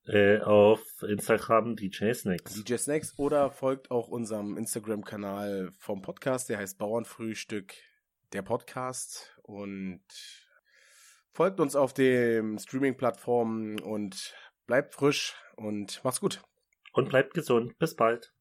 Äh, 0.06 0.40
auf 0.40 0.80
Instagram 1.02 1.76
DJ 1.76 2.14
Snacks. 2.14 2.54
DJ 2.54 2.76
Snacks 2.76 3.18
oder 3.18 3.50
folgt 3.50 3.90
auch 3.90 4.08
unserem 4.08 4.56
Instagram-Kanal 4.56 5.72
vom 5.78 6.00
Podcast, 6.00 6.48
der 6.48 6.56
heißt 6.56 6.78
Bauernfrühstück, 6.78 7.74
der 8.32 8.40
Podcast 8.40 9.38
und 9.42 10.00
folgt 11.34 11.60
uns 11.60 11.76
auf 11.76 11.92
den 11.92 12.58
Streaming-Plattformen 12.58 13.78
und 13.78 14.34
bleibt 14.66 14.94
frisch 14.94 15.34
und 15.56 16.02
macht's 16.02 16.22
gut. 16.22 16.42
Und 16.94 17.10
bleibt 17.10 17.34
gesund. 17.34 17.78
Bis 17.78 17.94
bald. 17.94 18.33